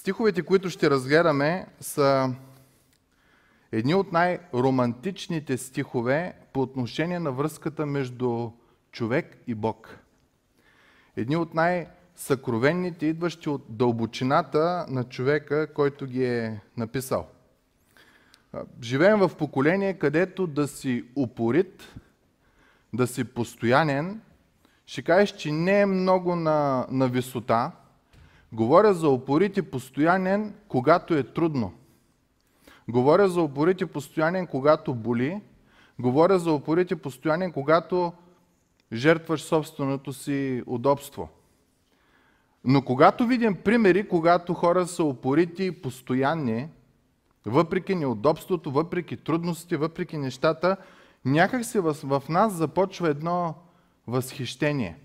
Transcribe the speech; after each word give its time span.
Стиховете, 0.00 0.42
които 0.42 0.70
ще 0.70 0.90
разгледаме, 0.90 1.66
са 1.80 2.34
едни 3.72 3.94
от 3.94 4.12
най-романтичните 4.12 5.58
стихове 5.58 6.34
по 6.52 6.62
отношение 6.62 7.18
на 7.18 7.32
връзката 7.32 7.86
между 7.86 8.50
човек 8.92 9.36
и 9.46 9.54
Бог. 9.54 9.98
Едни 11.16 11.36
от 11.36 11.54
най-съкровенните, 11.54 13.06
идващи 13.06 13.48
от 13.48 13.64
дълбочината 13.68 14.86
на 14.88 15.04
човека, 15.04 15.74
който 15.74 16.06
ги 16.06 16.24
е 16.24 16.60
написал. 16.76 17.28
Живеем 18.82 19.18
в 19.18 19.30
поколение, 19.36 19.98
където 19.98 20.46
да 20.46 20.68
си 20.68 21.04
упорит, 21.16 21.94
да 22.92 23.06
си 23.06 23.24
постоянен, 23.24 24.20
ще 24.86 25.02
кажеш, 25.02 25.36
че 25.36 25.52
не 25.52 25.80
е 25.80 25.86
много 25.86 26.36
на, 26.36 26.86
на 26.90 27.08
висота. 27.08 27.72
Говоря 28.52 28.94
за 28.94 29.08
упорит 29.08 29.56
и 29.56 29.62
постоянен, 29.62 30.54
когато 30.68 31.14
е 31.14 31.22
трудно. 31.22 31.72
Говоря 32.88 33.28
за 33.28 33.42
упорит 33.42 33.80
и 33.80 33.86
постоянен, 33.86 34.46
когато 34.46 34.94
боли. 34.94 35.40
Говоря 35.98 36.38
за 36.38 36.52
упорит 36.52 36.90
и 36.90 36.96
постоянен, 36.96 37.52
когато 37.52 38.12
жертваш 38.92 39.42
собственото 39.42 40.12
си 40.12 40.62
удобство. 40.66 41.28
Но 42.64 42.82
когато 42.82 43.26
видим 43.26 43.56
примери, 43.56 44.08
когато 44.08 44.54
хора 44.54 44.86
са 44.86 45.04
упорити 45.04 45.64
и 45.64 45.82
постоянни, 45.82 46.68
въпреки 47.46 47.94
неудобството, 47.94 48.70
въпреки 48.70 49.16
трудностите, 49.16 49.76
въпреки 49.76 50.18
нещата, 50.18 50.76
някак 51.24 51.64
се 51.64 51.80
в 51.80 52.22
нас 52.28 52.52
започва 52.52 53.08
едно 53.08 53.54
възхищение. 54.06 54.96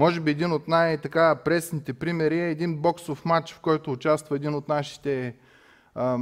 Може 0.00 0.20
би 0.20 0.30
един 0.30 0.52
от 0.52 0.68
най-така 0.68 1.34
пресните 1.44 1.92
примери 1.92 2.40
е 2.40 2.50
един 2.50 2.76
боксов 2.76 3.24
матч, 3.24 3.54
в 3.54 3.60
който 3.60 3.92
участва 3.92 4.36
един 4.36 4.54
от 4.54 4.68
нашите 4.68 5.34
а, 5.94 6.18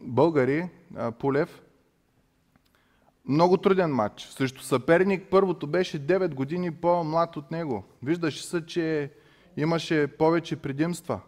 българи, 0.00 0.68
а, 0.96 1.12
Пулев. 1.12 1.62
Много 3.28 3.56
труден 3.56 3.94
матч. 3.94 4.22
Срещу 4.22 4.62
съперник 4.62 5.26
първото 5.30 5.66
беше 5.66 6.06
9 6.06 6.34
години 6.34 6.74
по-млад 6.74 7.36
от 7.36 7.50
него. 7.50 7.84
Виждаше 8.02 8.46
се, 8.46 8.66
че 8.66 9.10
имаше 9.56 10.06
повече 10.06 10.56
предимства. 10.56 11.20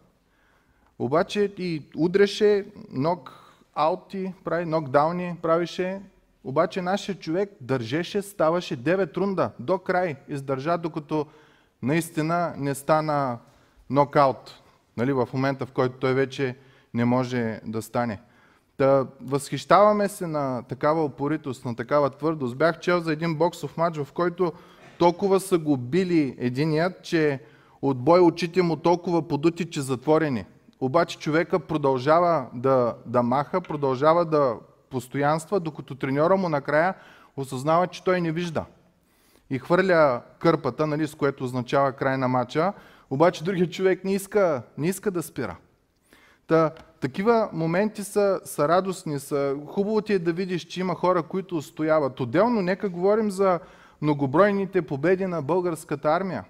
Обаче 0.98 1.52
и 1.58 1.82
удреше, 1.96 2.66
ног 2.90 3.44
аути, 3.74 4.32
прави, 4.44 4.64
нокдауни 4.64 5.36
правише, 5.42 6.00
обаче 6.44 6.82
нашия 6.82 7.18
човек 7.18 7.50
държеше, 7.60 8.22
ставаше 8.22 8.76
9 8.76 9.16
рунда 9.16 9.50
до 9.58 9.78
край, 9.78 10.16
издържа, 10.28 10.78
докато 10.78 11.26
наистина 11.82 12.54
не 12.56 12.74
стана 12.74 13.38
нокаут. 13.90 14.62
Нали, 14.96 15.12
в 15.12 15.28
момента, 15.32 15.66
в 15.66 15.72
който 15.72 15.98
той 15.98 16.14
вече 16.14 16.56
не 16.94 17.04
може 17.04 17.60
да 17.64 17.82
стане. 17.82 18.20
Да 18.78 19.06
възхищаваме 19.20 20.08
се 20.08 20.26
на 20.26 20.62
такава 20.62 21.04
опоритост, 21.04 21.64
на 21.64 21.76
такава 21.76 22.10
твърдост. 22.10 22.56
Бях 22.56 22.80
чел 22.80 23.00
за 23.00 23.12
един 23.12 23.34
боксов 23.34 23.76
матч, 23.76 23.98
в 23.98 24.12
който 24.12 24.52
толкова 24.98 25.40
са 25.40 25.58
го 25.58 25.76
били 25.76 26.36
единият, 26.38 27.02
че 27.02 27.40
от 27.82 27.98
бой 27.98 28.20
очите 28.20 28.62
му 28.62 28.76
толкова 28.76 29.28
подути, 29.28 29.70
че 29.70 29.80
затворени. 29.80 30.44
Обаче 30.80 31.18
човека 31.18 31.58
продължава 31.58 32.46
да, 32.54 32.94
да 33.06 33.22
маха, 33.22 33.60
продължава 33.60 34.24
да 34.24 34.54
постоянства, 34.90 35.60
докато 35.60 35.94
треньора 35.94 36.36
му 36.36 36.48
накрая 36.48 36.94
осъзнава, 37.36 37.86
че 37.86 38.04
той 38.04 38.20
не 38.20 38.32
вижда. 38.32 38.64
И 39.50 39.58
хвърля 39.58 40.20
кърпата, 40.38 40.86
нали, 40.86 41.06
с 41.06 41.14
което 41.14 41.44
означава 41.44 41.92
край 41.92 42.16
на 42.16 42.28
матча, 42.28 42.72
обаче 43.10 43.44
другият 43.44 43.72
човек 43.72 44.04
не 44.04 44.14
иска, 44.14 44.62
не 44.78 44.88
иска 44.88 45.10
да 45.10 45.22
спира. 45.22 45.56
Та, 46.46 46.70
такива 47.00 47.48
моменти 47.52 48.04
са, 48.04 48.40
са 48.44 48.68
радостни, 48.68 49.18
са 49.18 49.56
хубаво 49.66 50.00
ти 50.00 50.12
е 50.12 50.18
да 50.18 50.32
видиш, 50.32 50.64
че 50.64 50.80
има 50.80 50.94
хора, 50.94 51.22
които 51.22 51.56
устояват. 51.56 52.20
Отделно 52.20 52.62
нека 52.62 52.88
говорим 52.88 53.30
за 53.30 53.60
многобройните 54.02 54.82
победи 54.82 55.26
на 55.26 55.42
българската 55.42 56.08
армия. 56.08 56.44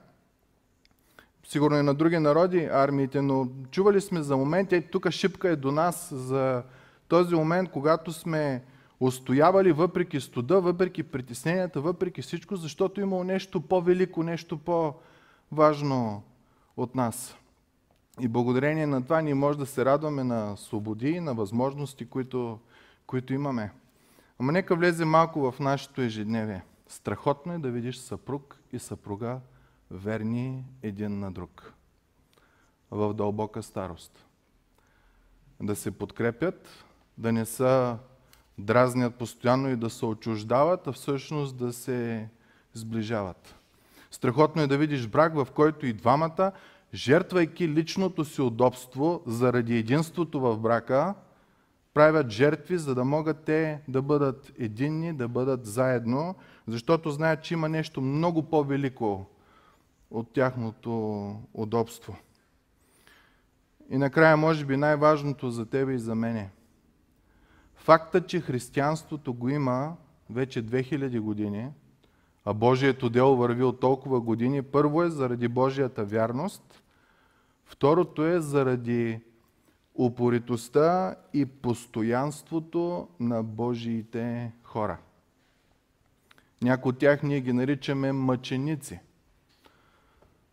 Сигурно 1.47 1.78
и 1.78 1.82
на 1.82 1.94
други 1.94 2.19
народи 2.19 2.69
армиите, 2.72 3.22
но 3.22 3.49
чували 3.71 4.00
сме 4.00 4.22
за 4.22 4.37
моменти, 4.37 4.81
тук 4.81 5.11
шипка 5.11 5.49
е 5.49 5.56
до 5.56 5.72
нас 5.72 6.15
за 6.15 6.62
този 7.09 7.34
момент, 7.34 7.71
когато 7.71 8.12
сме 8.12 8.62
устоявали 9.00 9.72
въпреки 9.72 10.21
студа, 10.21 10.61
въпреки 10.61 11.03
притесненията, 11.03 11.81
въпреки 11.81 12.22
всичко, 12.22 12.56
защото 12.56 13.00
имало 13.00 13.25
нещо 13.25 13.61
по-велико, 13.61 14.22
нещо 14.22 14.59
по-важно 14.59 16.22
от 16.77 16.94
нас. 16.94 17.37
И 18.21 18.28
благодарение 18.28 18.87
на 18.87 19.03
това 19.03 19.21
ние 19.21 19.34
може 19.34 19.59
да 19.59 19.66
се 19.66 19.84
радваме 19.84 20.25
на 20.25 20.56
свободи, 20.56 21.21
на 21.21 21.34
възможности, 21.34 22.09
които, 22.09 22.59
които 23.06 23.34
имаме. 23.34 23.72
Ама 24.38 24.53
нека 24.53 24.77
влезе 24.77 25.05
малко 25.05 25.53
в 25.53 25.61
нашето 25.61 26.00
ежедневие. 26.00 26.65
Страхотно 26.88 27.53
е 27.53 27.59
да 27.59 27.71
видиш 27.71 27.97
съпруг 27.97 28.61
и 28.72 28.78
съпруга 28.78 29.41
верни 29.91 30.65
един 30.82 31.19
на 31.19 31.32
друг 31.32 31.72
в 32.91 33.15
дълбока 33.15 33.62
старост. 33.62 34.27
Да 35.62 35.77
се 35.77 35.91
подкрепят, 35.91 36.84
да 37.19 37.32
не 37.32 37.44
са 37.44 37.99
дразнят 38.60 39.15
постоянно 39.15 39.69
и 39.69 39.76
да 39.76 39.91
се 39.91 40.06
отчуждават, 40.06 40.87
а 40.87 40.93
всъщност 40.93 41.56
да 41.56 41.72
се 41.72 42.28
сближават. 42.75 43.54
Страхотно 44.10 44.62
е 44.62 44.66
да 44.66 44.78
видиш 44.78 45.06
брак, 45.06 45.34
в 45.34 45.48
който 45.54 45.87
и 45.87 45.93
двамата, 45.93 46.53
жертвайки 46.94 47.69
личното 47.69 48.25
си 48.25 48.43
удобство 48.43 49.22
заради 49.26 49.76
единството 49.76 50.41
в 50.41 50.59
брака, 50.59 51.15
правят 51.94 52.31
жертви, 52.31 52.78
за 52.78 52.94
да 52.94 53.04
могат 53.04 53.44
те 53.44 53.81
да 53.88 54.03
бъдат 54.03 54.53
единни, 54.59 55.12
да 55.12 55.28
бъдат 55.28 55.66
заедно, 55.66 56.34
защото 56.66 57.10
знаят, 57.10 57.43
че 57.43 57.54
има 57.54 57.69
нещо 57.69 58.00
много 58.00 58.43
по-велико 58.43 59.26
от 60.10 60.32
тяхното 60.32 61.34
удобство. 61.54 62.16
И 63.91 63.99
накрая, 63.99 64.37
може 64.37 64.65
би 64.65 64.76
най-важното 64.76 65.50
за 65.50 65.66
тебе 65.66 65.94
и 65.94 65.99
за 65.99 66.15
мене– 66.15 66.50
Фактът, 67.81 68.29
че 68.29 68.41
християнството 68.41 69.35
го 69.35 69.49
има 69.49 69.97
вече 70.31 70.67
2000 70.67 71.21
години, 71.21 71.69
а 72.45 72.55
Божието 72.55 73.11
дело 73.11 73.37
върви 73.37 73.63
от 73.63 73.81
толкова 73.81 74.21
години, 74.21 74.63
първо 74.63 75.03
е 75.03 75.11
заради 75.11 75.49
Божията 75.49 76.05
вярност, 76.05 76.83
второто 77.65 78.27
е 78.27 78.41
заради 78.41 79.21
упоритостта 79.95 81.17
и 81.35 81.47
постоянството 81.47 83.09
на 83.21 83.43
Божиите 83.43 84.53
хора. 84.62 84.99
Някои 86.62 86.91
от 86.91 86.99
тях 86.99 87.23
ние 87.23 87.41
ги 87.41 87.53
наричаме 87.53 88.12
мъченици. 88.12 89.01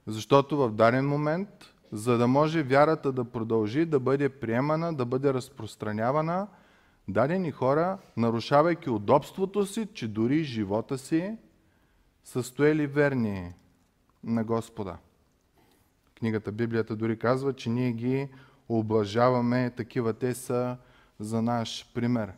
Защото 0.06 0.58
в 0.58 0.72
даден 0.72 1.08
момент, 1.08 1.50
за 1.92 2.18
да 2.18 2.28
може 2.28 2.64
вярата 2.64 3.12
да 3.12 3.26
продължи, 3.26 3.86
да 3.86 4.00
бъде 4.00 4.30
приемана, 4.30 4.94
да 4.94 5.06
бъде 5.06 5.34
разпространявана– 5.34 6.48
дадени 7.08 7.52
хора, 7.52 7.98
нарушавайки 8.18 8.90
удобството 8.90 9.66
си, 9.66 9.88
че 9.94 10.08
дори 10.08 10.44
живота 10.44 10.98
си, 10.98 11.38
са 12.24 12.44
стоели 12.44 12.88
верни 12.88 13.54
на 14.24 14.44
Господа. 14.44 14.98
Книгата 16.20 16.52
Библията 16.52 16.96
дори 16.96 17.20
казва, 17.20 17.54
че 17.54 17.70
ние 17.70 17.92
ги 17.92 18.30
облажаваме, 18.70 19.70
такива 19.70 20.14
те 20.14 20.34
са 20.34 20.78
за 21.20 21.42
наш 21.42 21.92
пример. 21.94 22.32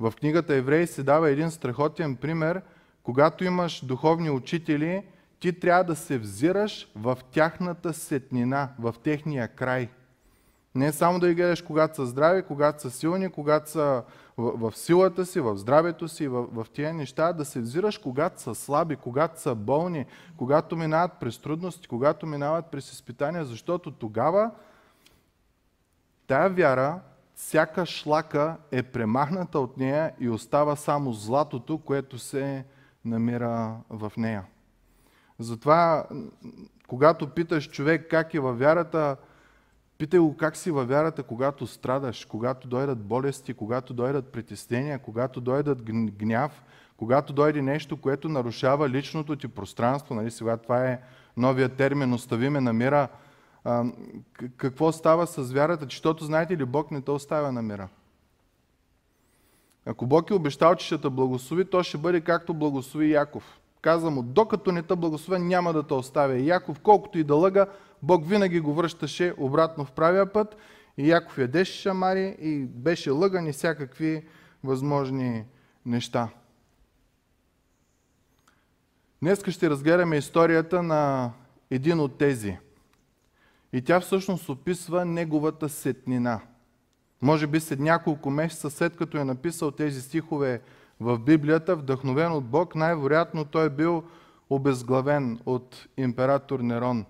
В 0.00 0.12
книгата 0.20 0.54
Евреи 0.54 0.86
се 0.86 1.02
дава 1.02 1.30
един 1.30 1.50
страхотен 1.50 2.16
пример, 2.16 2.62
когато 3.02 3.44
имаш 3.44 3.84
духовни 3.84 4.30
учители, 4.30 5.02
ти 5.40 5.60
трябва 5.60 5.84
да 5.84 5.96
се 5.96 6.18
взираш 6.18 6.92
в 6.96 7.18
тяхната 7.30 7.92
сетнина, 7.92 8.72
в 8.78 8.94
техния 9.02 9.48
край– 9.48 9.88
не 10.74 10.92
само 10.92 11.18
да 11.18 11.28
ги 11.28 11.34
гледаш 11.34 11.62
когато 11.62 11.96
са 11.96 12.06
здрави, 12.06 12.42
когато 12.42 12.82
са 12.82 12.90
силни, 12.90 13.30
когато 13.30 13.70
са 13.70 14.02
в, 14.36 14.70
в 14.70 14.76
силата 14.76 15.26
си, 15.26 15.40
в 15.40 15.56
здравето 15.56 16.08
си, 16.08 16.28
в, 16.28 16.46
в 16.52 16.66
тия 16.72 16.94
неща, 16.94 17.32
да 17.32 17.44
се 17.44 17.60
взираш 17.60 17.98
когато 17.98 18.40
са 18.40 18.54
слаби, 18.54 18.96
когато 18.96 19.40
са 19.40 19.54
болни, 19.54 20.06
когато 20.36 20.76
минават 20.76 21.12
през 21.20 21.38
трудности, 21.38 21.88
когато 21.88 22.26
минават 22.26 22.66
през 22.66 22.92
изпитания, 22.92 23.44
защото 23.44 23.90
тогава 23.90 24.50
тая 26.26 26.50
вяра, 26.50 27.00
всяка 27.34 27.86
шлака 27.86 28.56
е 28.70 28.82
премахната 28.82 29.58
от 29.58 29.76
нея 29.76 30.12
и 30.20 30.28
остава 30.28 30.76
само 30.76 31.12
златото, 31.12 31.78
което 31.78 32.18
се 32.18 32.64
намира 33.04 33.76
в 33.90 34.12
нея. 34.16 34.44
Затова, 35.38 36.06
когато 36.88 37.30
питаш 37.30 37.70
човек 37.70 38.06
как 38.10 38.34
е 38.34 38.40
във 38.40 38.58
вярата, 38.58 39.16
Питай 39.98 40.20
го 40.20 40.36
как 40.36 40.56
си 40.56 40.70
във 40.70 40.88
вярата, 40.88 41.22
когато 41.22 41.66
страдаш, 41.66 42.24
когато 42.24 42.68
дойдат 42.68 42.98
болести, 42.98 43.54
когато 43.54 43.94
дойдат 43.94 44.32
притеснения, 44.32 44.98
когато 44.98 45.40
дойдат 45.40 45.82
гняв, 46.10 46.62
когато 46.96 47.32
дойде 47.32 47.62
нещо, 47.62 47.96
което 47.96 48.28
нарушава 48.28 48.88
личното 48.88 49.36
ти 49.36 49.48
пространство. 49.48 50.14
Нали? 50.14 50.30
Сега 50.30 50.56
това 50.56 50.86
е 50.86 51.00
новия 51.36 51.68
термин, 51.68 52.12
остави 52.12 52.48
ме 52.48 52.60
намира 52.60 53.08
А, 53.64 53.84
какво 54.56 54.92
става 54.92 55.26
с 55.26 55.52
вярата? 55.52 55.84
Защото 55.84 56.24
знаете 56.24 56.56
ли, 56.56 56.64
Бог 56.64 56.90
не 56.90 57.00
те 57.00 57.10
оставя 57.10 57.52
на 57.52 57.62
мира. 57.62 57.88
Ако 59.86 60.06
Бог 60.06 60.30
е 60.30 60.34
обещал, 60.34 60.74
че 60.74 60.86
ще 60.86 60.98
те 60.98 61.10
благослови, 61.10 61.64
то 61.64 61.82
ще 61.82 61.98
бъде 61.98 62.20
както 62.20 62.54
благослови 62.54 63.12
Яков. 63.12 63.60
Каза 63.80 64.10
му, 64.10 64.22
докато 64.22 64.72
не 64.72 64.82
те 64.82 64.96
благословя, 64.96 65.38
няма 65.38 65.72
да 65.72 65.82
те 65.82 65.94
оставя. 65.94 66.36
И 66.36 66.46
Яков, 66.46 66.80
колкото 66.80 67.18
и 67.18 67.24
да 67.24 67.34
лъга, 67.34 67.66
Бог 68.04 68.28
винаги 68.28 68.60
го 68.60 68.74
връщаше 68.74 69.34
обратно 69.38 69.84
в 69.84 69.92
правия 69.92 70.32
път. 70.32 70.56
И 70.98 71.08
Яков 71.08 71.38
ядеше 71.38 71.80
шамари 71.80 72.36
и 72.40 72.58
беше 72.64 73.10
лъган 73.10 73.46
и 73.46 73.52
всякакви 73.52 74.24
възможни 74.64 75.44
неща. 75.86 76.28
Днес 79.22 79.44
ще 79.48 79.70
разгледаме 79.70 80.16
историята 80.16 80.82
на 80.82 81.32
един 81.70 82.00
от 82.00 82.18
тези. 82.18 82.58
И 83.72 83.82
тя 83.82 84.00
всъщност 84.00 84.48
описва 84.48 85.04
неговата 85.04 85.68
сетнина. 85.68 86.40
Може 87.22 87.46
би 87.46 87.60
след 87.60 87.80
няколко 87.80 88.30
месеца 88.30 88.70
след 88.70 88.96
като 88.96 89.18
е 89.18 89.24
написал 89.24 89.70
тези 89.70 90.02
стихове 90.02 90.60
в 91.00 91.18
Библията, 91.18 91.76
вдъхновен 91.76 92.32
от 92.32 92.44
Бог, 92.44 92.74
най-вероятно 92.74 93.44
той 93.44 93.66
е 93.66 93.70
бил 93.70 94.04
обезглавен 94.50 95.40
от 95.46 95.88
император 95.96 96.60
Нерон. 96.60 97.04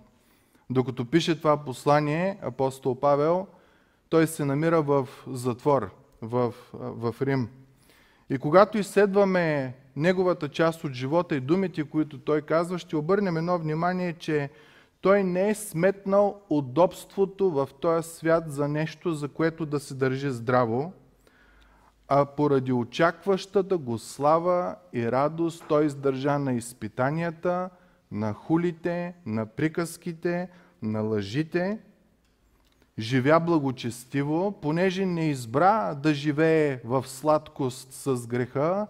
Докато 0.75 1.05
пише 1.05 1.38
това 1.38 1.56
послание, 1.56 2.38
апостол 2.43 3.00
Павел, 3.00 3.47
той 4.09 4.26
се 4.26 4.44
намира 4.44 4.82
в 4.82 5.09
затвор 5.26 5.91
в, 6.23 6.55
в 6.73 7.15
Рим. 7.23 7.49
И 8.31 8.38
когато 8.38 8.79
изследваме 8.79 9.75
неговата 9.97 10.49
част 10.49 10.85
от 10.85 10.93
живота 10.93 11.37
и 11.37 11.41
думите, 11.41 11.85
които 11.85 12.19
той 12.19 12.43
казва, 12.43 12.79
ще 12.79 12.97
обърнем 12.97 13.37
едно 13.37 13.59
внимание, 13.59 14.12
че 14.12 14.50
той 15.00 15.25
не 15.25 15.49
е 15.49 15.55
сметнал 15.55 16.41
удобството 16.50 17.50
в 17.50 17.69
този 17.81 18.09
свят 18.09 18.44
за 18.47 18.69
нещо, 18.69 19.12
за 19.12 19.29
което 19.29 19.67
да 19.67 19.81
се 19.81 19.94
държи 19.94 20.31
здраво, 20.31 20.93
а 22.09 22.25
поради 22.25 22.73
очакващата 22.73 23.79
го 23.79 23.99
слава 23.99 24.77
и 24.93 25.12
радост 25.12 25.65
той 25.69 25.85
издържа 25.85 26.38
на 26.38 26.53
изпитанията, 26.53 27.70
на 28.12 28.32
хулите, 28.32 29.15
на 29.27 29.47
приказките, 29.47 30.49
на 30.84 31.00
лъжите, 31.00 31.78
живя 32.98 33.40
благочестиво, 33.40 34.60
понеже 34.62 35.06
не 35.06 35.31
избра 35.31 35.94
да 35.94 36.14
живее 36.14 36.81
в 36.84 37.08
сладкост 37.08 37.92
с 37.92 38.26
греха, 38.26 38.86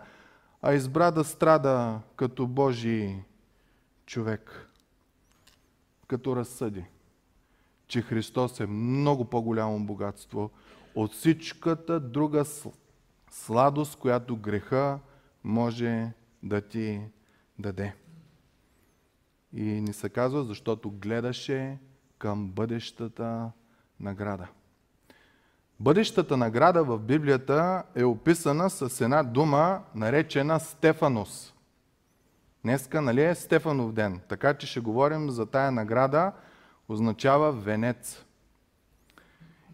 а 0.63 0.75
избра 0.75 1.11
да 1.11 1.25
страда 1.25 2.01
като 2.17 2.47
Божий 2.47 3.15
човек, 4.07 4.71
като 6.07 6.37
разсъди, 6.37 6.85
че 7.87 8.03
Христос 8.03 8.61
е 8.61 8.67
много 8.67 9.25
по-голямо 9.25 9.87
богатство 9.87 10.51
от 10.95 11.13
всичката 11.13 12.01
друга 12.01 12.45
сладост, 13.31 13.99
която 13.99 14.37
греха 14.37 14.99
може 15.45 16.13
да 16.43 16.61
ти 16.61 17.01
даде. 17.59 17.95
И 19.55 19.63
ни 19.63 19.93
се 19.93 20.09
казва, 20.09 20.45
защото 20.45 20.91
гледаше 20.91 21.79
към 22.19 22.49
бъдещата 22.49 23.51
награда. 24.01 24.49
Бъдещата 25.81 26.37
награда 26.37 26.85
в 26.85 26.99
Библията 26.99 27.83
е 27.95 28.05
описана 28.05 28.71
с 28.71 29.01
една 29.01 29.23
дума, 29.23 29.83
наречена 29.95 30.61
Стефанос. 30.61 31.55
Днеска, 32.63 33.03
нали 33.03 33.25
е 33.25 33.35
Стефанов 33.35 33.93
ден, 33.93 34.21
така 34.29 34.55
че 34.55 34.67
ще 34.67 34.81
говорим 34.81 35.31
за 35.31 35.47
тая 35.47 35.71
награда, 35.73 36.33
означава 36.89 37.53
венец. 37.53 38.25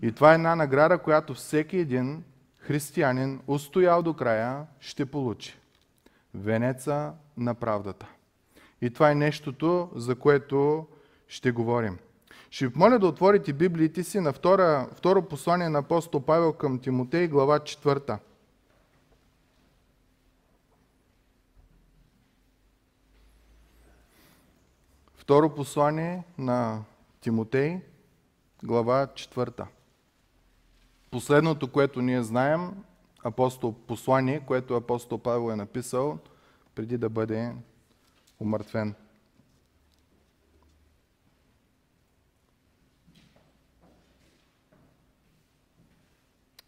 И 0.02 0.12
това 0.12 0.32
е 0.32 0.34
една 0.34 0.56
награда, 0.56 0.98
която 0.98 1.34
всеки 1.34 1.76
един 1.76 2.24
християнин, 2.56 3.40
устоял 3.46 4.02
до 4.02 4.14
края, 4.14 4.66
ще 4.80 5.06
получи. 5.06 5.58
Венеца 6.34 7.12
на 7.36 7.54
правдата. 7.54 8.06
И 8.82 8.90
това 8.90 9.10
е 9.10 9.14
нещото, 9.14 9.90
за 9.94 10.14
което 10.14 10.86
ще 11.28 11.50
говорим. 11.50 11.98
Ще 12.50 12.66
ви 12.66 12.72
моля 12.76 12.98
да 12.98 13.06
отворите 13.06 13.52
Библиите 13.52 14.04
си 14.04 14.20
на 14.20 14.32
втора, 14.32 14.88
второ 14.94 15.22
послание 15.22 15.68
на 15.68 15.78
апостол 15.78 16.20
Павел 16.20 16.52
към 16.52 16.78
Тимотей, 16.78 17.28
глава 17.28 17.58
4. 17.58 18.18
Второ 25.14 25.54
послание 25.54 26.24
на 26.38 26.82
Тимотей, 27.20 27.80
глава 28.62 29.06
4. 29.06 29.66
Последното, 31.10 31.72
което 31.72 32.02
ние 32.02 32.22
знаем, 32.22 32.84
апостол 33.24 33.72
послание, 33.72 34.40
което 34.40 34.74
апостол 34.74 35.18
Павел 35.18 35.52
е 35.52 35.56
написал 35.56 36.18
преди 36.74 36.98
да 36.98 37.08
бъде 37.08 37.52
умъртвен. 38.40 38.94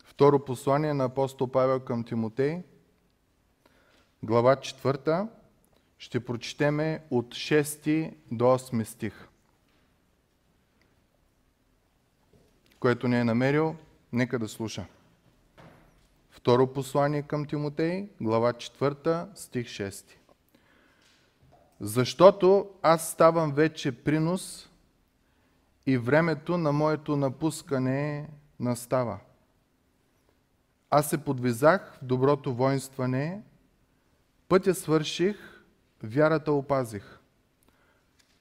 Второ 0.04 0.44
послание 0.44 0.94
на 0.94 1.04
апостол 1.04 1.50
Павел 1.50 1.80
към 1.80 2.04
Тимотей, 2.04 2.62
глава 4.22 4.56
4, 4.56 5.28
ще 5.98 6.24
прочетеме 6.24 7.04
от 7.10 7.26
6 7.26 8.14
до 8.30 8.44
8 8.44 8.84
стих. 8.84 9.28
Което 12.80 13.08
не 13.08 13.20
е 13.20 13.24
намерил, 13.24 13.76
нека 14.12 14.38
да 14.38 14.48
слуша. 14.48 14.86
Второ 16.30 16.72
послание 16.72 17.22
към 17.22 17.46
Тимотей, 17.46 18.08
глава 18.20 18.52
4, 18.52 19.36
стих 19.36 19.66
6. 19.66 20.21
Защото 21.82 22.70
аз 22.82 23.10
ставам 23.10 23.52
вече 23.52 23.92
принос 23.92 24.70
и 25.86 25.98
времето 25.98 26.58
на 26.58 26.72
моето 26.72 27.16
напускане 27.16 28.28
настава. 28.60 29.18
Аз 30.90 31.10
се 31.10 31.24
подвизах 31.24 31.98
в 32.02 32.04
доброто 32.04 32.54
воинстване, 32.54 33.42
пътя 34.48 34.74
свърших, 34.74 35.36
вярата 36.02 36.52
опазих. 36.52 37.18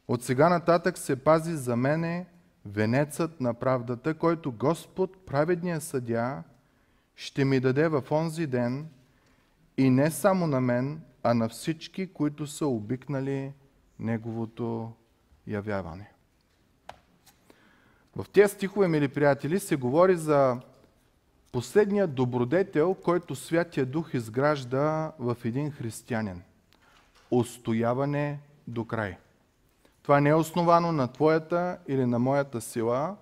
От 0.08 0.24
сега 0.24 0.50
нататък 0.50 0.98
се 0.98 1.24
пази 1.24 1.56
за 1.56 1.76
мене 1.76 2.26
венецът 2.66 3.42
на 3.42 3.54
правдата, 3.54 4.14
който 4.14 4.52
Господ, 4.52 5.26
праведния 5.26 5.82
съдя, 5.82 6.44
ще 7.16 7.46
ми 7.46 7.60
даде 7.60 7.88
в 7.88 8.04
онзи 8.12 8.48
ден 8.48 8.88
и 9.78 9.90
не 9.90 10.12
само 10.12 10.48
на 10.48 10.62
мен, 10.62 11.02
а 11.24 11.34
на 11.34 11.50
всички, 11.50 12.14
които 12.14 12.48
са 12.48 12.68
обикнали 12.68 13.54
Неговото 14.00 14.92
явяване. 15.48 16.12
В 18.16 18.26
тези 18.30 18.54
стихове, 18.54 18.88
мили 18.88 19.08
приятели, 19.08 19.60
се 19.60 19.76
говори 19.76 20.16
за 20.16 20.60
последният 21.52 22.16
добродетел, 22.16 22.94
който 22.94 23.36
Святия 23.36 23.86
Дух 23.86 24.14
изгражда 24.14 25.12
в 25.20 25.38
един 25.46 25.72
християнин. 25.72 26.42
Устояване 27.32 28.40
до 28.68 28.86
край. 28.86 29.18
Това 30.04 30.22
не 30.22 30.30
е 30.30 30.36
основано 30.36 30.92
на 30.92 31.08
твоята 31.08 31.78
или 31.88 32.06
на 32.06 32.20
моята 32.20 32.62
сила, 32.62 33.16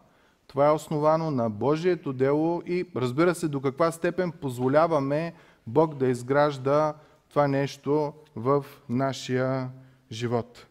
това 0.48 0.68
е 0.68 0.72
основано 0.72 1.32
на 1.32 1.50
Божието 1.50 2.14
дело 2.14 2.62
и 2.66 2.86
разбира 2.96 3.36
се 3.36 3.48
до 3.48 3.62
каква 3.62 3.92
степен 3.92 4.32
позволяваме 4.32 5.34
Бог 5.68 5.96
да 5.96 6.08
изгражда 6.08 6.94
това 7.30 7.48
нещо 7.48 8.14
в 8.36 8.66
нашия 8.90 9.70
живот. 10.12 10.66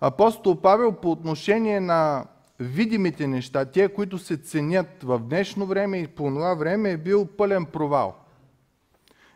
Апостол 0.00 0.60
Павел 0.60 0.92
по 0.92 1.10
отношение 1.10 1.80
на 1.80 2.24
видимите 2.58 3.26
неща, 3.26 3.64
те, 3.64 3.88
които 3.88 4.18
се 4.18 4.36
ценят 4.36 5.02
в 5.02 5.18
днешно 5.18 5.66
време 5.66 5.98
и 5.98 6.06
по 6.06 6.22
това 6.22 6.54
време, 6.54 6.90
е 6.90 6.96
бил 6.96 7.26
пълен 7.26 7.66
провал. 7.66 8.16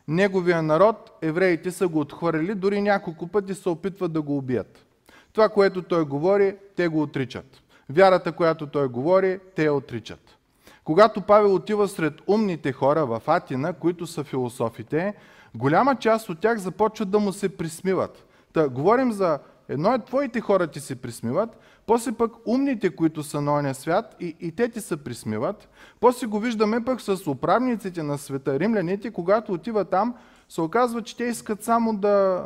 Неговия 0.08 0.62
народ, 0.62 1.18
евреите 1.22 1.70
са 1.70 1.88
го 1.88 2.00
отхвърли, 2.00 2.54
дори 2.54 2.80
няколко 2.80 3.26
пъти 3.26 3.54
се 3.54 3.68
опитват 3.68 4.12
да 4.12 4.22
го 4.22 4.36
убият. 4.36 4.86
Това, 5.32 5.48
което 5.48 5.82
той 5.82 6.04
говори, 6.04 6.56
те 6.76 6.88
го 6.88 7.02
отричат. 7.02 7.62
Вярата, 7.90 8.32
която 8.32 8.66
той 8.66 8.88
говори, 8.88 9.38
те 9.54 9.64
я 9.64 9.74
отричат. 9.74 10.36
Когато 10.84 11.20
Павел 11.20 11.54
отива 11.54 11.88
сред 11.88 12.14
умните 12.26 12.72
хора 12.72 13.06
в 13.06 13.22
Атина, 13.26 13.72
които 13.72 14.06
са 14.06 14.24
философите, 14.24 15.14
голяма 15.54 15.96
част 15.96 16.28
от 16.28 16.38
тях 16.38 16.58
започват 16.58 17.10
да 17.10 17.18
му 17.18 17.32
се 17.32 17.56
присмиват. 17.56 18.26
Та, 18.52 18.68
говорим 18.68 19.12
за 19.12 19.38
едно 19.68 19.94
е 19.94 20.04
твоите 20.04 20.40
хора 20.40 20.66
ти 20.66 20.80
се 20.80 20.96
присмиват, 20.96 21.58
после 21.86 22.12
пък 22.12 22.32
умните, 22.46 22.96
които 22.96 23.22
са 23.22 23.40
на 23.40 23.52
оня 23.52 23.74
свят, 23.74 24.16
и, 24.20 24.36
и 24.40 24.52
те 24.52 24.68
ти 24.68 24.80
се 24.80 24.96
присмиват. 24.96 25.68
После 26.00 26.26
го 26.26 26.38
виждаме 26.38 26.84
пък 26.84 27.00
с 27.00 27.26
управниците 27.26 28.02
на 28.02 28.18
света, 28.18 28.58
римляните, 28.58 29.10
когато 29.10 29.52
отиват 29.52 29.90
там, 29.90 30.14
се 30.48 30.60
оказва, 30.60 31.02
че 31.02 31.16
те 31.16 31.24
искат 31.24 31.62
само 31.62 31.96
да 31.96 32.44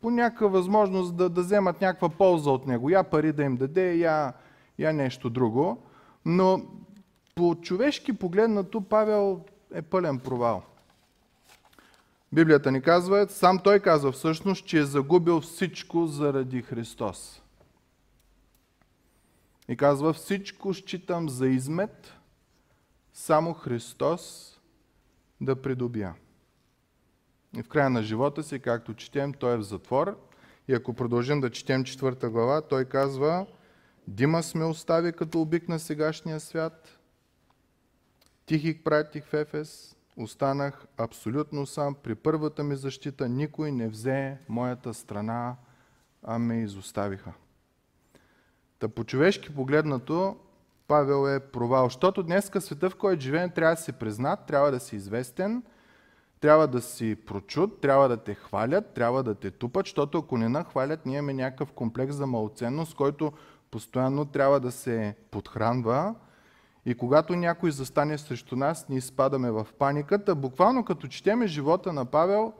по 0.00 0.10
някаква 0.10 0.48
възможност 0.48 1.16
да, 1.16 1.28
да 1.28 1.40
вземат 1.40 1.80
някаква 1.80 2.08
полза 2.08 2.50
от 2.50 2.66
него. 2.66 2.90
Я 2.90 3.02
пари 3.02 3.32
да 3.32 3.42
им 3.42 3.56
даде, 3.56 3.94
я, 3.94 4.32
я 4.78 4.92
нещо 4.92 5.30
друго. 5.30 5.82
Но 6.24 6.62
по 7.36 7.56
човешки 7.62 8.12
погледнато 8.12 8.80
Павел 8.80 9.44
е 9.74 9.82
пълен 9.82 10.18
провал. 10.18 10.62
Библията 12.32 12.72
ни 12.72 12.82
казва, 12.82 13.26
сам 13.28 13.58
той 13.58 13.80
казва 13.80 14.12
всъщност, 14.12 14.66
че 14.66 14.78
е 14.78 14.84
загубил 14.84 15.40
всичко 15.40 16.06
заради 16.06 16.62
Христос. 16.62 17.42
И 19.68 19.76
казва, 19.76 20.12
всичко 20.12 20.74
считам 20.74 21.28
за 21.28 21.48
измет, 21.48 22.12
само 23.12 23.54
Христос 23.54 24.52
да 25.40 25.62
придобия. 25.62 26.14
И 27.56 27.62
в 27.62 27.68
края 27.68 27.90
на 27.90 28.02
живота 28.02 28.42
си, 28.42 28.60
както 28.60 28.94
четем, 28.94 29.32
той 29.32 29.54
е 29.54 29.56
в 29.56 29.62
затвор. 29.62 30.18
И 30.68 30.74
ако 30.74 30.94
продължим 30.94 31.40
да 31.40 31.50
четем 31.50 31.84
четвърта 31.84 32.30
глава, 32.30 32.60
той 32.60 32.84
казва, 32.84 33.46
Дима 34.08 34.42
сме 34.42 34.64
остави 34.64 35.12
като 35.12 35.40
обик 35.40 35.68
на 35.68 35.78
сегашния 35.78 36.40
свят. 36.40 36.95
Тихик 38.46 38.84
пратих 38.84 39.24
в 39.24 39.34
Ефес, 39.34 39.96
останах 40.16 40.86
абсолютно 40.96 41.66
сам. 41.66 41.94
При 42.02 42.14
първата 42.14 42.62
ми 42.62 42.76
защита 42.76 43.28
никой 43.28 43.72
не 43.72 43.88
взе 43.88 44.38
моята 44.48 44.94
страна, 44.94 45.56
а 46.22 46.38
ме 46.38 46.60
изоставиха. 46.60 47.32
Та 48.78 48.88
по 48.88 49.04
човешки 49.04 49.54
погледнато, 49.54 50.36
Павел 50.88 51.28
е 51.28 51.40
провал. 51.40 51.84
Защото 51.84 52.22
днес 52.22 52.50
света, 52.58 52.90
в 52.90 52.96
който 52.96 53.22
живеем, 53.22 53.50
трябва 53.50 53.74
да 53.74 53.80
си 53.80 53.92
признат, 53.92 54.46
трябва 54.46 54.70
да 54.70 54.80
си 54.80 54.96
известен, 54.96 55.62
трябва 56.40 56.68
да 56.68 56.82
си 56.82 57.16
прочут, 57.26 57.80
трябва 57.80 58.08
да 58.08 58.16
те 58.16 58.34
хвалят, 58.34 58.94
трябва 58.94 59.22
да 59.22 59.34
те 59.34 59.50
тупат, 59.50 59.86
защото 59.86 60.18
ако 60.18 60.38
не 60.38 60.48
нахвалят, 60.48 61.06
ние 61.06 61.18
имаме 61.18 61.32
някакъв 61.32 61.72
комплекс 61.72 62.16
за 62.16 62.26
малоценност, 62.26 62.94
който 62.94 63.32
постоянно 63.70 64.24
трябва 64.24 64.60
да 64.60 64.72
се 64.72 65.16
подхранва. 65.30 66.14
И 66.86 66.94
когато 66.94 67.36
някой 67.36 67.70
застане 67.70 68.18
срещу 68.18 68.56
нас, 68.56 68.88
ние 68.88 68.98
изпадаме 68.98 69.50
в 69.50 69.66
паниката. 69.78 70.34
Буквално 70.34 70.84
като 70.84 71.08
четеме 71.08 71.46
живота 71.46 71.92
на 71.92 72.04
Павел, 72.04 72.52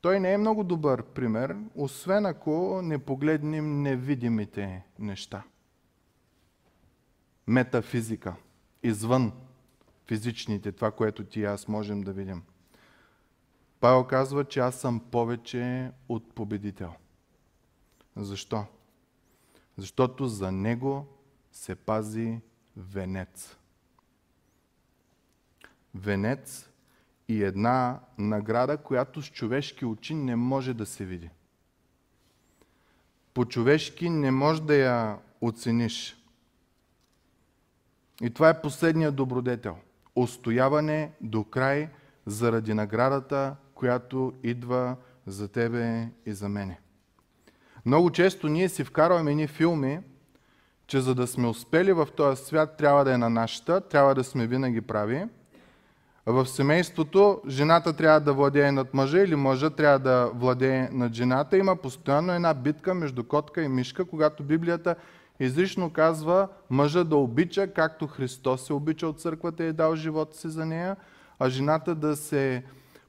той 0.00 0.20
не 0.20 0.32
е 0.32 0.38
много 0.38 0.64
добър 0.64 1.02
пример, 1.02 1.56
освен 1.74 2.26
ако 2.26 2.80
не 2.82 2.98
погледнем 2.98 3.82
невидимите 3.82 4.84
неща 4.98 5.42
метафизика, 7.46 8.34
извън 8.82 9.32
физичните, 10.06 10.72
това, 10.72 10.90
което 10.90 11.24
ти 11.24 11.40
и 11.40 11.44
аз 11.44 11.68
можем 11.68 12.00
да 12.00 12.12
видим. 12.12 12.42
Павел 13.80 14.04
казва, 14.04 14.44
че 14.44 14.60
аз 14.60 14.74
съм 14.74 15.00
повече 15.00 15.90
от 16.08 16.34
победител. 16.34 16.92
Защо? 18.16 18.64
Защото 19.76 20.26
за 20.26 20.52
него 20.52 21.06
се 21.52 21.74
пази 21.74 22.40
венец. 22.76 23.56
Венец 25.94 26.68
и 27.28 27.44
една 27.44 28.00
награда, 28.18 28.76
която 28.76 29.22
с 29.22 29.30
човешки 29.30 29.84
очи 29.84 30.14
не 30.14 30.36
може 30.36 30.74
да 30.74 30.86
се 30.86 31.04
види. 31.04 31.30
По 33.34 33.44
човешки 33.44 34.10
не 34.10 34.30
може 34.30 34.62
да 34.62 34.74
я 34.74 35.18
оцениш. 35.40 36.16
И 38.22 38.30
това 38.30 38.48
е 38.48 38.60
последния 38.60 39.12
добродетел. 39.12 39.76
Остояване 40.16 41.12
до 41.20 41.44
край 41.44 41.88
заради 42.26 42.74
наградата, 42.74 43.56
която 43.74 44.32
идва 44.42 44.96
за 45.26 45.48
тебе 45.48 46.08
и 46.26 46.32
за 46.32 46.48
мене. 46.48 46.80
Много 47.86 48.10
често 48.10 48.48
ние 48.48 48.68
си 48.68 48.84
вкарваме 48.84 49.30
едни 49.30 49.46
филми, 49.46 50.00
че 50.92 51.00
за 51.00 51.14
да 51.14 51.26
сме 51.26 51.48
успели 51.48 51.92
в 51.92 52.08
този 52.16 52.44
свят, 52.44 52.76
трябва 52.78 53.04
да 53.04 53.12
е 53.12 53.18
на 53.18 53.30
нашата, 53.30 53.80
трябва 53.80 54.14
да 54.14 54.24
сме 54.24 54.46
винаги 54.46 54.80
прави. 54.80 55.24
В 56.26 56.46
семейството 56.46 57.40
жената 57.48 57.92
трябва 57.92 58.20
да 58.20 58.32
владее 58.32 58.72
над 58.72 58.94
мъжа 58.94 59.18
или 59.18 59.36
мъжа 59.36 59.70
трябва 59.70 59.98
да 59.98 60.30
владее 60.34 60.88
над 60.92 61.14
жената. 61.14 61.58
Има 61.58 61.76
постоянно 61.76 62.32
една 62.32 62.54
битка 62.54 62.94
между 62.94 63.24
котка 63.24 63.62
и 63.62 63.68
мишка, 63.68 64.04
когато 64.04 64.42
Библията 64.42 64.94
изрично 65.40 65.90
казва 65.90 66.48
мъжа 66.70 67.04
да 67.04 67.16
обича, 67.16 67.66
както 67.66 68.06
Христос 68.06 68.66
се 68.66 68.72
обича 68.72 69.06
от 69.06 69.20
църквата 69.20 69.64
и 69.64 69.68
е 69.68 69.72
дал 69.72 69.96
живота 69.96 70.36
си 70.36 70.48
за 70.48 70.66
нея, 70.66 70.96
а 71.38 71.48
жената 71.48 71.94
да 71.94 72.16
се 72.16 72.62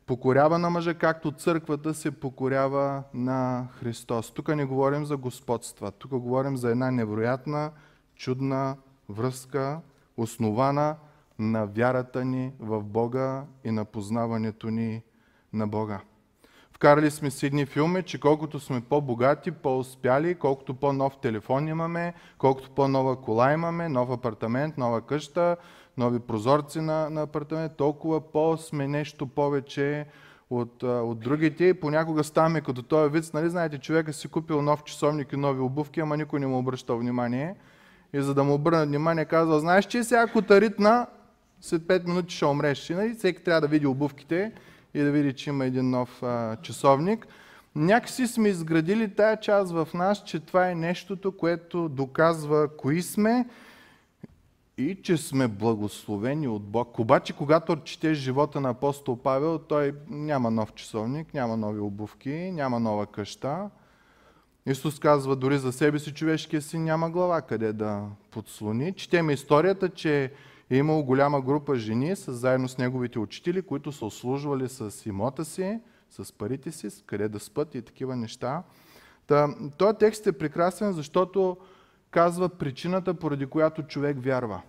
покорява 0.06 0.60
на 0.60 0.70
мъжа, 0.70 0.94
както 0.94 1.32
църквата 1.32 1.94
се 1.94 2.12
покорява 2.12 3.04
на 3.14 3.68
Христос. 3.72 4.32
Тук 4.32 4.56
не 4.56 4.66
говорим 4.66 5.06
за 5.06 5.18
господства, 5.18 5.92
тук 5.92 6.12
говорим 6.12 6.58
за 6.58 6.70
една 6.70 6.92
невероятна, 6.92 7.72
чудна 8.16 8.78
връзка, 9.10 9.80
основана 10.18 10.96
на 11.40 11.66
вярата 11.66 12.26
ни 12.26 12.52
в 12.60 12.84
Бога 12.84 13.44
и 13.64 13.72
на 13.72 13.86
познаването 13.86 14.70
ни 14.70 15.04
на 15.54 15.68
Бога. 15.68 16.00
Вкарали 16.72 17.12
сме 17.12 17.32
си 17.32 17.46
едни 17.46 17.66
филми, 17.66 18.04
че 18.04 18.20
колкото 18.20 18.60
сме 18.60 18.82
по-богати, 18.82 19.52
по-успяли, 19.52 20.36
колкото 20.36 20.74
по-нов 20.74 21.18
телефон 21.22 21.68
имаме, 21.68 22.14
колкото 22.38 22.72
по-нова 22.72 23.22
кола 23.22 23.54
имаме, 23.54 23.90
нов 23.90 24.10
апартамент, 24.10 24.78
нова 24.78 25.02
къща, 25.02 25.58
нови 25.98 26.20
прозорци 26.20 26.82
на, 26.82 27.10
на 27.10 27.22
апартамент, 27.22 27.76
толкова 27.78 28.32
по-сме 28.32 28.88
нещо 28.88 29.28
повече 29.28 30.06
от, 30.50 30.84
от 30.84 31.20
другите 31.20 31.66
и 31.66 31.74
понякога 31.74 32.24
ставаме 32.24 32.62
като 32.62 32.82
този 32.82 33.12
вид, 33.12 33.34
нали 33.34 33.50
знаете, 33.50 33.78
човека 33.78 34.14
си 34.14 34.28
купил 34.28 34.62
нов 34.62 34.84
часовник 34.84 35.34
и 35.34 35.38
нови 35.38 35.60
обувки, 35.60 36.00
ама 36.00 36.18
никой 36.18 36.40
не 36.40 36.48
му 36.48 36.58
обръща 36.58 36.96
внимание. 36.96 37.56
И 38.14 38.22
за 38.22 38.34
да 38.34 38.44
му 38.44 38.54
обърна 38.54 38.86
внимание, 38.86 39.26
казва, 39.26 39.60
знаеш, 39.60 39.86
че 39.86 40.04
сега 40.04 40.28
котаритна, 40.28 41.08
след 41.62 41.82
5 41.82 42.08
минути 42.08 42.36
ще 42.36 42.46
умреш. 42.46 42.90
И, 42.90 42.94
нали? 42.94 43.14
Всеки 43.14 43.44
трябва 43.44 43.62
да 43.62 43.68
види 43.68 43.88
обувките 43.88 44.52
и 44.94 45.02
да 45.02 45.12
види, 45.12 45.34
че 45.34 45.50
има 45.50 45.66
един 45.66 45.90
нов 45.90 46.24
а, 46.24 46.56
часовник. 46.56 47.28
Някакси 47.76 48.28
сме 48.28 48.50
изградили 48.50 49.16
тая 49.16 49.40
част 49.40 49.72
в 49.72 49.88
нас, 49.94 50.24
че 50.24 50.40
това 50.40 50.70
е 50.70 50.76
нещото, 50.76 51.32
което 51.32 51.90
доказва 51.90 52.68
кои 52.78 53.02
сме 53.02 53.46
и 54.78 54.96
че 55.04 55.18
сме 55.18 55.48
благословени 55.48 56.48
от 56.48 56.64
Бог. 56.64 57.00
Обаче, 57.00 57.34
когато 57.34 57.76
четеш 57.76 58.18
живота 58.18 58.62
на 58.62 58.70
апостол 58.70 59.18
Павел, 59.18 59.60
той 59.60 59.94
няма 60.10 60.52
нов 60.52 60.74
часовник, 60.74 61.34
няма 61.34 61.58
нови 61.58 61.80
обувки, 61.80 62.52
няма 62.54 62.80
нова 62.80 63.06
къща. 63.06 63.70
Исус 64.66 65.00
казва 65.00 65.36
дори 65.36 65.58
за 65.58 65.72
себе 65.72 66.00
си 66.00 66.14
човешкия 66.14 66.62
си 66.62 66.78
няма 66.78 67.10
глава 67.10 67.42
къде 67.42 67.74
да 67.74 68.04
подслони. 68.32 68.94
Четем 68.94 69.30
историята, 69.30 69.90
че 69.90 70.32
е 70.70 70.78
имало 70.78 71.04
голяма 71.04 71.42
група 71.42 71.76
жени 71.76 72.16
с, 72.16 72.34
заедно 72.34 72.68
с 72.68 72.78
неговите 72.78 73.20
учители, 73.20 73.62
които 73.62 73.92
са 73.92 74.06
ослужвали 74.06 74.70
с 74.70 75.06
имота 75.06 75.46
си, 75.46 75.80
с 76.10 76.34
парите 76.34 76.72
си, 76.72 76.88
къде 77.06 77.28
да 77.28 77.40
спът 77.40 77.76
и 77.76 77.82
такива 77.82 78.16
неща. 78.16 78.64
Та, 79.28 79.56
този 79.78 79.98
текст 79.98 80.28
е 80.28 80.32
прекрасен, 80.32 80.94
защото 80.94 81.58
казва 82.14 82.50
причината, 82.50 83.14
поради 83.14 83.46
която 83.46 83.84
човек 83.84 84.18
вярва. 84.20 84.62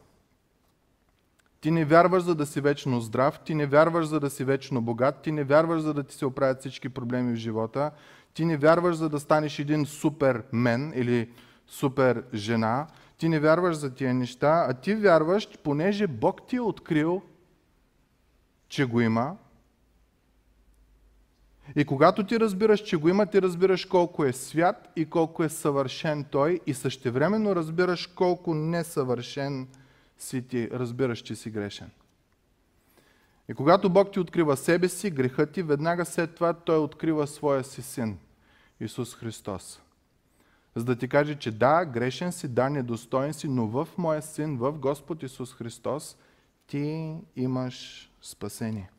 Ти 1.60 1.70
не 1.70 1.84
вярваш, 1.84 2.22
за 2.22 2.34
да 2.34 2.46
си 2.46 2.60
вечно 2.60 3.00
здрав, 3.00 3.40
ти 3.44 3.54
не 3.54 3.66
вярваш, 3.66 4.06
за 4.06 4.20
да 4.20 4.30
си 4.30 4.44
вечно 4.44 4.82
богат, 4.82 5.22
ти 5.22 5.32
не 5.32 5.44
вярваш, 5.44 5.80
за 5.80 5.94
да 5.94 6.02
ти 6.02 6.14
се 6.14 6.26
оправят 6.26 6.60
всички 6.60 6.88
проблеми 6.88 7.32
в 7.32 7.36
живота, 7.36 7.90
ти 8.34 8.44
не 8.44 8.56
вярваш, 8.56 8.96
за 8.96 9.08
да 9.08 9.20
станеш 9.20 9.58
един 9.58 9.86
супер 9.86 10.42
мен 10.52 10.92
или 10.96 11.30
супер 11.66 12.24
жена, 12.34 12.86
ти 13.18 13.28
не 13.28 13.40
вярваш 13.40 13.76
за 13.76 13.94
тия 13.94 14.14
неща, 14.14 14.66
а 14.68 14.74
ти 14.74 14.94
вярваш, 14.94 15.48
понеже 15.64 16.06
Бог 16.06 16.46
ти 16.46 16.56
е 16.56 16.60
открил, 16.60 17.22
че 18.68 18.84
го 18.84 19.00
има. 19.00 19.36
И 21.76 21.84
когато 21.84 22.26
ти 22.26 22.40
разбираш, 22.40 22.80
че 22.80 22.96
го 22.96 23.08
има, 23.08 23.26
ти 23.26 23.42
разбираш 23.42 23.84
колко 23.84 24.24
е 24.24 24.32
свят 24.32 24.88
и 24.96 25.04
колко 25.04 25.44
е 25.44 25.48
съвършен 25.48 26.24
той 26.24 26.60
и 26.66 26.74
същевременно 26.74 27.56
разбираш 27.56 28.06
колко 28.06 28.54
несъвършен 28.54 29.68
си 30.18 30.48
ти, 30.48 30.70
разбираш, 30.70 31.18
че 31.18 31.34
си 31.34 31.50
грешен. 31.50 31.90
И 33.48 33.54
когато 33.54 33.90
Бог 33.90 34.12
ти 34.12 34.20
открива 34.20 34.56
себе 34.56 34.88
си, 34.88 35.10
греха 35.10 35.46
ти, 35.46 35.62
веднага 35.62 36.04
след 36.04 36.34
това 36.34 36.52
Той 36.52 36.78
открива 36.78 37.26
своя 37.26 37.64
си 37.64 37.82
син, 37.82 38.18
Исус 38.80 39.14
Христос 39.14 39.80
за 40.76 40.84
да 40.84 40.96
ти 40.96 41.08
каже, 41.08 41.34
че 41.34 41.50
да, 41.50 41.84
грешен 41.84 42.32
си, 42.32 42.48
да, 42.48 42.70
недостоен 42.70 43.34
си, 43.34 43.48
но 43.48 43.66
в 43.66 43.88
моя 43.98 44.22
син, 44.22 44.56
в 44.56 44.72
Господ 44.72 45.22
Исус 45.22 45.54
Христос, 45.54 46.16
ти 46.66 47.14
имаш 47.36 48.10
спасение. 48.22 48.90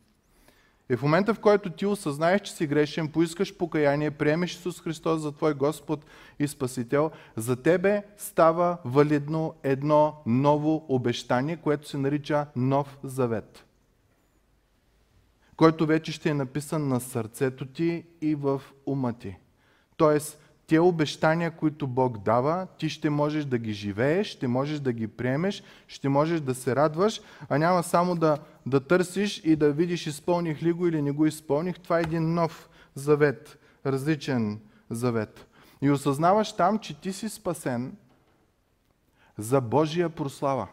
И 0.90 0.96
в 0.96 1.02
момента, 1.02 1.34
в 1.34 1.40
който 1.40 1.70
ти 1.70 1.86
осъзнаеш, 1.86 2.42
че 2.42 2.52
си 2.52 2.68
грешен, 2.68 3.12
поискаш 3.12 3.58
покаяние, 3.58 4.12
приемеш 4.12 4.54
Исус 4.54 4.82
Христос 4.82 5.22
за 5.22 5.32
твой 5.32 5.54
Господ 5.54 6.06
и 6.40 6.48
Спасител, 6.48 7.12
за 7.36 7.56
тебе 7.56 8.04
става 8.18 8.78
валидно 8.86 9.54
едно 9.64 10.22
ново 10.26 10.86
обещание, 10.90 11.58
което 11.58 11.90
се 11.90 11.98
нарича 11.98 12.46
Нов 12.56 12.98
Завет, 13.04 13.66
който 15.56 15.86
вече 15.86 16.12
ще 16.12 16.30
е 16.30 16.34
написан 16.34 16.88
на 16.88 17.00
сърцето 17.00 17.66
ти 17.66 18.06
и 18.22 18.36
в 18.36 18.62
ума 18.86 19.14
ти. 19.14 19.38
Тоест, 19.98 20.45
те 20.68 20.80
обещания, 20.80 21.52
които 21.52 21.88
Бог 21.88 22.18
дава, 22.18 22.68
ти 22.80 22.90
ще 22.90 23.10
можеш 23.10 23.46
да 23.46 23.58
ги 23.58 23.74
живееш, 23.74 24.28
ще 24.28 24.48
можеш 24.48 24.80
да 24.80 24.94
ги 24.94 25.08
приемеш, 25.08 25.64
ще 25.88 26.10
можеш 26.10 26.40
да 26.42 26.56
се 26.56 26.76
радваш, 26.76 27.22
а 27.50 27.58
няма 27.58 27.84
само 27.84 28.16
да, 28.16 28.38
да 28.66 28.80
търсиш 28.80 29.42
и 29.44 29.56
да 29.56 29.72
видиш 29.72 30.08
изпълних 30.08 30.64
ли 30.64 30.72
го 30.72 30.88
или 30.88 31.02
не 31.02 31.12
го 31.12 31.26
изпълних. 31.26 31.80
Това 31.80 31.98
е 32.00 32.02
един 32.02 32.34
нов 32.34 32.70
завет, 32.96 33.60
различен 33.86 34.60
завет. 34.90 35.48
И 35.82 35.92
осъзнаваш 35.92 36.56
там, 36.56 36.80
че 36.80 37.02
ти 37.02 37.14
си 37.14 37.30
спасен 37.30 37.96
за 39.38 39.62
Божия 39.62 40.10
прослава. 40.10 40.68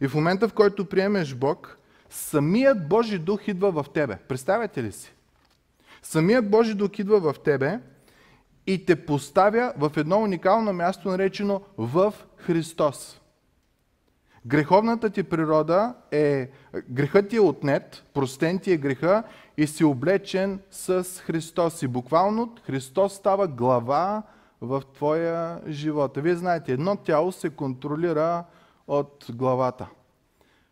И 0.00 0.08
в 0.08 0.14
момента, 0.14 0.48
в 0.48 0.54
който 0.54 0.84
приемеш 0.84 1.34
Бог, 1.34 1.78
самият 2.10 2.88
Божи 2.88 3.18
дух 3.18 3.48
идва 3.48 3.82
в 3.82 3.86
тебе. 3.94 4.16
Представете 4.16 4.82
ли 4.82 4.92
си? 4.92 5.12
Самият 6.02 6.50
Божи 6.50 6.74
дух 6.74 6.98
идва 6.98 7.32
в 7.32 7.38
тебе 7.40 7.80
и 8.66 8.86
те 8.86 9.06
поставя 9.06 9.72
в 9.76 9.92
едно 9.96 10.18
уникално 10.22 10.72
място, 10.72 11.08
наречено 11.08 11.60
в 11.78 12.14
Христос. 12.36 13.20
Греховната 14.46 15.10
ти 15.10 15.22
природа 15.22 15.94
е, 16.10 16.50
грехът 16.90 17.28
ти 17.28 17.36
е 17.36 17.40
отнет, 17.40 18.04
простен 18.14 18.58
ти 18.58 18.72
е 18.72 18.76
греха 18.76 19.22
и 19.56 19.66
си 19.66 19.84
облечен 19.84 20.60
с 20.70 21.04
Христос. 21.24 21.82
И 21.82 21.88
буквално 21.88 22.54
Христос 22.66 23.14
става 23.14 23.48
глава 23.48 24.22
в 24.60 24.82
твоя 24.94 25.60
живот. 25.68 26.16
Вие 26.16 26.34
знаете, 26.34 26.72
едно 26.72 26.96
тяло 26.96 27.32
се 27.32 27.50
контролира 27.50 28.44
от 28.88 29.26
главата. 29.30 29.88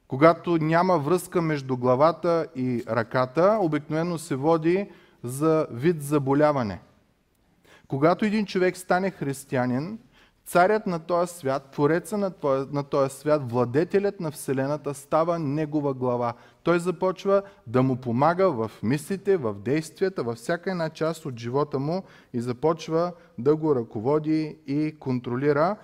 Когато 0.09 0.59
няма 0.59 0.99
връзка 0.99 1.43
между 1.43 1.77
главата 1.77 2.47
и 2.57 2.85
ръката, 2.89 3.59
обикновено 3.61 4.19
се 4.19 4.37
води 4.37 4.91
за 5.23 5.67
вид 5.71 6.03
заболяване. 6.03 6.81
Когато 7.91 8.25
един 8.25 8.47
човек 8.47 8.77
стане 8.77 9.11
християнин, 9.11 9.99
царят 10.47 10.87
на 10.87 10.99
този 10.99 11.35
свят, 11.35 11.71
твореца 11.73 12.19
на 12.19 12.31
този, 12.31 12.71
на 12.73 12.85
този 12.85 13.15
свят, 13.15 13.53
владетелят 13.53 14.21
на 14.21 14.31
Вселената 14.31 14.95
става 14.95 15.39
негова 15.39 15.95
глава. 15.95 16.35
Той 16.63 16.79
започва 16.79 17.43
да 17.67 17.83
му 17.83 17.97
помага 17.97 18.51
в 18.51 18.71
мислите, 18.83 19.37
в 19.37 19.55
действията, 19.55 20.23
във 20.23 20.37
всяка 20.37 20.71
една 20.71 20.91
част 20.91 21.27
от 21.27 21.39
живота 21.39 21.79
му 21.79 22.03
и 22.33 22.41
започва 22.41 23.13
да 23.39 23.57
го 23.57 23.75
ръководи 23.75 24.59
и 24.67 24.97
контролира. 24.99 25.77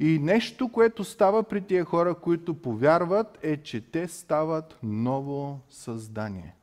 И 0.00 0.18
нещо, 0.18 0.72
което 0.72 1.04
става 1.04 1.42
при 1.42 1.60
тия 1.60 1.84
хора, 1.84 2.14
които 2.14 2.54
повярват, 2.54 3.38
е, 3.42 3.56
че 3.56 3.80
те 3.80 4.08
стават 4.08 4.78
ново 4.82 5.60
създание. 5.68 6.56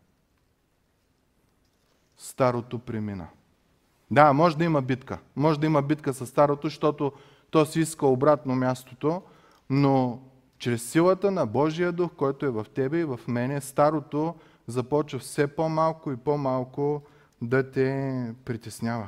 Старото 2.17 2.79
премина. 2.79 3.27
Да, 4.12 4.34
може 4.34 4.58
да 4.58 4.63
има 4.63 4.82
битка. 4.82 5.20
Може 5.36 5.60
да 5.60 5.65
има 5.65 5.82
битка 5.82 6.13
с 6.13 6.25
старото, 6.25 6.68
защото 6.68 7.12
то 7.51 7.65
си 7.65 7.80
иска 7.80 8.08
обратно 8.08 8.56
мястото, 8.56 9.22
но 9.70 10.20
чрез 10.60 10.91
силата 10.91 11.32
на 11.32 11.46
Божия 11.46 11.91
дух, 11.91 12.12
който 12.18 12.46
е 12.46 12.50
в 12.50 12.65
тебе 12.75 13.00
и 13.00 13.03
в 13.03 13.20
мене, 13.27 13.62
старото 13.62 14.36
започва 14.68 15.20
все 15.20 15.48
по-малко 15.48 16.12
и 16.12 16.18
по-малко 16.18 17.01
да 17.41 17.72
те 17.72 18.34
притеснява. 18.46 19.08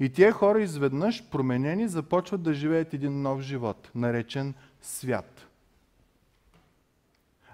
И 0.00 0.12
тия 0.12 0.32
хора 0.32 0.60
изведнъж 0.62 1.24
променени 1.30 1.88
започват 1.88 2.42
да 2.42 2.54
живеят 2.54 2.94
един 2.94 3.22
нов 3.22 3.40
живот, 3.40 3.90
наречен 3.94 4.54
свят. 4.82 5.46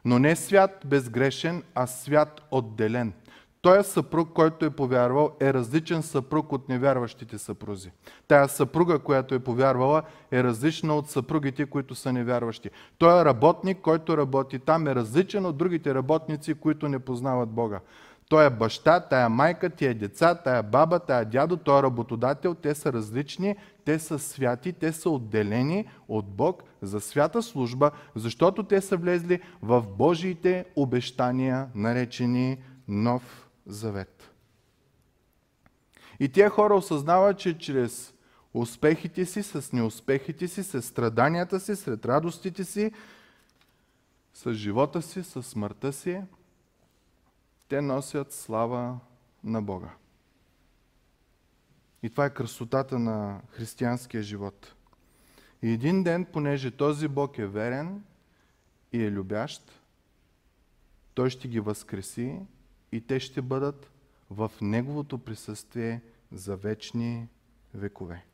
Но 0.05 0.19
не 0.19 0.37
свят 0.37 0.83
безгрешен, 0.87 1.63
а 1.75 1.87
свят 1.87 2.41
отделен. 2.51 3.13
Той 3.63 3.85
съпруг, 3.85 4.33
който 4.33 4.65
е 4.65 4.71
повярвал, 4.71 5.31
е 5.41 5.55
различен 5.55 6.03
съпруг 6.03 6.53
от 6.53 6.69
невярващите 6.69 7.39
съпрузи. 7.39 7.91
Тая 8.29 8.49
съпруга, 8.49 8.99
която 8.99 9.35
е 9.35 9.39
повярвала, 9.39 10.03
е 10.33 10.45
различна 10.45 10.95
от 10.95 11.11
съпругите, 11.11 11.67
които 11.67 11.95
са 11.95 12.13
невярващи. 12.13 12.71
Той 12.99 13.21
е 13.21 13.25
работник, 13.25 13.79
който 13.79 14.17
работи 14.17 14.59
там, 14.59 14.87
е 14.87 14.95
различен 14.95 15.47
от 15.47 15.57
другите 15.57 15.95
работници, 15.95 16.55
които 16.55 16.89
не 16.89 16.99
познават 16.99 17.49
Бога. 17.49 17.81
Той 18.29 18.47
е 18.47 18.51
баща, 18.51 19.01
тая 19.01 19.29
майка, 19.29 19.71
тия 19.71 19.95
деца, 19.95 20.35
тая 20.35 20.63
баба, 20.63 20.99
тая 20.99 21.25
дядо, 21.25 21.57
той 21.57 21.79
е 21.79 21.83
работодател, 21.83 22.55
те 22.55 22.75
са 22.75 22.93
различни, 22.93 23.57
те 23.85 23.99
са 23.99 24.19
святи, 24.19 24.73
те 24.73 24.93
са 24.93 25.11
отделени 25.11 25.87
от 26.09 26.27
Бог 26.27 26.63
за 26.83 27.01
свята 27.01 27.43
служба, 27.43 27.91
защото 28.15 28.63
те 28.63 28.81
са 28.81 28.97
влезли 28.97 29.41
в 29.63 29.85
Божиите 29.99 30.65
обещания, 30.77 31.69
наречени 31.75 32.59
Нов 32.89 33.50
Завет. 33.67 34.31
И 36.21 36.29
тия 36.29 36.51
хора 36.51 36.75
осъзнават, 36.75 37.39
че 37.39 37.59
чрез 37.59 38.15
успехите 38.55 39.27
си, 39.27 39.43
с 39.43 39.73
неуспехите 39.73 40.49
си, 40.49 40.63
с 40.63 40.83
страданията 40.83 41.61
си, 41.61 41.77
сред 41.77 42.07
радостите 42.07 42.65
си, 42.65 42.93
с 44.35 44.55
живота 44.55 45.03
си, 45.03 45.23
с 45.23 45.43
смъртта 45.43 45.93
си, 45.93 46.21
те 47.69 47.81
носят 47.81 48.33
слава 48.33 48.99
на 49.45 49.63
Бога. 49.63 49.91
И 52.03 52.11
това 52.11 52.25
е 52.25 52.35
красотата 52.35 52.99
на 52.99 53.41
християнския 53.51 54.23
живот. 54.23 54.75
И 55.63 55.71
един 55.71 56.03
ден, 56.03 56.25
понеже 56.25 56.71
този 56.71 57.09
Бог 57.09 57.39
е 57.39 57.47
верен 57.47 58.05
и 58.93 59.05
е 59.05 59.11
любящ, 59.11 59.73
Той 61.15 61.31
ще 61.31 61.49
ги 61.49 61.61
възкреси 61.61 62.39
и 62.93 63.01
те 63.01 63.21
ще 63.21 63.43
бъдат 63.43 63.91
в 64.31 64.51
Неговото 64.61 65.19
присъствие 65.19 66.01
за 66.33 66.57
вечни 66.57 67.29
векове. 67.75 68.25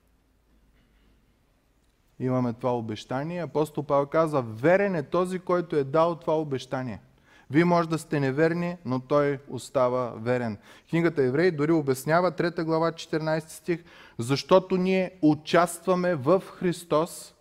Имаме 2.19 2.53
това 2.53 2.77
обещание. 2.77 3.43
Апостол 3.43 3.85
Павел 3.85 4.07
казва, 4.07 4.43
верен 4.43 4.95
е 4.95 5.03
този, 5.03 5.39
който 5.39 5.77
е 5.77 5.85
дал 5.85 6.17
това 6.17 6.39
обещание. 6.39 7.01
Вие 7.51 7.65
може 7.65 7.89
да 7.89 7.99
сте 7.99 8.21
неверни, 8.21 8.77
но 8.85 9.01
той 9.01 9.39
остава 9.49 10.13
верен. 10.17 10.59
Книгата 10.91 11.23
Евреи 11.23 11.51
дори 11.51 11.73
обяснява 11.73 12.33
3 12.33 12.65
глава 12.65 12.93
14 12.93 13.49
стих, 13.49 13.85
защото 14.19 14.77
ние 14.77 15.11
участваме 15.23 16.15
в 16.15 16.43
Христос, 16.47 17.35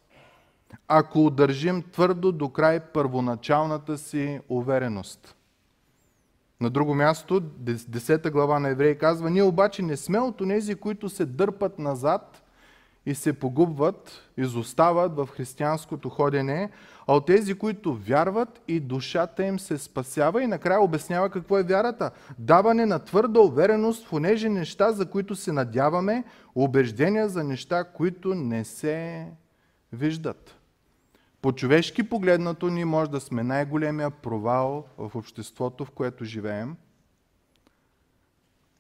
ако 0.88 1.26
удържим 1.26 1.84
твърдо 1.92 2.32
до 2.32 2.50
край 2.50 2.80
първоначалната 2.80 3.98
си 3.98 4.40
увереност. 4.50 5.35
На 6.62 6.70
друго 6.70 6.96
място, 6.96 7.42
10 7.42 8.32
глава 8.32 8.60
на 8.60 8.70
Евреи 8.70 8.98
казва, 8.98 9.30
ние 9.30 9.44
обаче 9.44 9.82
не 9.82 9.98
сме 9.98 10.20
от 10.20 10.38
тези, 10.38 10.76
които 10.76 11.10
се 11.10 11.26
дърпат 11.26 11.80
назад 11.80 12.42
и 13.06 13.16
се 13.16 13.34
погубват, 13.34 14.12
изостават 14.38 15.16
в 15.16 15.28
християнското 15.28 16.10
ходене, 16.10 16.70
а 17.08 17.16
от 17.16 17.26
тези, 17.26 17.54
които 17.54 17.94
вярват 17.94 18.62
и 18.68 18.80
душата 18.80 19.46
им 19.46 19.60
се 19.60 19.78
спасява 19.78 20.44
и 20.44 20.48
накрая 20.48 20.82
обяснява 20.82 21.30
какво 21.30 21.58
е 21.58 21.64
вярата. 21.64 22.12
Даване 22.40 22.86
на 22.86 23.00
твърда 23.00 23.40
увереност 23.40 24.08
в 24.08 24.14
онежи 24.14 24.50
неща, 24.50 24.92
за 24.92 25.06
които 25.06 25.36
се 25.36 25.52
надяваме, 25.52 26.24
убеждения 26.56 27.30
за 27.30 27.44
неща, 27.44 27.84
които 27.84 28.36
не 28.36 28.66
се 28.66 29.28
виждат. 29.94 30.56
По 31.46 31.52
човешки 31.52 32.10
погледнато 32.10 32.70
ние 32.70 32.86
може 32.86 33.12
да 33.12 33.20
сме 33.20 33.44
най-големия 33.44 34.12
провал 34.12 34.86
в 34.98 35.12
обществото, 35.16 35.86
в 35.86 35.92
което 35.92 36.26
живеем. 36.26 36.76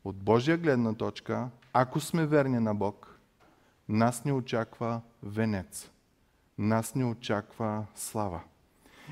От 0.03 0.15
Божия 0.15 0.57
гледна 0.57 0.93
точка, 0.93 1.49
ако 1.73 1.99
сме 1.99 2.25
верни 2.25 2.59
на 2.59 2.75
Бог, 2.75 3.19
нас 3.89 4.25
ни 4.25 4.31
очаква 4.31 5.01
венец. 5.23 5.91
Нас 6.57 6.95
ни 6.95 7.03
очаква 7.03 7.85
слава. 7.95 8.41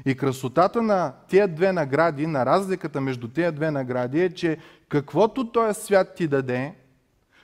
И 0.06 0.18
красотата 0.18 0.82
на 0.82 1.14
тези 1.30 1.54
две 1.54 1.72
награди, 1.72 2.28
на 2.28 2.46
разликата 2.46 3.02
между 3.02 3.28
тези 3.28 3.56
две 3.56 3.72
награди 3.72 4.22
е, 4.22 4.34
че 4.34 4.58
каквото 4.90 5.52
този 5.52 5.82
свят 5.82 6.16
ти 6.16 6.28
даде, 6.28 6.76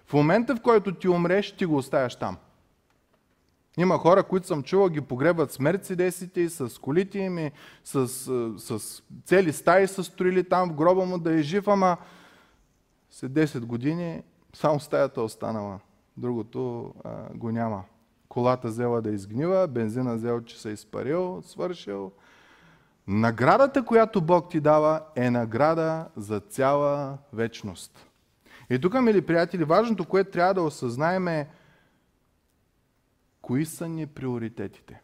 в 0.07 0.13
момента 0.13 0.55
в 0.55 0.61
който 0.61 0.95
ти 0.95 1.07
умреш, 1.07 1.51
ти 1.51 1.65
го 1.65 1.75
оставяш 1.75 2.15
там. 2.15 2.37
Има 3.77 3.97
хора, 3.97 4.23
които 4.23 4.47
съм 4.47 4.63
чувал, 4.63 4.89
ги 4.89 5.01
погребат 5.01 5.51
с 5.51 5.60
мерцедесите 5.60 6.49
с 6.49 6.82
колите 6.82 7.19
им 7.19 7.38
и 7.38 7.51
с, 7.84 8.08
с 8.58 9.03
цели 9.25 9.53
стаи 9.53 9.88
са 9.88 10.03
строили 10.03 10.43
там 10.43 10.69
в 10.69 10.73
гроба 10.73 11.05
му 11.05 11.17
да 11.17 11.34
е 11.34 11.41
жив, 11.41 11.67
ама 11.67 11.97
след 13.12 13.32
10 13.32 13.60
години 13.60 14.23
само 14.53 14.79
стаята 14.79 15.21
останала. 15.21 15.79
Другото 16.17 16.93
а, 17.03 17.34
го 17.34 17.51
няма. 17.51 17.84
Колата 18.29 18.67
взела 18.67 19.01
да 19.01 19.12
изгнива, 19.12 19.67
бензина 19.67 20.15
взел, 20.15 20.41
че 20.41 20.62
се 20.62 20.69
изпарил, 20.69 21.41
свършил. 21.41 22.12
Наградата, 23.08 23.86
която 23.86 24.21
Бог 24.21 24.49
ти 24.49 24.60
дава, 24.60 25.01
е 25.15 25.32
награда 25.32 26.05
за 26.15 26.39
цяла 26.39 27.17
вечност. 27.34 28.05
И 28.69 28.79
тук, 28.79 29.01
мили 29.01 29.21
приятели, 29.21 29.63
важното, 29.63 30.05
което 30.05 30.32
трябва 30.32 30.53
да 30.53 30.62
осъзнаем 30.62 31.27
е, 31.27 31.49
Кои 33.49 33.65
са 33.65 33.89
ни 33.89 34.07
приоритетите? 34.07 35.01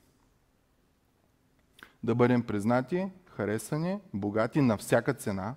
Да 2.04 2.16
бъдем 2.16 2.44
признати, 2.44 3.12
харесани, 3.30 4.00
богати 4.14 4.62
на 4.62 4.78
всяка 4.78 5.14
цена 5.14 5.56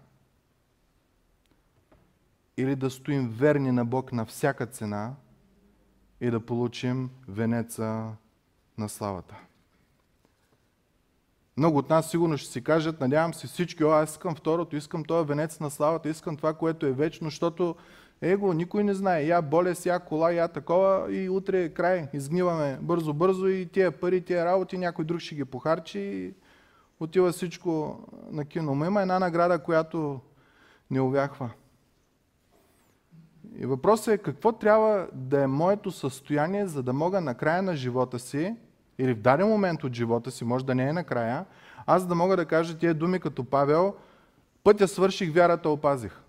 или 2.56 2.76
да 2.76 2.90
стоим 2.90 3.28
верни 3.28 3.72
на 3.72 3.84
Бог 3.84 4.12
на 4.12 4.26
всяка 4.26 4.66
цена 4.66 5.14
и 6.20 6.30
да 6.30 6.46
получим 6.46 7.10
венеца 7.28 8.12
на 8.78 8.88
славата. 8.88 9.36
Много 11.56 11.78
от 11.78 11.90
нас 11.90 12.10
сигурно 12.10 12.38
ще 12.38 12.52
си 12.52 12.64
кажат, 12.64 13.00
надявам 13.00 13.34
се 13.34 13.46
всички, 13.46 13.84
о, 13.84 13.90
аз 13.90 14.10
искам 14.10 14.34
второто, 14.34 14.76
искам 14.76 15.04
този 15.04 15.28
венец 15.28 15.60
на 15.60 15.70
славата, 15.70 16.08
искам 16.08 16.36
това, 16.36 16.54
което 16.54 16.86
е 16.86 16.92
вечно, 16.92 17.26
защото 17.26 17.76
его 18.22 18.52
никой 18.52 18.84
не 18.84 18.94
знае. 18.94 19.26
Я 19.26 19.42
болест, 19.42 19.86
я 19.86 20.00
кола, 20.00 20.30
я 20.32 20.48
такова 20.48 21.14
и 21.14 21.28
утре 21.28 21.62
е 21.62 21.68
край. 21.68 22.08
Изгниваме 22.12 22.78
бързо-бързо 22.82 23.46
и 23.46 23.66
тия 23.66 23.92
пари, 23.92 24.20
тия 24.20 24.44
работи, 24.44 24.78
някой 24.78 25.04
друг 25.04 25.20
ще 25.20 25.34
ги 25.34 25.44
похарчи 25.44 25.98
и 25.98 26.34
отива 27.00 27.32
всичко 27.32 28.00
на 28.30 28.44
кино. 28.44 28.74
Но 28.74 28.84
има 28.84 29.02
една 29.02 29.18
награда, 29.18 29.58
която 29.58 30.20
не 30.90 31.00
увяхва. 31.00 31.50
И 33.58 33.66
въпросът 33.66 34.14
е 34.14 34.18
какво 34.18 34.52
трябва 34.52 35.08
да 35.12 35.42
е 35.42 35.46
моето 35.46 35.90
състояние, 35.90 36.66
за 36.66 36.82
да 36.82 36.92
мога 36.92 37.20
на 37.20 37.34
края 37.34 37.62
на 37.62 37.76
живота 37.76 38.18
си, 38.18 38.56
или 38.98 39.14
в 39.14 39.20
даден 39.20 39.48
момент 39.48 39.84
от 39.84 39.92
живота 39.92 40.30
си, 40.30 40.44
може 40.44 40.66
да 40.66 40.74
не 40.74 40.88
е 40.88 40.92
накрая, 40.92 41.44
аз 41.86 42.06
да 42.06 42.14
мога 42.14 42.36
да 42.36 42.46
кажа 42.46 42.78
тия 42.78 42.94
думи 42.94 43.20
като 43.20 43.44
Павел, 43.44 43.94
пътя 44.64 44.88
свърших, 44.88 45.34
вярата 45.34 45.68
опазих. 45.68 46.20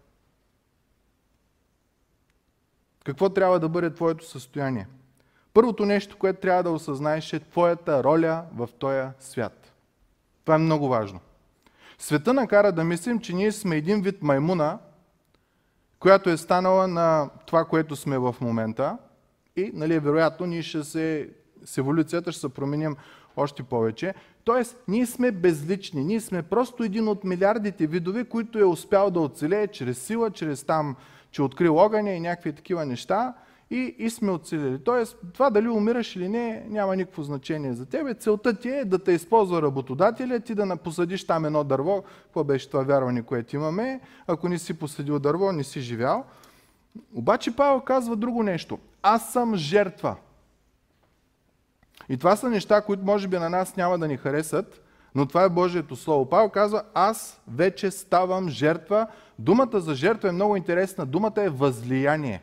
Какво 3.09 3.29
трябва 3.29 3.59
да 3.59 3.69
бъде 3.69 3.93
твоето 3.93 4.25
състояние? 4.25 4.87
Първото 5.53 5.85
нещо, 5.85 6.17
което 6.17 6.39
трябва 6.39 6.63
да 6.63 6.71
осъзнаеш 6.71 7.33
е 7.33 7.39
твоята 7.39 8.03
роля 8.03 8.43
в 8.55 8.69
този 8.79 9.07
свят. 9.19 9.73
Това 10.43 10.55
е 10.55 10.57
много 10.57 10.87
важно. 10.87 11.19
Света 11.97 12.33
накара 12.33 12.71
да 12.71 12.83
мислим, 12.83 13.19
че 13.19 13.35
ние 13.35 13.51
сме 13.51 13.75
един 13.75 14.01
вид 14.01 14.21
маймуна, 14.21 14.79
която 15.99 16.29
е 16.29 16.37
станала 16.37 16.87
на 16.87 17.29
това, 17.45 17.65
което 17.65 17.95
сме 17.95 18.17
в 18.17 18.35
момента 18.41 18.97
и, 19.55 19.71
нали, 19.73 19.99
вероятно, 19.99 20.45
ние 20.45 20.61
ще 20.61 20.83
се, 20.83 21.29
с 21.65 21.77
еволюцията 21.77 22.31
ще 22.31 22.41
се 22.41 22.49
променим 22.49 22.95
още 23.37 23.63
повече. 23.63 24.13
Тоест, 24.49 24.77
ние 24.87 25.05
сме 25.05 25.31
безлични, 25.31 26.03
ние 26.03 26.19
сме 26.19 26.41
просто 26.43 26.83
един 26.83 27.07
от 27.07 27.23
милиардите 27.23 27.87
видове, 27.87 28.23
които 28.23 28.59
е 28.59 28.63
успял 28.63 29.11
да 29.11 29.19
оцелее 29.19 29.67
чрез 29.67 29.99
сила, 29.99 30.31
чрез 30.31 30.63
там, 30.63 30.95
че 31.31 31.41
открил 31.41 31.77
огъня 31.77 32.11
и 32.11 32.19
някакви 32.19 32.53
такива 32.53 32.85
неща 32.85 33.33
и, 33.71 33.95
и 33.97 34.09
сме 34.09 34.31
оцелели. 34.31 34.83
Тоест, 34.83 35.17
това 35.33 35.49
дали 35.49 35.67
умираш 35.67 36.15
или 36.15 36.29
не, 36.29 36.65
няма 36.69 36.95
никакво 36.95 37.23
значение 37.23 37.73
за 37.73 37.85
тебе. 37.85 38.13
Целта 38.13 38.59
ти 38.59 38.69
е 38.69 38.85
да 38.85 38.99
те 38.99 39.11
използва 39.11 39.61
работодателя, 39.61 40.39
ти 40.39 40.55
да 40.55 40.75
посадиш 40.75 41.27
там 41.27 41.45
едно 41.45 41.63
дърво. 41.63 42.03
Какво 42.23 42.43
беше 42.43 42.69
това 42.69 42.83
вярване, 42.83 43.21
което 43.21 43.55
имаме? 43.55 43.99
Ако 44.27 44.49
не 44.49 44.57
си 44.57 44.73
посадил 44.73 45.19
дърво, 45.19 45.51
не 45.51 45.63
си 45.63 45.81
живял. 45.81 46.25
Обаче 47.15 47.55
Павел 47.55 47.81
казва 47.81 48.15
друго 48.15 48.43
нещо. 48.43 48.79
Аз 49.03 49.33
съм 49.33 49.55
жертва. 49.55 50.15
И 52.09 52.17
това 52.17 52.35
са 52.35 52.49
неща, 52.49 52.81
които 52.81 53.05
може 53.05 53.27
би 53.27 53.37
на 53.37 53.49
нас 53.49 53.75
няма 53.75 53.97
да 53.97 54.07
ни 54.07 54.17
харесат, 54.17 54.81
но 55.15 55.25
това 55.25 55.43
е 55.43 55.49
Божието 55.49 55.95
Слово. 55.95 56.29
Павел 56.29 56.49
казва, 56.49 56.83
аз 56.93 57.41
вече 57.47 57.91
ставам 57.91 58.49
жертва. 58.49 59.07
Думата 59.39 59.79
за 59.79 59.95
жертва 59.95 60.29
е 60.29 60.31
много 60.31 60.55
интересна. 60.55 61.05
Думата 61.05 61.33
е 61.37 61.49
възлияние. 61.49 62.41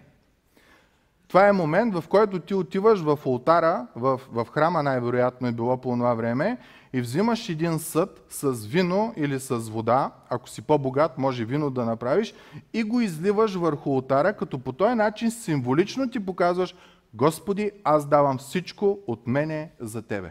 Това 1.28 1.48
е 1.48 1.52
момент, 1.52 1.94
в 1.94 2.04
който 2.08 2.38
ти 2.38 2.54
отиваш 2.54 3.00
в 3.00 3.18
ултара, 3.24 3.86
в, 3.96 4.20
в 4.32 4.46
храма 4.50 4.82
най-вероятно 4.82 5.48
е 5.48 5.52
било 5.52 5.76
по 5.76 5.90
това 5.90 6.14
време, 6.14 6.58
и 6.92 7.00
взимаш 7.00 7.48
един 7.48 7.78
съд 7.78 8.26
с 8.28 8.66
вино 8.66 9.14
или 9.16 9.40
с 9.40 9.56
вода, 9.56 10.10
ако 10.30 10.48
си 10.48 10.62
по-богат, 10.62 11.18
може 11.18 11.44
вино 11.44 11.70
да 11.70 11.84
направиш, 11.84 12.34
и 12.72 12.82
го 12.82 13.00
изливаш 13.00 13.54
върху 13.54 13.90
ултара, 13.90 14.32
като 14.32 14.58
по 14.58 14.72
този 14.72 14.94
начин 14.94 15.30
символично 15.30 16.10
ти 16.10 16.26
показваш, 16.26 16.74
Господи, 17.16 17.70
аз 17.84 18.08
давам 18.08 18.38
всичко 18.38 18.98
от 19.06 19.26
мене 19.26 19.70
за 19.80 20.02
Тебе. 20.02 20.30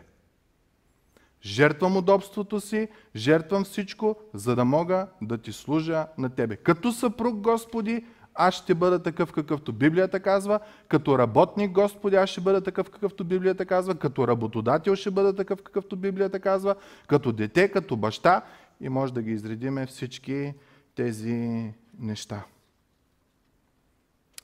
Жертвам 1.42 1.98
удобството 1.98 2.60
си, 2.60 2.88
жертвам 3.16 3.64
всичко, 3.64 4.16
за 4.34 4.56
да 4.56 4.66
мога 4.66 5.08
да 5.22 5.38
ти 5.38 5.54
служа 5.54 6.08
на 6.18 6.30
Тебе. 6.30 6.56
Като 6.56 6.92
съпруг, 6.92 7.36
Господи, 7.36 8.06
аз 8.34 8.54
ще 8.56 8.76
бъда 8.76 9.04
такъв 9.04 9.32
какъвто 9.32 9.74
Библията 9.74 10.20
казва, 10.20 10.60
като 10.88 11.20
работник 11.20 11.72
Господи, 11.72 12.16
аз 12.16 12.30
ще 12.30 12.42
бъда 12.42 12.62
такъв 12.62 12.90
какъвто 12.90 13.24
Библията 13.24 13.66
казва, 13.66 13.96
като 13.96 14.28
работодател 14.28 14.96
ще 14.96 15.12
бъда 15.12 15.36
такъв 15.36 15.62
какъвто 15.64 15.96
Библията 15.96 16.40
казва, 16.40 16.76
като 17.08 17.32
дете, 17.32 17.72
като 17.72 17.98
баща 17.98 18.42
и 18.82 18.90
може 18.90 19.14
да 19.14 19.22
ги 19.22 19.32
изредиме 19.32 19.86
всички 19.86 20.54
тези 20.96 21.74
неща. 22.00 22.46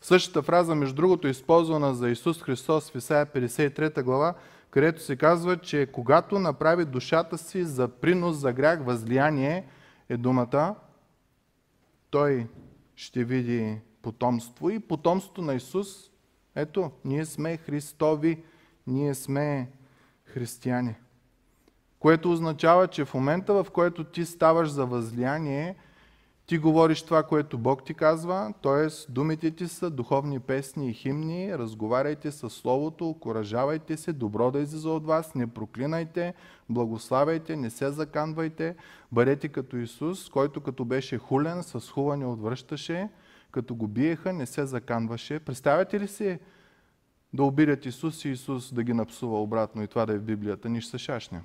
Същата 0.01 0.41
фраза, 0.41 0.75
между 0.75 0.95
другото, 0.95 1.27
е 1.27 1.31
използвана 1.31 1.93
за 1.93 2.09
Исус 2.09 2.41
Христос 2.41 2.91
в 2.91 2.95
Исаия 2.95 3.25
53 3.25 4.03
глава, 4.03 4.33
където 4.69 5.01
се 5.01 5.15
казва, 5.15 5.57
че 5.57 5.85
когато 5.85 6.39
направи 6.39 6.85
душата 6.85 7.37
си 7.37 7.63
за 7.63 7.87
принос 7.87 8.37
за 8.37 8.53
грях, 8.53 8.85
възлияние 8.85 9.65
е 10.09 10.17
думата, 10.17 10.75
той 12.09 12.47
ще 12.95 13.23
види 13.23 13.77
потомство 14.01 14.69
и 14.69 14.79
потомството 14.79 15.41
на 15.41 15.53
Исус. 15.53 15.87
Ето, 16.55 16.91
ние 17.05 17.25
сме 17.25 17.57
Христови, 17.57 18.43
ние 18.87 19.15
сме 19.15 19.69
християни. 20.25 20.95
Което 21.99 22.31
означава, 22.31 22.87
че 22.87 23.05
в 23.05 23.13
момента, 23.13 23.63
в 23.63 23.71
който 23.71 24.03
ти 24.03 24.25
ставаш 24.25 24.69
за 24.69 24.85
възлияние, 24.85 25.75
ти 26.45 26.57
говориш 26.57 27.01
това, 27.01 27.23
което 27.23 27.57
Бог 27.57 27.85
ти 27.85 27.93
казва, 27.93 28.53
т.е. 28.63 29.11
думите 29.11 29.51
ти 29.51 29.67
са 29.67 29.89
духовни 29.89 30.39
песни 30.39 30.89
и 30.89 30.93
химни, 30.93 31.57
разговаряйте 31.57 32.31
със 32.31 32.53
Словото, 32.53 33.09
окоръжавайте 33.09 33.97
се, 33.97 34.13
добро 34.13 34.51
да 34.51 34.59
излиза 34.59 34.89
от 34.89 35.05
вас, 35.05 35.35
не 35.35 35.47
проклинайте, 35.47 36.33
благославяйте, 36.69 37.55
не 37.55 37.69
се 37.69 37.91
заканвайте, 37.91 38.75
бъдете 39.11 39.47
като 39.47 39.77
Исус, 39.77 40.29
който 40.29 40.61
като 40.61 40.85
беше 40.85 41.17
хулен, 41.17 41.63
с 41.63 41.89
хуване 41.89 42.25
отвръщаше, 42.25 43.09
като 43.51 43.75
го 43.75 43.87
биеха, 43.87 44.33
не 44.33 44.45
се 44.45 44.65
заканваше. 44.65 45.39
Представяте 45.39 45.99
ли 45.99 46.07
си 46.07 46.39
да 47.33 47.43
обидят 47.43 47.85
Исус 47.85 48.25
и 48.25 48.29
Исус 48.29 48.73
да 48.73 48.83
ги 48.83 48.93
напсува 48.93 49.41
обратно 49.41 49.83
и 49.83 49.87
това 49.87 50.05
да 50.05 50.13
е 50.13 50.17
в 50.17 50.23
Библията? 50.23 50.69
Ние 50.69 50.81
ще 50.81 50.91
се 50.91 50.97
шашнем. 50.97 51.41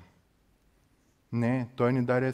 Не, 1.31 1.67
Той 1.75 1.93
ни 1.93 2.05
даде 2.05 2.33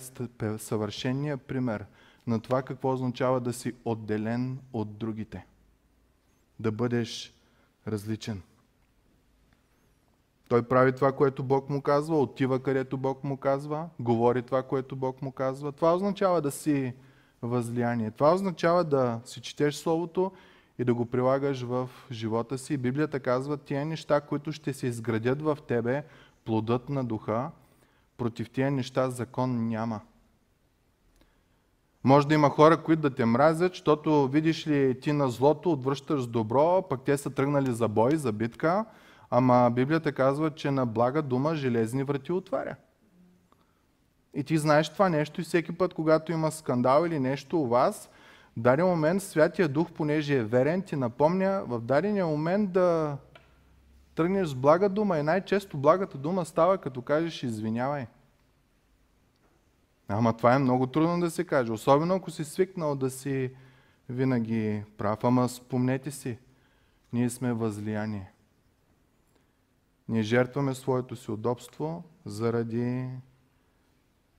съвършения 0.57 1.37
пример– 1.37 1.85
на 2.27 2.39
това 2.39 2.61
какво 2.61 2.93
означава 2.93 3.39
да 3.39 3.53
си 3.53 3.73
отделен 3.85 4.59
от 4.73 4.97
другите. 4.97 5.45
Да 6.59 6.71
бъдеш 6.71 7.33
различен. 7.87 8.41
Той 10.49 10.63
прави 10.63 10.95
това, 10.95 11.11
което 11.11 11.43
Бог 11.43 11.69
му 11.69 11.81
казва, 11.81 12.19
отива 12.19 12.59
където 12.59 12.97
Бог 12.97 13.23
му 13.23 13.37
казва, 13.37 13.89
говори 13.99 14.41
това, 14.41 14.63
което 14.63 14.95
Бог 14.95 15.21
му 15.21 15.31
казва. 15.31 15.71
Това 15.71 15.95
означава 15.95 16.41
да 16.41 16.51
си 16.51 16.93
възлияние. 17.41 18.11
Това 18.11 18.33
означава 18.33 18.83
да 18.83 19.19
си 19.25 19.41
четеш 19.41 19.75
Словото 19.75 20.31
и 20.79 20.83
да 20.83 20.93
го 20.93 21.05
прилагаш 21.05 21.61
в 21.61 21.89
живота 22.11 22.57
си. 22.57 22.77
Библията 22.77 23.19
казва, 23.19 23.57
тия 23.57 23.85
неща, 23.85 24.21
които 24.21 24.51
ще 24.51 24.73
се 24.73 24.87
изградят 24.87 25.41
в 25.41 25.57
тебе, 25.67 26.03
плодът 26.45 26.89
на 26.89 27.03
духа, 27.03 27.51
против 28.17 28.49
тия 28.49 28.71
неща 28.71 29.09
закон 29.09 29.67
няма. 29.67 30.01
Може 32.03 32.27
да 32.27 32.33
има 32.33 32.49
хора, 32.49 32.77
които 32.77 33.01
да 33.01 33.15
те 33.15 33.25
мразят, 33.25 33.71
защото 33.71 34.27
видиш 34.27 34.67
ли 34.67 34.99
ти 34.99 35.11
на 35.11 35.29
злото 35.29 35.71
отвръщаш 35.71 36.21
с 36.21 36.27
добро, 36.27 36.81
пък 36.89 37.01
те 37.01 37.17
са 37.17 37.29
тръгнали 37.29 37.73
за 37.73 37.87
бой, 37.87 38.15
за 38.15 38.31
битка, 38.31 38.85
ама 39.29 39.71
Библията 39.75 40.11
казва, 40.11 40.51
че 40.51 40.71
на 40.71 40.85
блага 40.85 41.21
дума 41.21 41.55
железни 41.55 42.03
врати 42.03 42.31
отваря. 42.31 42.75
И 44.33 44.43
ти 44.43 44.57
знаеш 44.57 44.89
това 44.89 45.09
нещо 45.09 45.41
и 45.41 45.43
всеки 45.43 45.71
път, 45.71 45.93
когато 45.93 46.31
има 46.31 46.51
скандал 46.51 47.05
или 47.05 47.19
нещо 47.19 47.61
у 47.61 47.67
вас, 47.67 48.09
в 48.57 48.59
даден 48.59 48.85
момент 48.85 49.23
Святия 49.23 49.67
Дух, 49.67 49.91
понеже 49.91 50.37
е 50.37 50.43
верен, 50.43 50.81
ти 50.81 50.95
напомня 50.95 51.63
в 51.67 51.81
дадения 51.81 52.25
момент 52.25 52.71
да 52.71 53.17
тръгнеш 54.15 54.47
с 54.47 54.55
блага 54.55 54.89
дума. 54.89 55.17
И 55.17 55.23
най-често 55.23 55.77
благата 55.77 56.17
дума 56.17 56.45
става, 56.45 56.77
като 56.77 57.01
кажеш 57.01 57.43
извинявай. 57.43 58.07
Ама 60.07 60.37
това 60.37 60.55
е 60.55 60.59
много 60.59 60.87
трудно 60.87 61.19
да 61.19 61.31
се 61.31 61.43
каже, 61.43 61.71
особено 61.71 62.15
ако 62.15 62.31
си 62.31 62.43
свикнал 62.43 62.95
да 62.95 63.09
си 63.09 63.51
винаги 64.09 64.83
прав. 64.97 65.23
Ама 65.23 65.49
спомнете 65.49 66.11
си, 66.11 66.37
ние 67.13 67.29
сме 67.29 67.53
възлияние. 67.53 68.31
Ние 70.09 70.21
жертваме 70.23 70.75
своето 70.75 71.15
си 71.15 71.31
удобство 71.31 72.03
заради 72.25 73.09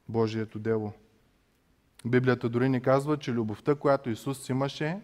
Божието 0.08 0.58
дело. 0.58 0.92
Библията 2.06 2.48
дори 2.48 2.68
ни 2.68 2.80
казва, 2.80 3.18
че 3.18 3.32
любовта, 3.32 3.74
която 3.74 4.10
Исус 4.10 4.48
имаше 4.48 5.00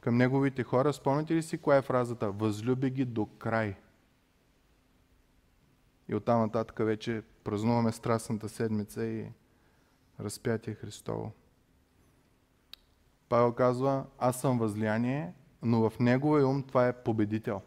към 0.00 0.16
Неговите 0.16 0.62
хора, 0.62 0.92
спомняте 0.92 1.34
ли 1.34 1.42
си 1.42 1.58
коя 1.58 1.76
е 1.76 1.82
фразата? 1.82 2.30
Възлюби 2.30 2.90
ги 2.90 3.04
до 3.04 3.26
край. 3.26 3.76
И 6.08 6.14
оттам 6.14 6.40
нататък 6.40 6.78
вече 6.78 7.22
празнуваме 7.44 7.92
Страстната 7.92 8.48
седмица 8.48 9.04
и 9.04 9.26
разпятие 10.20 10.74
Христово. 10.74 11.32
Павел 13.28 13.52
казва, 13.52 14.04
аз 14.18 14.40
съм 14.40 14.58
възлияние, 14.58 15.32
но 15.62 15.90
в 15.90 15.98
неговия 16.00 16.48
ум 16.48 16.62
това 16.62 16.88
е 16.88 17.02
победител. 17.02 17.62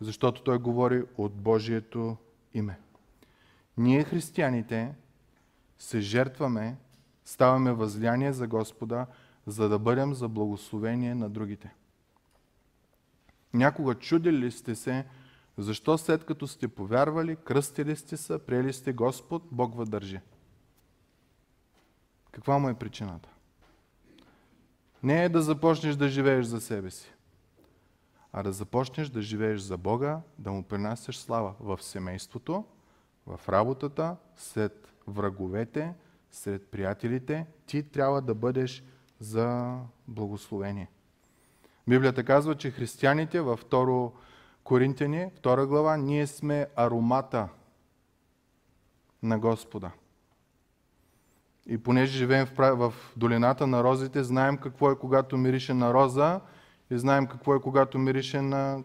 защото 0.00 0.42
той 0.42 0.58
говори 0.58 1.04
от 1.16 1.32
Божието 1.32 2.16
име. 2.54 2.78
Ние, 3.76 4.04
християните, 4.04 4.94
се 5.78 6.00
жертваме, 6.00 6.76
ставаме 7.24 7.72
възляние 7.72 8.32
за 8.32 8.46
Господа, 8.46 9.06
за 9.46 9.68
да 9.68 9.78
бъдем 9.78 10.14
за 10.14 10.28
благословение 10.28 11.14
на 11.14 11.30
другите. 11.30 11.74
Някога 13.54 13.94
чудили 13.94 14.38
ли 14.38 14.50
сте 14.50 14.74
се, 14.74 15.06
защо 15.58 15.98
след 15.98 16.24
като 16.24 16.46
сте 16.46 16.68
повярвали, 16.68 17.36
кръстили 17.36 17.96
сте 17.96 18.16
се, 18.16 18.46
приели 18.46 18.72
сте 18.72 18.92
Господ, 18.92 19.42
Бог 19.50 19.74
въдържи? 19.74 20.20
Каква 22.32 22.58
му 22.58 22.68
е 22.68 22.74
причината? 22.74 23.28
Не 25.02 25.24
е 25.24 25.28
да 25.28 25.42
започнеш 25.42 25.96
да 25.96 26.08
живееш 26.08 26.46
за 26.46 26.60
себе 26.60 26.90
си, 26.90 27.12
а 28.32 28.42
да 28.42 28.52
започнеш 28.52 29.08
да 29.08 29.22
живееш 29.22 29.60
за 29.60 29.78
Бога, 29.78 30.20
да 30.38 30.52
му 30.52 30.62
принасяш 30.62 31.18
слава 31.18 31.54
в 31.60 31.82
семейството, 31.82 32.64
в 33.26 33.40
работата, 33.48 34.16
сред 34.36 34.94
враговете, 35.06 35.94
сред 36.30 36.66
приятелите. 36.66 37.46
Ти 37.66 37.82
трябва 37.82 38.22
да 38.22 38.34
бъдеш 38.34 38.84
за 39.20 39.78
благословение. 40.08 40.90
Библията 41.88 42.24
казва, 42.24 42.54
че 42.54 42.70
християните 42.70 43.40
във 43.40 43.64
2 43.64 44.12
Коринтияни, 44.64 45.30
2 45.42 45.66
глава, 45.66 45.96
ние 45.96 46.26
сме 46.26 46.66
аромата 46.76 47.48
на 49.22 49.38
Господа. 49.38 49.90
И 51.66 51.78
понеже 51.78 52.18
живеем 52.18 52.46
в, 52.56 52.94
долината 53.16 53.66
на 53.66 53.84
розите, 53.84 54.22
знаем 54.22 54.56
какво 54.56 54.90
е 54.90 54.98
когато 54.98 55.36
мирише 55.36 55.74
на 55.74 55.94
роза 55.94 56.40
и 56.90 56.98
знаем 56.98 57.26
какво 57.26 57.54
е 57.54 57.60
когато 57.60 57.98
мирише 57.98 58.40
на 58.40 58.82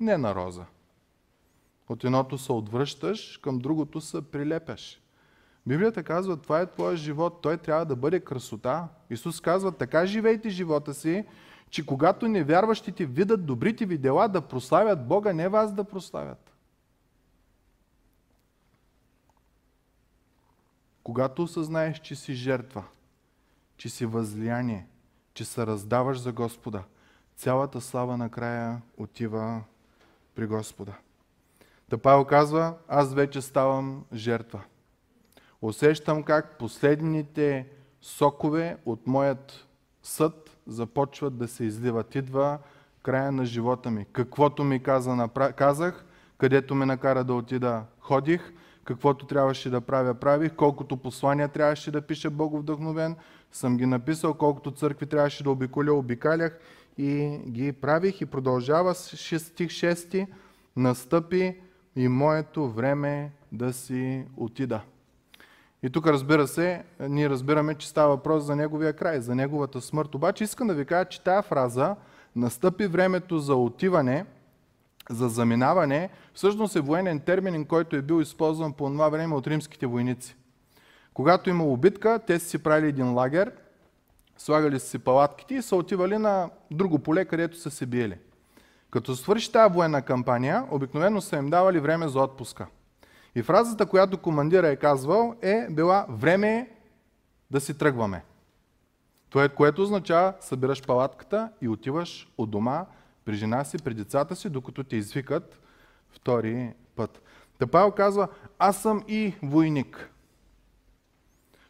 не 0.00 0.18
на 0.18 0.34
роза. 0.34 0.64
От 1.88 2.04
едното 2.04 2.38
се 2.38 2.52
отвръщаш, 2.52 3.38
към 3.42 3.58
другото 3.58 4.00
се 4.00 4.22
прилепяш. 4.22 5.00
Библията 5.66 6.02
казва, 6.02 6.36
това 6.36 6.60
е 6.60 6.70
твоя 6.70 6.96
живот, 6.96 7.38
той 7.42 7.56
трябва 7.56 7.84
да 7.84 7.96
бъде 7.96 8.20
красота. 8.20 8.88
Исус 9.10 9.40
казва, 9.40 9.72
така 9.72 10.06
живейте 10.06 10.50
живота 10.50 10.94
си, 10.94 11.24
че 11.70 11.86
когато 11.86 12.28
невярващите 12.28 13.06
видят 13.06 13.46
добрите 13.46 13.86
ви 13.86 13.98
дела, 13.98 14.28
да 14.28 14.40
прославят 14.40 15.06
Бога, 15.06 15.32
не 15.32 15.48
вас 15.48 15.72
да 15.72 15.84
прославят. 15.84 16.52
Когато 21.02 21.42
осъзнаеш, 21.42 21.98
че 21.98 22.16
си 22.16 22.34
жертва, 22.34 22.84
че 23.76 23.88
си 23.88 24.06
възлияние, 24.06 24.86
че 25.34 25.44
се 25.44 25.66
раздаваш 25.66 26.20
за 26.20 26.32
Господа, 26.32 26.82
цялата 27.36 27.80
слава 27.80 28.16
накрая 28.16 28.82
отива 28.96 29.62
при 30.34 30.46
Господа. 30.46 30.92
Та 31.90 31.98
Павел 31.98 32.24
казва, 32.24 32.74
аз 32.88 33.14
вече 33.14 33.40
ставам 33.40 34.04
жертва. 34.14 34.62
Усещам 35.62 36.22
как 36.22 36.58
последните 36.58 37.66
сокове 38.02 38.76
от 38.84 39.06
моят 39.06 39.66
съд 40.02 40.56
започват 40.66 41.38
да 41.38 41.48
се 41.48 41.64
изливат. 41.64 42.14
Идва 42.14 42.58
края 43.02 43.32
на 43.32 43.44
живота 43.44 43.90
ми. 43.90 44.06
Каквото 44.12 44.64
ми 44.64 44.82
каза, 44.82 45.28
казах, 45.56 46.04
където 46.38 46.74
ме 46.74 46.86
накара 46.86 47.24
да 47.24 47.34
отида, 47.34 47.82
ходих, 48.00 48.52
каквото 48.84 49.26
трябваше 49.26 49.70
да 49.70 49.80
правя, 49.80 50.14
правих, 50.14 50.54
колкото 50.56 50.96
послания 50.96 51.48
трябваше 51.48 51.90
да 51.90 52.02
пиша 52.02 52.30
Боговдъхновен, 52.30 53.16
съм 53.52 53.76
ги 53.76 53.86
написал, 53.86 54.34
колкото 54.34 54.70
църкви 54.70 55.06
трябваше 55.06 55.44
да 55.44 55.50
обиколя, 55.50 55.92
обикалях 55.92 56.58
и 56.98 57.40
ги 57.46 57.72
правих 57.72 58.20
и 58.20 58.26
продължава 58.26 58.94
стих 58.94 59.68
6. 59.68 60.26
Настъпи 60.76 61.56
и 61.96 62.08
моето 62.08 62.68
време 62.68 63.32
да 63.52 63.72
си 63.72 64.24
отида. 64.36 64.80
И 65.82 65.90
тук 65.90 66.06
разбира 66.06 66.46
се, 66.46 66.84
ние 67.00 67.30
разбираме, 67.30 67.74
че 67.74 67.88
става 67.88 68.08
въпрос 68.08 68.44
за 68.44 68.56
неговия 68.56 68.92
край, 68.92 69.20
за 69.20 69.34
неговата 69.34 69.80
смърт. 69.80 70.14
Обаче 70.14 70.44
искам 70.44 70.66
да 70.66 70.74
ви 70.74 70.84
кажа, 70.84 71.08
че 71.08 71.24
тая 71.24 71.42
фраза 71.42 71.96
настъпи 72.36 72.86
времето 72.86 73.38
за 73.38 73.54
отиване, 73.54 74.26
за 75.10 75.28
заминаване, 75.28 76.10
всъщност 76.34 76.76
е 76.76 76.80
военен 76.80 77.20
термин, 77.20 77.64
който 77.64 77.96
е 77.96 78.02
бил 78.02 78.20
използван 78.20 78.72
по 78.72 78.88
това 78.90 79.08
време 79.08 79.34
от 79.34 79.46
римските 79.46 79.86
войници. 79.86 80.36
Когато 81.14 81.50
имало 81.50 81.76
битка, 81.76 82.20
те 82.26 82.38
си 82.38 82.62
правили 82.62 82.88
един 82.88 83.14
лагер, 83.14 83.52
слагали 84.38 84.80
си 84.80 84.98
палатките 84.98 85.54
и 85.54 85.62
са 85.62 85.76
отивали 85.76 86.18
на 86.18 86.50
друго 86.70 86.98
поле, 86.98 87.24
където 87.24 87.56
са 87.56 87.70
се 87.70 87.86
биели. 87.86 88.18
Като 88.90 89.16
свърши 89.16 89.52
тази 89.52 89.74
военна 89.74 90.02
кампания, 90.02 90.64
обикновено 90.70 91.20
са 91.20 91.36
им 91.36 91.50
давали 91.50 91.80
време 91.80 92.08
за 92.08 92.20
отпуска. 92.20 92.66
И 93.34 93.42
фразата, 93.42 93.86
която 93.86 94.18
командира 94.18 94.68
е 94.68 94.76
казвал, 94.76 95.34
е 95.42 95.66
била 95.70 96.06
време 96.08 96.70
да 97.50 97.60
си 97.60 97.78
тръгваме. 97.78 98.24
Това, 99.30 99.48
което 99.48 99.82
означава, 99.82 100.34
събираш 100.40 100.86
палатката 100.86 101.52
и 101.60 101.68
отиваш 101.68 102.32
от 102.38 102.50
дома 102.50 102.86
при 103.24 103.34
жена 103.34 103.64
си, 103.64 103.78
при 103.78 103.94
децата 103.94 104.36
си, 104.36 104.50
докато 104.50 104.84
те 104.84 104.96
извикат 104.96 105.60
втори 106.08 106.72
път. 106.96 107.22
Та 107.58 107.66
Павел 107.66 107.90
казва, 107.90 108.28
аз 108.58 108.82
съм 108.82 109.04
и 109.08 109.34
войник. 109.42 110.10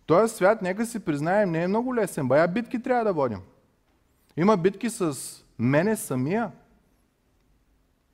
Този 0.07 0.35
свят, 0.35 0.63
нека 0.63 0.87
си 0.87 1.01
признаем, 1.01 1.51
не 1.51 1.63
е 1.63 1.69
много 1.69 1.95
лесен. 1.95 2.29
Бая 2.29 2.49
битки 2.49 2.83
трябва 2.83 3.05
да 3.05 3.13
водим. 3.13 3.41
Има 4.37 4.57
битки 4.57 4.91
с 4.91 5.17
мене 5.59 5.97
самия. 5.97 6.53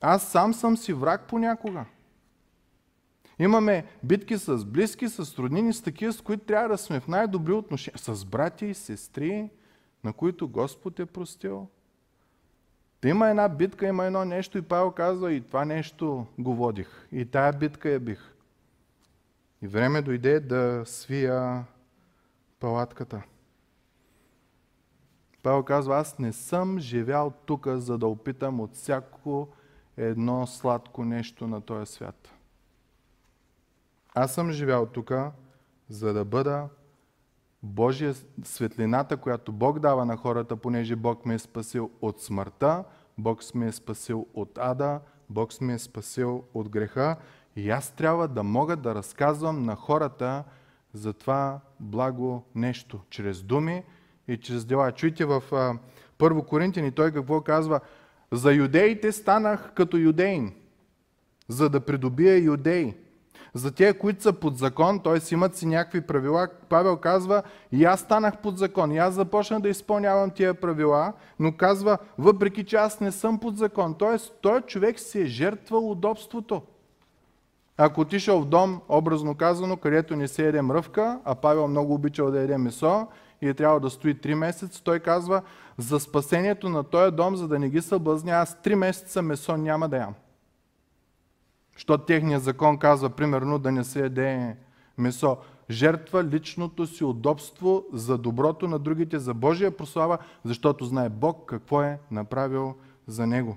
Аз 0.00 0.28
сам 0.28 0.54
съм 0.54 0.76
си 0.76 0.92
враг 0.92 1.28
понякога. 1.28 1.84
Имаме 3.38 3.86
битки 4.04 4.38
с 4.38 4.64
близки, 4.64 5.08
с 5.08 5.38
роднини, 5.38 5.72
с 5.72 5.82
такива, 5.82 6.12
с 6.12 6.20
които 6.20 6.44
трябва 6.44 6.68
да 6.68 6.78
сме 6.78 7.00
в 7.00 7.08
най-добри 7.08 7.52
отношения. 7.52 7.98
С 7.98 8.24
брати 8.24 8.66
и 8.66 8.74
сестри, 8.74 9.50
на 10.04 10.12
които 10.12 10.48
Господ 10.48 11.00
е 11.00 11.06
простил. 11.06 11.68
Има 13.04 13.28
една 13.28 13.48
битка, 13.48 13.86
има 13.86 14.04
едно 14.04 14.24
нещо 14.24 14.58
и 14.58 14.62
Павел 14.62 14.90
казва, 14.90 15.32
и 15.32 15.40
това 15.40 15.64
нещо 15.64 16.26
го 16.38 16.54
водих. 16.54 17.08
И 17.12 17.24
тая 17.24 17.52
битка 17.52 17.90
я 17.90 18.00
бих. 18.00 18.34
И 19.62 19.68
време 19.68 20.02
дойде 20.02 20.40
да 20.40 20.82
свия 20.86 21.64
палатката. 22.60 23.22
Павел 25.42 25.62
казва, 25.62 25.96
аз 25.96 26.18
не 26.18 26.32
съм 26.32 26.78
живял 26.78 27.32
тук, 27.46 27.66
за 27.68 27.98
да 27.98 28.06
опитам 28.06 28.60
от 28.60 28.74
всяко 28.74 29.48
едно 29.96 30.46
сладко 30.46 31.04
нещо 31.04 31.46
на 31.46 31.60
този 31.60 31.92
свят. 31.92 32.28
Аз 34.14 34.34
съм 34.34 34.50
живял 34.52 34.86
тук, 34.86 35.12
за 35.88 36.12
да 36.12 36.24
бъда 36.24 36.68
Божия 37.66 38.14
светлината, 38.44 39.16
която 39.16 39.52
Бог 39.52 39.78
дава 39.78 40.04
на 40.04 40.16
хората, 40.16 40.56
понеже 40.56 40.96
Бог 40.96 41.26
ме 41.26 41.34
е 41.34 41.38
спасил 41.38 41.90
от 42.00 42.20
смъртта, 42.20 42.84
Бог 43.18 43.54
ме 43.54 43.66
е 43.66 43.72
спасил 43.72 44.26
от 44.34 44.58
ада, 44.58 45.00
Бог 45.30 45.60
ме 45.60 45.74
е 45.74 45.78
спасил 45.78 46.44
от 46.54 46.68
греха 46.68 47.16
и 47.56 47.70
аз 47.70 47.90
трябва 47.90 48.28
да 48.28 48.42
мога 48.42 48.76
да 48.76 48.94
разказвам 48.94 49.62
на 49.62 49.76
хората 49.76 50.44
за 50.92 51.12
това 51.12 51.60
благо 51.80 52.44
нещо, 52.54 53.00
чрез 53.10 53.42
думи 53.42 53.82
и 54.28 54.36
чрез 54.36 54.64
дела. 54.64 54.92
Чуйте 54.92 55.24
в 55.24 55.42
Първо 56.18 56.42
Коринтини, 56.42 56.92
той 56.92 57.12
какво 57.12 57.40
казва? 57.40 57.80
За 58.32 58.52
юдеите 58.52 59.12
станах 59.12 59.72
като 59.74 59.96
юдеин, 59.96 60.54
за 61.48 61.68
да 61.68 61.80
придобия 61.80 62.38
юдеи. 62.38 62.94
За 63.56 63.72
тия, 63.72 63.98
които 63.98 64.22
са 64.22 64.32
под 64.32 64.58
закон, 64.58 65.00
т.е. 65.00 65.34
имат 65.34 65.56
си 65.56 65.66
някакви 65.66 66.00
правила, 66.00 66.48
Павел 66.68 66.96
казва, 66.96 67.42
и 67.72 67.84
аз 67.84 68.00
станах 68.00 68.38
под 68.38 68.58
закон, 68.58 68.92
и 68.92 68.98
аз 68.98 69.14
започнах 69.14 69.60
да 69.60 69.68
изпълнявам 69.68 70.30
тия 70.30 70.54
правила, 70.54 71.12
но 71.38 71.52
казва, 71.52 71.98
въпреки 72.18 72.64
че 72.64 72.76
аз 72.76 73.00
не 73.00 73.12
съм 73.12 73.38
под 73.38 73.56
закон. 73.56 73.94
Т.е. 73.98 74.16
той 74.40 74.60
човек 74.60 75.00
си 75.00 75.20
е 75.20 75.26
жертвал 75.26 75.90
удобството. 75.90 76.62
Ако 77.76 78.00
отишъл 78.00 78.40
в 78.40 78.46
дом, 78.46 78.80
образно 78.88 79.34
казано, 79.34 79.76
където 79.76 80.16
не 80.16 80.28
се 80.28 80.48
еде 80.48 80.62
мръвка, 80.62 81.20
а 81.24 81.34
Павел 81.34 81.68
много 81.68 81.94
обичал 81.94 82.30
да 82.30 82.40
еде 82.40 82.58
месо 82.58 83.06
и 83.42 83.48
е 83.48 83.54
трябвало 83.54 83.80
да 83.80 83.90
стои 83.90 84.14
3 84.14 84.34
месеца, 84.34 84.84
той 84.84 85.00
казва, 85.00 85.42
за 85.78 86.00
спасението 86.00 86.68
на 86.68 86.84
този 86.84 87.16
дом, 87.16 87.36
за 87.36 87.48
да 87.48 87.58
не 87.58 87.68
ги 87.68 87.82
съблазня, 87.82 88.32
аз 88.32 88.56
3 88.64 88.74
месеца 88.74 89.22
месо 89.22 89.56
няма 89.56 89.88
да 89.88 89.96
ям. 89.96 90.14
Що 91.76 91.98
техният 91.98 92.42
закон 92.42 92.78
казва, 92.78 93.10
примерно, 93.10 93.58
да 93.58 93.72
не 93.72 93.84
се 93.84 94.00
яде 94.00 94.56
месо. 94.98 95.36
Жертва 95.70 96.24
личното 96.24 96.86
си 96.86 97.04
удобство 97.04 97.84
за 97.92 98.18
доброто 98.18 98.68
на 98.68 98.78
другите, 98.78 99.18
за 99.18 99.34
Божия 99.34 99.76
прослава, 99.76 100.18
защото 100.44 100.84
знае 100.84 101.08
Бог 101.08 101.42
какво 101.46 101.82
е 101.82 101.98
направил 102.10 102.74
за 103.06 103.26
него. 103.26 103.56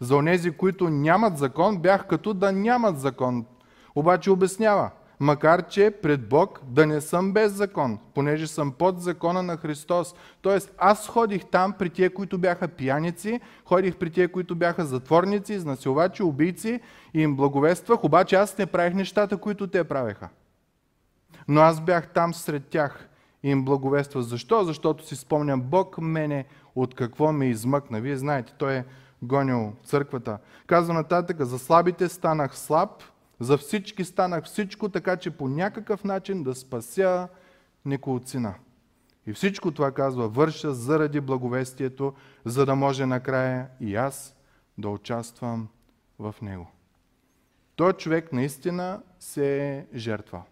За 0.00 0.16
онези, 0.16 0.50
които 0.50 0.90
нямат 0.90 1.38
закон, 1.38 1.78
бях 1.78 2.06
като 2.06 2.34
да 2.34 2.52
нямат 2.52 3.00
закон. 3.00 3.46
Обаче 3.94 4.30
обяснява. 4.30 4.90
Макар 5.20 5.68
че 5.68 5.90
пред 6.02 6.28
Бог 6.28 6.60
да 6.64 6.86
не 6.86 7.00
съм 7.00 7.32
без 7.32 7.52
закон, 7.52 7.98
понеже 8.14 8.46
съм 8.46 8.72
под 8.72 9.00
закона 9.00 9.42
на 9.42 9.56
Христос. 9.56 10.14
Тоест, 10.42 10.72
аз 10.78 11.08
ходих 11.08 11.44
там 11.44 11.72
при 11.72 11.90
тия, 11.90 12.14
които 12.14 12.38
бяха 12.38 12.68
пияници, 12.68 13.40
ходих 13.64 13.96
при 13.96 14.10
тия, 14.10 14.32
които 14.32 14.54
бяха 14.54 14.84
затворници, 14.84 15.52
изнасилвачи, 15.52 16.22
убийци 16.22 16.80
и 17.14 17.22
им 17.22 17.36
благовествах, 17.36 18.04
обаче 18.04 18.36
аз 18.36 18.58
не 18.58 18.66
правих 18.66 18.94
нещата, 18.94 19.36
които 19.36 19.66
те 19.66 19.84
правеха. 19.84 20.28
Но 21.48 21.60
аз 21.60 21.80
бях 21.80 22.08
там 22.08 22.34
сред 22.34 22.66
тях 22.66 23.08
и 23.42 23.50
им 23.50 23.64
благовества. 23.64 24.22
Защо? 24.22 24.64
Защото 24.64 25.06
си 25.06 25.16
спомням, 25.16 25.62
Бог 25.62 25.98
мене 25.98 26.44
от 26.74 26.94
какво 26.94 27.32
ме 27.32 27.46
измъкна. 27.46 28.00
Вие 28.00 28.16
знаете, 28.16 28.52
Той 28.58 28.74
е 28.74 28.84
гонил 29.22 29.72
църквата. 29.84 30.38
Казва 30.66 30.94
нататък, 30.94 31.42
за 31.44 31.58
слабите 31.58 32.08
станах 32.08 32.58
слаб, 32.58 32.90
за 33.40 33.58
всички 33.58 34.04
станах 34.04 34.44
всичко, 34.44 34.88
така 34.88 35.16
че 35.16 35.30
по 35.30 35.48
някакъв 35.48 36.04
начин 36.04 36.42
да 36.42 36.54
спася 36.54 37.28
неколцина. 37.84 38.54
И 39.26 39.32
всичко 39.32 39.70
това 39.70 39.92
казва, 39.92 40.28
върша 40.28 40.74
заради 40.74 41.20
благовестието, 41.20 42.14
за 42.44 42.66
да 42.66 42.74
може 42.74 43.06
накрая 43.06 43.68
и 43.80 43.96
аз 43.96 44.36
да 44.78 44.88
участвам 44.88 45.68
в 46.18 46.34
него. 46.42 46.70
Той 47.76 47.92
човек 47.92 48.32
наистина 48.32 49.02
се 49.18 49.68
е 49.68 49.86
жертвал. 49.94 50.44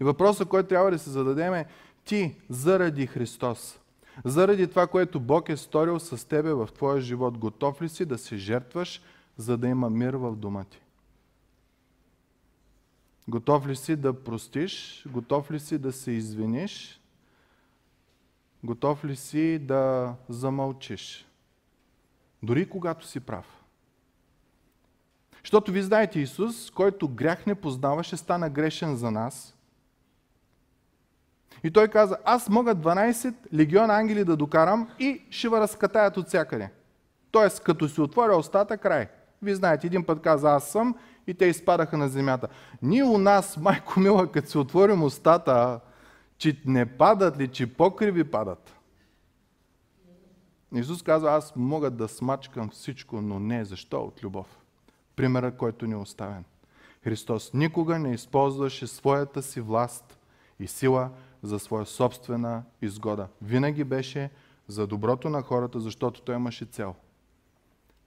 И 0.00 0.04
въпросът, 0.04 0.48
който 0.48 0.68
трябва 0.68 0.90
да 0.90 0.98
се 0.98 1.10
зададем 1.10 1.54
е, 1.54 1.66
ти 2.04 2.36
заради 2.48 3.06
Христос, 3.06 3.78
заради 4.24 4.66
това, 4.66 4.86
което 4.86 5.20
Бог 5.20 5.48
е 5.48 5.56
сторил 5.56 5.98
с 5.98 6.28
тебе 6.28 6.52
в 6.52 6.68
твоя 6.74 7.00
живот, 7.00 7.38
готов 7.38 7.82
ли 7.82 7.88
си 7.88 8.04
да 8.04 8.18
се 8.18 8.36
жертваш, 8.36 9.02
за 9.36 9.56
да 9.56 9.68
има 9.68 9.90
мир 9.90 10.14
в 10.14 10.36
дома 10.36 10.64
ти? 10.64 10.80
Готов 13.28 13.66
ли 13.66 13.76
си 13.76 13.96
да 13.96 14.24
простиш? 14.24 15.04
Готов 15.10 15.50
ли 15.50 15.60
си 15.60 15.78
да 15.78 15.92
се 15.92 16.10
извиниш? 16.10 17.00
Готов 18.64 19.04
ли 19.04 19.16
си 19.16 19.58
да 19.58 20.14
замълчиш? 20.28 21.26
Дори 22.42 22.68
когато 22.68 23.06
си 23.06 23.20
прав. 23.20 23.64
Защото 25.42 25.72
ви 25.72 25.82
знаете, 25.82 26.20
Исус, 26.20 26.70
който 26.70 27.08
грях 27.08 27.46
не 27.46 27.54
познаваше, 27.54 28.16
стана 28.16 28.50
грешен 28.50 28.96
за 28.96 29.10
нас. 29.10 29.56
И 31.64 31.70
той 31.70 31.88
каза, 31.88 32.18
аз 32.24 32.48
мога 32.48 32.74
12 32.74 33.34
легиона 33.54 33.98
ангели 33.98 34.24
да 34.24 34.36
докарам 34.36 34.90
и 34.98 35.22
ще 35.30 35.48
ви 35.48 35.56
разкатаят 35.56 36.16
от 36.16 36.26
всякъде. 36.26 36.70
Тоест, 37.30 37.62
като 37.62 37.88
си 37.88 38.00
отворя 38.00 38.36
устата, 38.36 38.78
край. 38.78 39.08
Вие 39.42 39.54
знаете, 39.54 39.86
един 39.86 40.04
път 40.04 40.22
каза, 40.22 40.50
аз 40.50 40.70
съм 40.70 40.94
и 41.28 41.34
те 41.34 41.46
изпадаха 41.46 41.96
на 41.96 42.08
земята. 42.08 42.48
Ние 42.82 43.04
у 43.04 43.18
нас, 43.18 43.56
майко 43.60 44.00
мила, 44.00 44.32
като 44.32 44.48
си 44.48 44.58
отворим 44.58 45.02
устата, 45.02 45.80
че 46.38 46.62
не 46.66 46.86
падат 46.86 47.38
ли, 47.38 47.48
че 47.48 47.74
покриви 47.74 48.24
падат. 48.24 48.74
Исус 50.74 51.02
казва, 51.02 51.30
аз 51.30 51.56
мога 51.56 51.90
да 51.90 52.08
смачкам 52.08 52.68
всичко, 52.68 53.20
но 53.20 53.38
не. 53.38 53.64
Защо? 53.64 54.00
От 54.00 54.24
любов. 54.24 54.58
Примера, 55.16 55.56
който 55.56 55.86
ни 55.86 55.92
е 55.92 55.96
оставен. 55.96 56.44
Христос 57.04 57.52
никога 57.54 57.98
не 57.98 58.14
използваше 58.14 58.86
своята 58.86 59.42
си 59.42 59.60
власт 59.60 60.18
и 60.60 60.66
сила 60.66 61.10
за 61.42 61.58
своя 61.58 61.86
собствена 61.86 62.62
изгода. 62.82 63.28
Винаги 63.42 63.84
беше 63.84 64.30
за 64.68 64.86
доброто 64.86 65.28
на 65.28 65.42
хората, 65.42 65.80
защото 65.80 66.20
той 66.20 66.34
имаше 66.34 66.64
цел. 66.64 66.94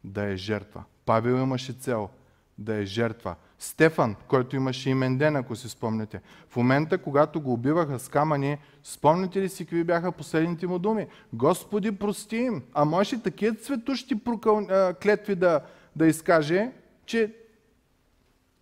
Да 0.03 0.23
е 0.23 0.35
жертва. 0.35 0.83
Павел 1.05 1.35
имаше 1.35 1.73
цел– 1.73 2.09
да 2.61 2.75
е 2.75 2.85
жертва. 2.85 3.35
Стефан, 3.59 4.15
който 4.27 4.55
имаше 4.55 4.89
имен 4.89 5.17
ден, 5.17 5.35
ако 5.35 5.55
си 5.55 5.69
спомняте. 5.69 6.21
В 6.49 6.55
момента, 6.55 6.97
когато 6.97 7.41
го 7.41 7.53
убиваха 7.53 7.99
с 7.99 8.09
камъни, 8.09 8.57
спомняте 8.83 9.41
ли 9.41 9.49
си 9.49 9.65
какви 9.65 9.83
бяха 9.83 10.11
последните 10.11 10.67
му 10.67 10.79
думи? 10.79 11.07
Господи, 11.33 11.91
прости 11.91 12.37
им. 12.37 12.63
А 12.73 12.85
може 12.85 13.23
такива 13.23 13.55
цветущи 13.55 14.23
прокъл... 14.23 14.67
клетви 15.03 15.35
да, 15.35 15.61
да 15.95 16.07
изкаже, 16.07 16.71
че 17.05 17.35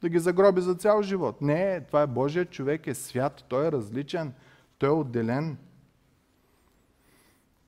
да 0.01 0.09
ги 0.09 0.19
загроби 0.19 0.61
за 0.61 0.75
цял 0.75 1.01
живот. 1.01 1.41
Не, 1.41 1.81
това 1.81 2.01
е 2.01 2.07
Божия 2.07 2.45
човек, 2.45 2.87
е 2.87 2.93
свят, 2.93 3.45
той 3.47 3.67
е 3.67 3.71
различен, 3.71 4.33
той 4.77 4.89
е 4.89 4.91
отделен. 4.91 5.57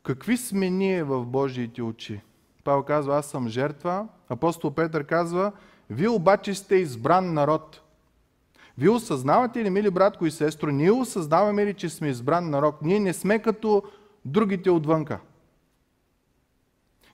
Какви 0.03 0.37
сме 0.37 0.69
ние 0.69 1.03
в 1.03 1.25
Божиите 1.25 1.81
очи? 1.81 2.21
Павел 2.63 2.83
казва, 2.83 3.17
аз 3.17 3.25
съм 3.25 3.47
жертва. 3.47 4.07
Апостол 4.29 4.71
Петър 4.71 5.03
казва, 5.03 5.51
вие 5.91 6.09
обаче 6.09 6.53
сте 6.53 6.75
избран 6.75 7.33
народ. 7.33 7.81
Вие 8.77 8.89
осъзнавате 8.89 9.63
ли, 9.63 9.69
мили 9.69 9.89
братко 9.89 10.25
и 10.25 10.31
сестро, 10.31 10.71
ние 10.71 10.91
осъзнаваме 10.91 11.65
ли, 11.65 11.73
че 11.73 11.89
сме 11.89 12.09
избран 12.09 12.49
народ? 12.49 12.75
Ние 12.81 12.99
не 12.99 13.13
сме 13.13 13.39
като 13.39 13.83
другите 14.25 14.69
отвънка. 14.69 15.19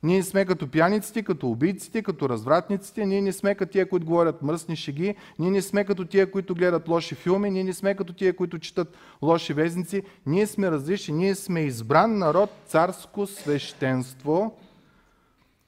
Ние 0.03 0.17
не 0.17 0.23
сме 0.23 0.45
като 0.45 0.67
пияниците, 0.67 1.23
като 1.23 1.49
убийците, 1.49 2.01
като 2.01 2.29
развратниците, 2.29 3.05
ние 3.05 3.21
не 3.21 3.33
сме 3.33 3.55
като 3.55 3.71
тия, 3.71 3.89
които 3.89 4.05
говорят 4.05 4.41
мръсни 4.41 4.75
шеги, 4.75 5.15
ние 5.39 5.51
не 5.51 5.61
сме 5.61 5.85
като 5.85 6.05
тия, 6.05 6.31
които 6.31 6.55
гледат 6.55 6.87
лоши 6.87 7.15
филми, 7.15 7.49
ние 7.49 7.63
не 7.63 7.73
сме 7.73 7.95
като 7.95 8.13
тия, 8.13 8.35
които 8.35 8.59
четат 8.59 8.97
лоши 9.21 9.53
везници. 9.53 10.03
Ние 10.25 10.47
сме 10.47 10.71
различни, 10.71 11.13
ние 11.13 11.35
сме 11.35 11.61
избран 11.61 12.17
народ, 12.17 12.49
царско 12.65 13.27
свещенство, 13.27 14.57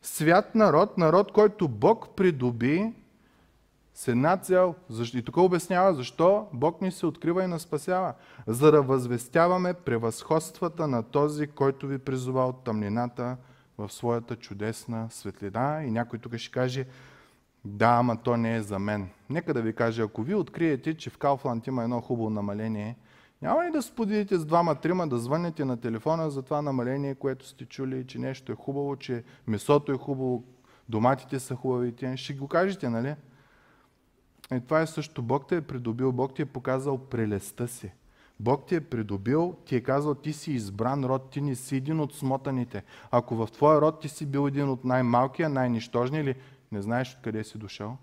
свят 0.01 0.55
народ, 0.55 0.97
народ, 0.97 1.31
който 1.31 1.67
Бог 1.67 2.15
придоби 2.15 2.93
с 3.99 4.07
една 4.07 4.37
цел. 4.37 4.75
И 5.13 5.21
тук 5.21 5.37
обяснява 5.37 5.93
защо 5.93 6.47
Бог 6.53 6.81
ни 6.81 6.91
се 6.91 7.05
открива 7.05 7.43
и 7.43 7.47
нас 7.47 7.61
спасява. 7.61 8.13
За 8.47 8.71
да 8.71 8.81
възвестяваме 8.81 9.73
превъзходствата 9.73 10.87
на 10.87 11.03
този, 11.03 11.47
който 11.47 11.87
ви 11.87 11.97
призова 11.97 12.45
от 12.45 12.63
тъмнината 12.63 13.37
в 13.77 13.91
своята 13.91 14.35
чудесна 14.35 15.07
светлина. 15.09 15.83
И 15.83 15.91
някой 15.91 16.19
тук 16.19 16.37
ще 16.37 16.51
каже, 16.51 16.85
да, 17.65 17.87
ама 17.87 18.17
то 18.17 18.37
не 18.37 18.55
е 18.55 18.61
за 18.61 18.79
мен. 18.79 19.09
Нека 19.29 19.53
да 19.53 19.61
ви 19.61 19.73
кажа, 19.73 20.03
ако 20.03 20.21
ви 20.21 20.35
откриете, 20.35 20.97
че 20.97 21.09
в 21.09 21.17
Кауфланд 21.17 21.67
има 21.67 21.83
едно 21.83 22.01
хубаво 22.01 22.29
намаление, 22.29 22.97
няма 23.41 23.65
ли 23.65 23.71
да 23.71 23.81
споделите 23.81 24.37
с 24.37 24.45
двама-трима, 24.45 25.07
да 25.07 25.17
звънете 25.17 25.65
на 25.65 25.77
телефона 25.77 26.29
за 26.29 26.41
това 26.41 26.61
намаление, 26.61 27.15
което 27.15 27.47
сте 27.47 27.65
чули, 27.65 28.07
че 28.07 28.19
нещо 28.19 28.51
е 28.51 28.55
хубаво, 28.55 28.95
че 28.95 29.23
месото 29.47 29.91
е 29.91 29.97
хубаво, 29.97 30.43
доматите 30.89 31.39
са 31.39 31.55
хубави, 31.55 31.93
ще 32.15 32.33
го 32.33 32.47
кажете, 32.47 32.89
нали? 32.89 33.15
И 34.53 34.59
това 34.59 34.81
е 34.81 34.87
също. 34.87 35.21
Бог 35.21 35.47
те 35.47 35.55
е 35.55 35.61
придобил, 35.61 36.11
Бог 36.11 36.35
ти 36.35 36.41
е 36.41 36.45
показал 36.45 36.97
прелестта 36.97 37.67
си. 37.67 37.91
Бог 38.39 38.67
ти 38.67 38.75
е 38.75 38.81
придобил, 38.81 39.55
ти 39.65 39.75
е 39.75 39.81
казал, 39.81 40.15
ти 40.15 40.33
си 40.33 40.51
избран 40.51 41.05
род, 41.05 41.29
ти 41.29 41.41
не 41.41 41.55
си 41.55 41.75
един 41.75 41.99
от 41.99 42.13
смотаните. 42.13 42.83
Ако 43.11 43.35
в 43.35 43.51
твоя 43.51 43.81
род 43.81 44.01
ти 44.01 44.09
си 44.09 44.25
бил 44.25 44.47
един 44.47 44.69
от 44.69 44.85
най-малкия, 44.85 45.49
най-нищожния 45.49 46.21
или 46.21 46.35
не 46.71 46.81
знаеш 46.81 47.15
откъде 47.15 47.43
си 47.43 47.57
дошъл, 47.57 47.97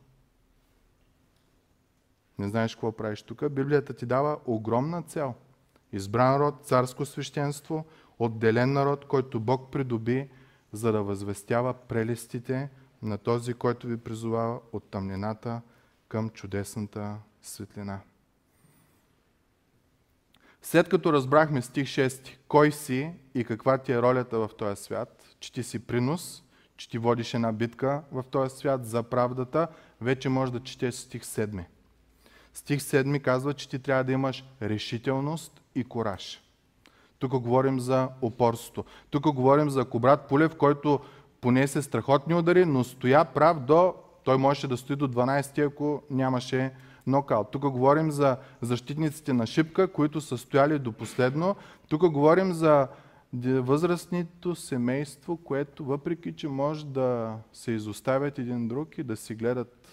не 2.38 2.48
знаеш 2.48 2.74
какво 2.74 2.92
правиш 2.92 3.22
тук, 3.22 3.48
Библията 3.50 3.94
ти 3.94 4.06
дава 4.06 4.38
огромна 4.46 5.02
цел. 5.02 5.34
Избран 5.92 6.36
род, 6.36 6.54
царско 6.64 7.04
свещенство, 7.04 7.84
отделен 8.18 8.72
народ, 8.72 9.04
който 9.04 9.40
Бог 9.40 9.70
придоби, 9.70 10.28
за 10.72 10.92
да 10.92 11.02
възвестява 11.02 11.74
прелестите 11.74 12.70
на 13.02 13.18
този, 13.18 13.54
който 13.54 13.86
ви 13.86 13.96
призовава 13.96 14.60
от 14.72 14.90
тъмнината 14.90 15.60
към 16.08 16.30
чудесната 16.30 17.16
светлина. 17.42 18.00
След 20.62 20.88
като 20.88 21.12
разбрахме 21.12 21.62
стих 21.62 21.86
6, 21.86 22.36
кой 22.48 22.72
си 22.72 23.12
и 23.34 23.44
каква 23.44 23.78
ти 23.78 23.92
е 23.92 24.02
ролята 24.02 24.38
в 24.38 24.50
този 24.58 24.82
свят, 24.82 25.24
че 25.40 25.52
ти 25.52 25.62
си 25.62 25.78
принос, 25.78 26.42
че 26.76 26.88
ти 26.88 26.98
водиш 26.98 27.34
една 27.34 27.52
битка 27.52 28.02
в 28.12 28.24
този 28.30 28.56
свят 28.56 28.86
за 28.86 29.02
правдата, 29.02 29.68
вече 30.00 30.28
може 30.28 30.52
да 30.52 30.62
четеш 30.62 30.94
стих 30.94 31.22
7. 31.22 31.64
Стих 32.54 32.80
7 32.80 33.22
казва, 33.22 33.54
че 33.54 33.68
ти 33.68 33.78
трябва 33.78 34.04
да 34.04 34.12
имаш 34.12 34.44
решителност 34.62 35.62
и 35.74 35.84
кораж. 35.84 36.42
Тук 37.18 37.30
говорим 37.30 37.80
за 37.80 38.08
упорство. 38.22 38.84
Тук 39.10 39.34
говорим 39.34 39.70
за 39.70 39.84
Кобрат 39.84 40.28
Пулев, 40.28 40.56
който 40.56 41.00
понесе 41.40 41.82
страхотни 41.82 42.34
удари, 42.34 42.64
но 42.64 42.84
стоя 42.84 43.24
прав 43.24 43.60
до 43.60 43.94
той 44.26 44.38
можеше 44.38 44.68
да 44.68 44.76
стои 44.76 44.96
до 44.96 45.08
12, 45.08 45.66
ако 45.66 46.02
нямаше 46.10 46.72
нокаут. 47.06 47.50
Тук 47.50 47.62
говорим 47.62 48.10
за 48.10 48.36
защитниците 48.60 49.32
на 49.32 49.46
шипка, 49.46 49.92
които 49.92 50.20
са 50.20 50.38
стояли 50.38 50.78
до 50.78 50.92
последно. 50.92 51.56
Тук 51.88 52.10
говорим 52.10 52.52
за 52.52 52.88
възрастното 53.44 54.54
семейство, 54.54 55.36
което 55.36 55.84
въпреки, 55.84 56.36
че 56.36 56.48
може 56.48 56.86
да 56.86 57.38
се 57.52 57.72
изоставят 57.72 58.38
един 58.38 58.68
друг 58.68 58.98
и 58.98 59.02
да 59.02 59.16
си 59.16 59.34
гледат 59.34 59.88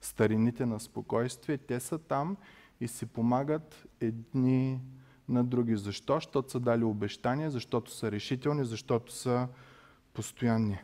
старините 0.00 0.66
на 0.66 0.80
спокойствие, 0.80 1.58
те 1.58 1.80
са 1.80 1.98
там 1.98 2.36
и 2.80 2.88
си 2.88 3.06
помагат 3.06 3.86
едни 4.00 4.80
на 5.28 5.44
други. 5.44 5.76
Защо? 5.76 6.14
Защото 6.14 6.50
са 6.50 6.60
дали 6.60 6.84
обещания, 6.84 7.50
защото 7.50 7.90
са 7.90 8.12
решителни, 8.12 8.64
защото 8.64 9.12
са 9.12 9.48
постоянни. 10.14 10.78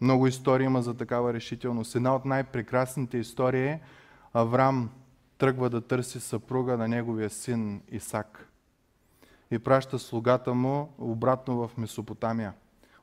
Много 0.00 0.26
истории 0.26 0.64
има 0.64 0.82
за 0.82 0.94
такава 0.94 1.34
решителност. 1.34 1.94
Една 1.94 2.14
от 2.14 2.24
най-прекрасните 2.24 3.18
истории 3.18 3.66
е 3.66 3.80
Авраам 4.32 4.90
тръгва 5.38 5.70
да 5.70 5.80
търси 5.80 6.20
съпруга 6.20 6.76
на 6.76 6.88
неговия 6.88 7.30
син 7.30 7.82
Исак. 7.88 8.48
И 9.50 9.58
праща 9.58 9.98
слугата 9.98 10.54
му 10.54 10.94
обратно 10.98 11.68
в 11.68 11.76
Месопотамия, 11.78 12.52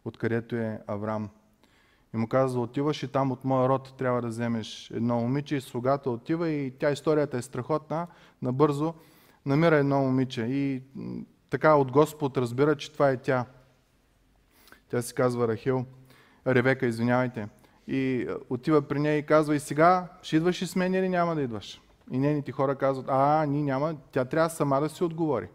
откъдето 0.05 0.55
е 0.55 0.81
Авраам. 0.87 1.29
И 2.13 2.17
му 2.17 2.27
казва, 2.27 2.61
отиваш 2.61 3.03
и 3.03 3.07
там 3.07 3.31
от 3.31 3.45
моя 3.45 3.69
род 3.69 3.93
трябва 3.97 4.21
да 4.21 4.27
вземеш 4.27 4.91
едно 4.91 5.19
момиче 5.19 5.55
и 5.55 5.61
слугата 5.61 6.09
отива 6.09 6.49
и 6.49 6.73
тя 6.79 6.91
историята 6.91 7.37
е 7.37 7.41
страхотна, 7.41 8.07
набързо 8.41 8.93
намира 9.45 9.75
едно 9.75 10.01
момиче 10.01 10.41
и 10.41 10.83
така 11.49 11.75
от 11.75 11.91
Господ 11.91 12.37
разбира, 12.37 12.75
че 12.75 12.93
това 12.93 13.09
е 13.09 13.17
тя. 13.17 13.45
Тя 14.89 15.01
се 15.01 15.13
казва 15.13 15.47
Рахил, 15.47 15.85
Ревека, 16.47 16.85
извинявайте. 16.85 17.47
И 17.87 18.27
отива 18.49 18.81
при 18.81 18.99
нея 18.99 19.17
и 19.17 19.25
казва, 19.25 19.55
и 19.55 19.59
сега 19.59 20.07
ще 20.21 20.35
идваш 20.35 20.61
и 20.61 20.67
с 20.67 20.75
мен 20.75 20.93
или 20.93 21.09
няма 21.09 21.35
да 21.35 21.41
идваш? 21.41 21.81
И 22.11 22.17
нейните 22.17 22.51
хора 22.51 22.75
казват, 22.75 23.05
а, 23.09 23.45
ние 23.45 23.63
няма, 23.63 23.95
тя 24.11 24.25
трябва 24.25 24.49
сама 24.49 24.81
да 24.81 24.89
си 24.89 25.03
отговори. 25.03 25.47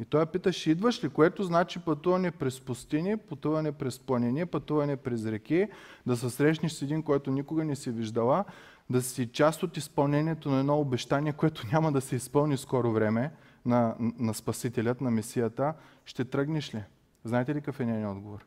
И 0.00 0.04
той 0.04 0.26
пита, 0.26 0.52
ще 0.52 0.70
идваш 0.70 1.04
ли? 1.04 1.08
Което 1.08 1.42
значи 1.42 1.78
пътуване 1.78 2.30
през 2.30 2.60
пустини, 2.60 3.16
пътуване 3.16 3.72
през 3.72 3.98
планини, 3.98 4.46
пътуване 4.46 4.96
през 4.96 5.26
реки, 5.26 5.68
да 6.06 6.16
се 6.16 6.30
срещнеш 6.30 6.72
с 6.72 6.82
един, 6.82 7.02
който 7.02 7.30
никога 7.30 7.64
не 7.64 7.76
си 7.76 7.90
виждала, 7.90 8.44
да 8.90 9.02
си 9.02 9.32
част 9.32 9.62
от 9.62 9.76
изпълнението 9.76 10.50
на 10.50 10.60
едно 10.60 10.80
обещание, 10.80 11.32
което 11.32 11.66
няма 11.72 11.92
да 11.92 12.00
се 12.00 12.16
изпълни 12.16 12.56
скоро 12.56 12.92
време 12.92 13.32
на, 13.66 13.94
на 14.00 14.34
Спасителят, 14.34 15.00
на 15.00 15.10
Месията. 15.10 15.74
Ще 16.04 16.24
тръгнеш 16.24 16.74
ли? 16.74 16.82
Знаете 17.24 17.54
ли 17.54 17.58
какъв 17.58 17.80
е 17.80 17.84
нейният 17.84 18.12
отговор? 18.16 18.46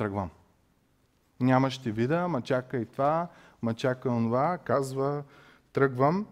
Тръгвам. 0.00 0.30
Няма 1.40 1.70
ще 1.70 1.90
вида, 1.90 2.28
ма 2.28 2.42
чака 2.42 2.76
и 2.76 2.86
това, 2.86 3.28
ма 3.62 3.74
чака 3.74 4.08
това, 4.08 4.58
казва, 4.64 5.22
тръгвам. 5.72 6.26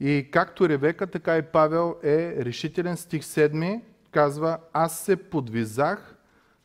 И 0.00 0.28
както 0.32 0.68
Ревека, 0.68 1.06
така 1.06 1.36
и 1.36 1.42
Павел 1.42 1.96
е 2.02 2.44
решителен. 2.44 2.96
Стих 2.96 3.22
7 3.22 3.82
казва, 4.10 4.58
аз 4.72 4.98
се 4.98 5.16
подвизах 5.16 6.16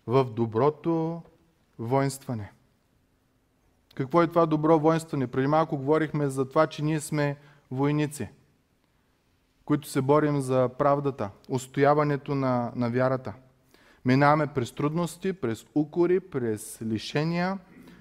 в 0.08 0.26
доброто 0.26 1.22
воинстване. 1.80 2.52
Какво 3.96 4.22
е 4.22 4.28
това 4.28 4.46
добро 4.46 4.80
воинстване? 4.80 5.28
Преди 5.28 5.48
малко 5.48 5.78
говорихме 5.78 6.28
за 6.28 6.50
това, 6.50 6.68
че 6.68 6.84
ние 6.84 7.00
сме 7.00 7.38
войници, 7.72 8.30
които 9.66 9.88
се 9.88 10.02
борим 10.02 10.42
за 10.42 10.70
правдата, 10.78 11.30
устояването 11.50 12.36
на, 12.36 12.72
на 12.76 12.90
вярата. 12.90 13.34
Минаваме 14.10 14.47
през 14.47 14.72
трудности, 14.72 15.34
през 15.34 15.66
укори, 15.76 16.20
през 16.20 16.82
лишения, 16.82 17.57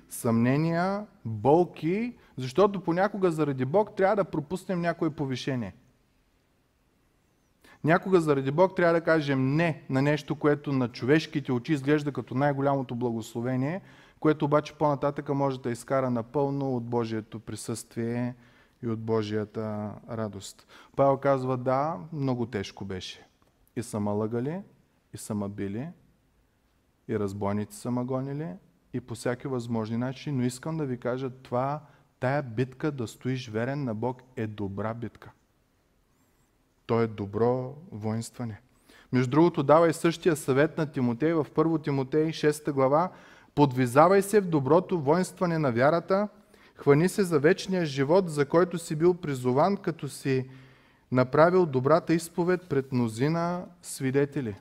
съмнения, 0.09 1.07
болки, 1.25 2.17
защото 2.37 2.81
понякога 2.81 3.31
заради 3.31 3.65
Бог 3.65 3.97
трябва 3.97 4.17
да 4.17 4.25
пропуснем 4.25 4.81
някое 4.81 5.11
повишение. 5.11 5.75
Някога 7.85 8.21
заради 8.21 8.51
Бог 8.51 8.77
трябва 8.77 8.95
да 8.95 9.01
кажем 9.01 9.57
не 9.57 9.83
на 9.91 10.03
нещо, 10.03 10.35
което 10.35 10.73
на 10.73 10.89
човешките 10.89 11.53
очи 11.53 11.73
изглежда 11.73 12.13
като 12.13 12.35
най-голямото 12.35 12.95
благословение, 12.95 13.81
което 14.21 14.45
обаче 14.45 14.75
по-нататъка 14.75 15.35
може 15.35 15.61
да 15.61 15.71
изкара 15.71 16.11
напълно 16.11 16.77
от 16.77 16.85
Божието 16.85 17.41
присъствие 17.41 18.35
и 18.83 18.89
от 18.89 19.01
Божията 19.01 19.93
радост. 20.11 20.67
Павел 20.97 21.17
казва, 21.17 21.57
да, 21.57 21.97
много 22.13 22.47
тежко 22.47 22.85
беше. 22.85 23.27
И 23.77 23.83
са 23.83 24.01
ма 24.01 24.11
лъгали, 24.11 24.61
и 25.15 25.19
са 25.19 25.35
ма 25.35 25.49
били, 25.49 25.89
и 27.09 27.19
разбойници 27.19 27.79
са 27.79 27.91
ма 27.91 28.05
гонили, 28.05 28.49
и 28.93 29.01
по 29.01 29.15
всяки 29.15 29.49
възможни 29.49 29.97
начини, 29.97 30.39
но 30.39 30.45
искам 30.45 30.77
да 30.77 30.87
ви 30.87 30.99
кажа, 30.99 31.31
това, 31.31 31.81
тая 32.21 32.43
битка 32.43 32.93
да 32.93 33.07
стоиш 33.07 33.49
верен 33.49 33.85
на 33.85 33.95
Бог 33.95 34.23
е 34.37 34.47
добра 34.47 34.95
битка. 34.95 35.31
То 36.87 37.01
е 37.01 37.07
добро 37.07 37.75
воинстване. 37.93 38.61
Между 39.13 39.31
другото, 39.31 39.63
дава 39.63 39.89
и 39.89 39.93
същия 39.93 40.37
съвет 40.37 40.79
на 40.79 40.87
Тимотей 40.87 41.33
в 41.33 41.47
1 41.55 41.85
Тимотей 41.85 42.29
6 42.29 42.73
глава. 42.73 43.11
Подвизавай 43.55 44.23
се 44.23 44.41
в 44.41 44.49
доброто 44.49 45.01
воинстване 45.01 45.59
на 45.59 45.73
вярата, 45.73 46.29
хвани 46.75 47.09
се 47.09 47.23
за 47.23 47.39
вечния 47.39 47.87
живот, 47.87 48.31
за 48.31 48.47
който 48.47 48.79
си 48.79 48.97
бил 48.97 49.15
призован, 49.15 49.77
като 49.77 50.09
си 50.09 50.51
направил 51.13 51.67
добрата 51.67 52.15
изповед 52.15 52.69
пред 52.69 52.93
мнозина 52.93 53.65
свидетели. 53.83 54.57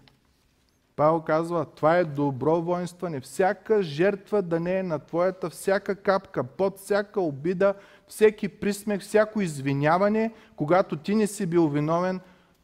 Павел 0.97 1.21
казва, 1.21 1.65
това 1.65 1.97
е 1.97 2.05
добро 2.05 2.61
воинстване. 2.61 3.19
Всяка 3.19 3.83
жертва 3.83 4.41
да 4.41 4.59
не 4.59 4.79
е 4.79 4.83
на 4.83 4.99
твоята, 4.99 5.49
всяка 5.49 5.95
капка, 5.95 6.43
под 6.43 6.77
всяка 6.77 7.21
обида, 7.21 7.73
всеки 8.07 8.47
присмех, 8.47 9.01
всяко 9.01 9.41
извиняване, 9.41 10.33
когато 10.55 10.95
ти 10.95 11.15
не 11.15 11.27
си 11.27 11.45
бил 11.45 11.67
виновен, 11.67 12.19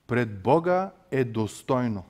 пред 0.07 0.43
Бога 0.43 0.91
е 1.11 1.23
достойно. 1.23 2.03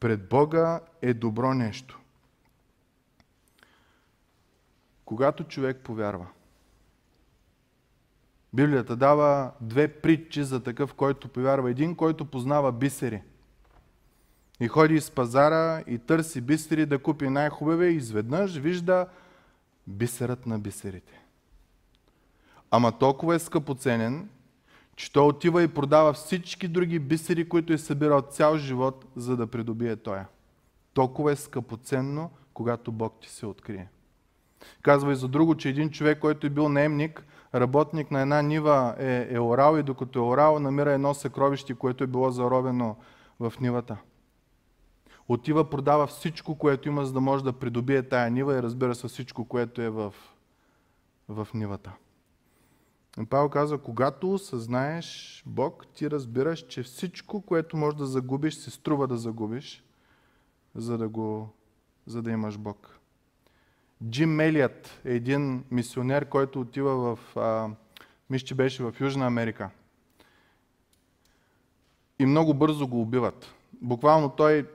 Пред 0.00 0.28
Бога 0.28 0.80
е 1.02 1.14
добро 1.14 1.54
нещо. 1.54 2.00
Когато 5.04 5.44
човек 5.44 5.80
повярва, 5.84 6.26
Библията 8.52 8.96
дава 8.96 9.52
две 9.60 9.88
притчи 9.88 10.44
за 10.44 10.62
такъв, 10.62 10.94
който 10.94 11.28
повярва. 11.28 11.70
Един, 11.70 11.96
който 11.96 12.24
познава 12.24 12.72
бисери– 12.72 13.22
и 14.60 14.68
ходи 14.68 14.94
из 14.94 15.10
пазара 15.10 15.82
и 15.86 15.98
търси 15.98 16.40
бисери 16.40 16.86
да 16.86 16.98
купи 16.98 17.28
най-хубавия 17.28 17.90
и 17.90 17.96
изведнъж 17.96 18.56
вижда 18.56 19.06
бисерът 19.86 20.46
на 20.46 20.58
бисерите. 20.58 21.20
Ама 22.70 22.98
толкова 22.98 23.34
е 23.34 23.38
скъпоценен, 23.38 24.28
че 24.96 25.12
той 25.12 25.26
отива 25.26 25.62
и 25.62 25.68
продава 25.68 26.12
всички 26.12 26.68
други 26.68 26.98
бисери, 26.98 27.48
които 27.48 27.72
е 27.72 27.78
събирал 27.78 28.20
цял 28.20 28.56
живот, 28.56 29.04
за 29.16 29.36
да 29.36 29.46
придобие 29.46 29.96
тоя. 29.96 30.26
Толкова 30.94 31.32
е 31.32 31.36
скъпоценно, 31.36 32.30
когато 32.54 32.92
Бог 32.92 33.20
ти 33.20 33.30
се 33.30 33.46
открие. 33.46 33.88
Казва 34.82 35.12
и 35.12 35.16
за 35.16 35.28
друго, 35.28 35.54
че 35.54 35.68
един 35.68 35.90
човек, 35.90 36.18
който 36.18 36.46
е 36.46 36.50
бил 36.50 36.68
наемник, 36.68 37.26
работник 37.54 38.10
на 38.10 38.20
една 38.20 38.42
нива 38.42 38.94
е, 38.98 39.28
е 39.30 39.40
орал 39.40 39.78
и 39.78 39.82
докато 39.82 40.18
е 40.18 40.22
орал, 40.22 40.60
намира 40.60 40.92
едно 40.92 41.14
съкровище, 41.14 41.74
което 41.74 42.04
е 42.04 42.06
било 42.06 42.30
заробено 42.30 42.96
в 43.40 43.52
нивата 43.60 43.96
отива, 45.28 45.70
продава 45.70 46.06
всичко, 46.06 46.58
което 46.58 46.88
има, 46.88 47.06
за 47.06 47.12
да 47.12 47.20
може 47.20 47.44
да 47.44 47.52
придобие 47.52 48.02
тая 48.02 48.30
нива 48.30 48.58
и 48.58 48.62
разбира 48.62 48.94
се 48.94 49.08
всичко, 49.08 49.44
което 49.44 49.82
е 49.82 49.90
в, 49.90 50.14
в 51.28 51.48
нивата. 51.54 51.92
И 53.20 53.26
Павел 53.26 53.48
казва, 53.48 53.78
когато 53.78 54.38
съзнаеш 54.38 55.42
Бог, 55.46 55.86
ти 55.86 56.10
разбираш, 56.10 56.66
че 56.66 56.82
всичко, 56.82 57.40
което 57.40 57.76
можеш 57.76 57.98
да 57.98 58.06
загубиш, 58.06 58.54
се 58.54 58.70
струва 58.70 59.06
да 59.06 59.16
загубиш, 59.16 59.84
за 60.74 60.98
да, 60.98 61.08
го, 61.08 61.48
за 62.06 62.22
да 62.22 62.30
имаш 62.30 62.58
Бог. 62.58 62.98
Джим 64.10 64.30
Мелият 64.30 65.00
е 65.04 65.14
един 65.14 65.64
мисионер, 65.70 66.28
който 66.28 66.60
отива 66.60 67.16
в, 67.16 67.36
мисля, 68.30 68.46
че 68.46 68.54
беше 68.54 68.82
в 68.82 68.94
Южна 69.00 69.26
Америка. 69.26 69.70
И 72.18 72.26
много 72.26 72.54
бързо 72.54 72.88
го 72.88 73.00
убиват. 73.00 73.54
Буквално 73.72 74.28
той 74.28 74.68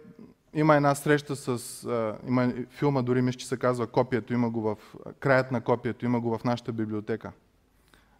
има 0.53 0.75
една 0.75 0.95
среща 0.95 1.35
с... 1.35 1.85
А, 1.85 2.17
има 2.27 2.53
филма, 2.69 3.01
дори 3.01 3.21
мисля, 3.21 3.39
че 3.39 3.47
се 3.47 3.57
казва 3.57 3.87
Копието, 3.87 4.33
има 4.33 4.49
го 4.49 4.61
в... 4.61 4.77
Краят 5.19 5.51
на 5.51 5.61
копието, 5.61 6.05
има 6.05 6.19
го 6.19 6.37
в 6.37 6.43
нашата 6.43 6.71
библиотека. 6.71 7.31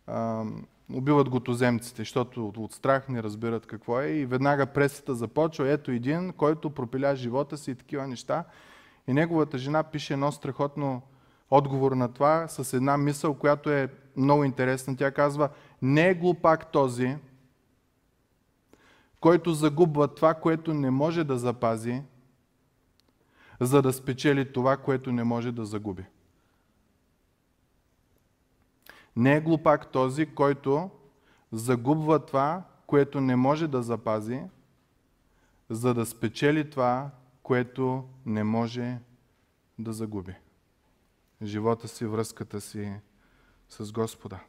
А, 0.08 0.44
убиват 0.94 1.30
го 1.30 1.40
туземците, 1.40 2.02
защото 2.02 2.48
от, 2.48 2.58
от 2.58 2.74
страх 2.74 3.10
не 3.10 3.24
разбират 3.24 3.66
какво 3.66 4.02
е 4.02 4.08
и 4.08 4.26
веднага 4.26 4.66
пресата 4.66 5.16
започва. 5.16 5.70
Ето 5.70 5.92
един, 5.92 6.34
който 6.34 6.70
пропиля 6.70 7.16
живота 7.16 7.58
си 7.58 7.72
и 7.72 7.76
такива 7.76 8.08
неща. 8.08 8.44
И 9.08 9.14
неговата 9.14 9.58
жена 9.58 9.84
пише 9.84 10.14
едно 10.14 10.32
страхотно 10.32 11.02
отговор 11.52 11.92
на 11.92 12.14
това 12.14 12.48
с 12.48 12.74
една 12.74 12.98
мисъл, 12.98 13.34
която 13.34 13.70
е 13.70 13.90
много 14.18 14.44
интересна. 14.44 14.96
Тя 14.96 15.12
казва, 15.12 15.50
не 15.82 16.10
е 16.10 16.14
глупак 16.14 16.72
този, 16.72 17.16
който 19.20 19.54
загубва 19.54 20.08
това, 20.08 20.34
което 20.34 20.74
не 20.74 20.92
може 20.92 21.24
да 21.24 21.38
запази, 21.38 22.02
за 23.60 23.82
да 23.82 23.94
спечели 23.94 24.54
това, 24.54 24.78
което 24.78 25.12
не 25.12 25.24
може 25.24 25.52
да 25.52 25.66
загуби. 25.66 26.06
Не 29.16 29.36
е 29.36 29.42
глупак 29.42 29.92
този, 29.92 30.26
който 30.26 30.90
загубва 31.52 32.26
това, 32.26 32.64
което 32.88 33.22
не 33.22 33.36
може 33.36 33.68
да 33.68 33.84
запази, 33.84 34.42
за 35.70 35.94
да 35.94 36.06
спечели 36.06 36.70
това, 36.70 37.10
което 37.44 38.04
не 38.26 38.44
може 38.44 38.98
да 39.80 39.94
загуби. 39.94 40.36
Живота 41.44 41.88
си, 41.88 42.06
връзката 42.06 42.62
си 42.62 42.94
с 43.70 43.92
Господа. 43.92 44.40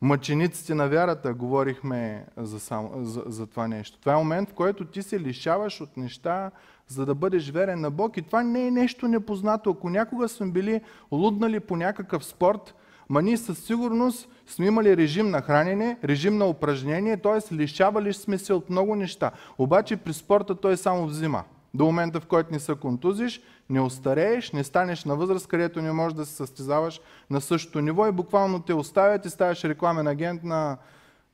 Мъчениците 0.00 0.74
на 0.74 0.88
вярата 0.88 1.34
говорихме 1.34 2.26
за, 2.36 2.60
само, 2.60 3.04
за, 3.04 3.22
за 3.26 3.46
това 3.46 3.68
нещо. 3.68 4.00
Това 4.00 4.12
е 4.12 4.16
момент, 4.16 4.50
в 4.50 4.54
който 4.54 4.84
ти 4.84 5.02
се 5.02 5.20
лишаваш 5.20 5.80
от 5.80 5.96
неща, 5.96 6.50
за 6.90 7.06
да 7.06 7.14
бъдеш 7.14 7.50
верен 7.50 7.80
на 7.80 7.90
Бог. 7.90 8.16
И 8.16 8.22
това 8.22 8.42
не 8.42 8.66
е 8.66 8.70
нещо 8.70 9.08
непознато. 9.08 9.70
Ако 9.70 9.90
някога 9.90 10.28
сме 10.28 10.46
били 10.46 10.80
луднали 11.12 11.60
по 11.60 11.76
някакъв 11.76 12.24
спорт, 12.24 12.74
ма 13.08 13.22
ние 13.22 13.36
със 13.36 13.58
сигурност 13.58 14.28
сме 14.46 14.66
имали 14.66 14.96
режим 14.96 15.30
на 15.30 15.42
хранене, 15.42 15.98
режим 16.04 16.38
на 16.38 16.46
упражнение, 16.46 17.16
т.е. 17.16 17.54
лишавали 17.54 18.12
сме 18.12 18.38
се 18.38 18.52
от 18.52 18.70
много 18.70 18.96
неща. 18.96 19.30
Обаче 19.58 19.96
при 19.96 20.12
спорта 20.12 20.54
той 20.54 20.76
само 20.76 21.06
взима. 21.06 21.44
До 21.74 21.84
момента, 21.84 22.20
в 22.20 22.26
който 22.26 22.52
не 22.52 22.58
се 22.58 22.74
контузиш, 22.74 23.40
не 23.70 23.80
остарееш, 23.80 24.52
не 24.52 24.64
станеш 24.64 25.04
на 25.04 25.16
възраст, 25.16 25.46
където 25.46 25.82
не 25.82 25.92
можеш 25.92 26.16
да 26.16 26.26
се 26.26 26.34
състезаваш 26.34 27.00
на 27.30 27.40
същото 27.40 27.80
ниво 27.80 28.06
и 28.06 28.12
буквално 28.12 28.60
те 28.60 28.74
оставят 28.74 29.26
и 29.26 29.30
ставаш 29.30 29.64
рекламен 29.64 30.06
агент 30.06 30.44
на, 30.44 30.76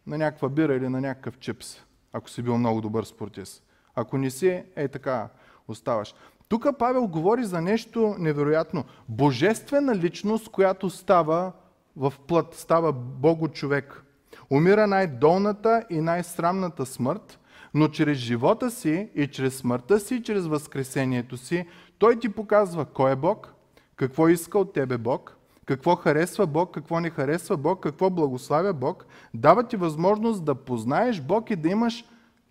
на 0.06 0.18
някаква 0.18 0.48
бира 0.48 0.74
или 0.74 0.88
на 0.88 1.00
някакъв 1.00 1.38
чипс, 1.38 1.76
ако 2.12 2.30
си 2.30 2.42
бил 2.42 2.58
много 2.58 2.80
добър 2.80 3.04
спортист. 3.04 3.62
Ако 3.94 4.18
не 4.18 4.30
си, 4.30 4.62
е 4.76 4.88
така 4.88 5.28
оставаш. 5.68 6.14
Тук 6.48 6.66
Павел 6.78 7.06
говори 7.06 7.44
за 7.44 7.60
нещо 7.60 8.14
невероятно. 8.18 8.84
Божествена 9.08 9.94
личност, 9.96 10.48
която 10.48 10.90
става 10.90 11.52
в 11.96 12.12
плът, 12.26 12.54
става 12.54 12.92
Бого 12.92 13.48
човек. 13.48 14.02
Умира 14.50 14.86
най-долната 14.86 15.84
и 15.90 16.00
най-срамната 16.00 16.86
смърт, 16.86 17.38
но 17.74 17.88
чрез 17.88 18.18
живота 18.18 18.70
си 18.70 19.08
и 19.14 19.26
чрез 19.26 19.56
смъртта 19.56 20.00
си 20.00 20.14
и 20.14 20.22
чрез 20.22 20.46
възкресението 20.46 21.36
си, 21.36 21.66
той 21.98 22.18
ти 22.18 22.28
показва 22.28 22.84
кой 22.84 23.12
е 23.12 23.16
Бог, 23.16 23.54
какво 23.96 24.28
иска 24.28 24.58
от 24.58 24.72
тебе 24.72 24.98
Бог, 24.98 25.36
какво 25.66 25.96
харесва 25.96 26.46
Бог, 26.46 26.74
какво 26.74 27.00
не 27.00 27.10
харесва 27.10 27.56
Бог, 27.56 27.82
какво 27.82 28.10
благославя 28.10 28.72
Бог, 28.72 29.06
дава 29.34 29.62
ти 29.62 29.76
възможност 29.76 30.44
да 30.44 30.54
познаеш 30.54 31.20
Бог 31.20 31.50
и 31.50 31.56
да 31.56 31.68
имаш 31.68 32.04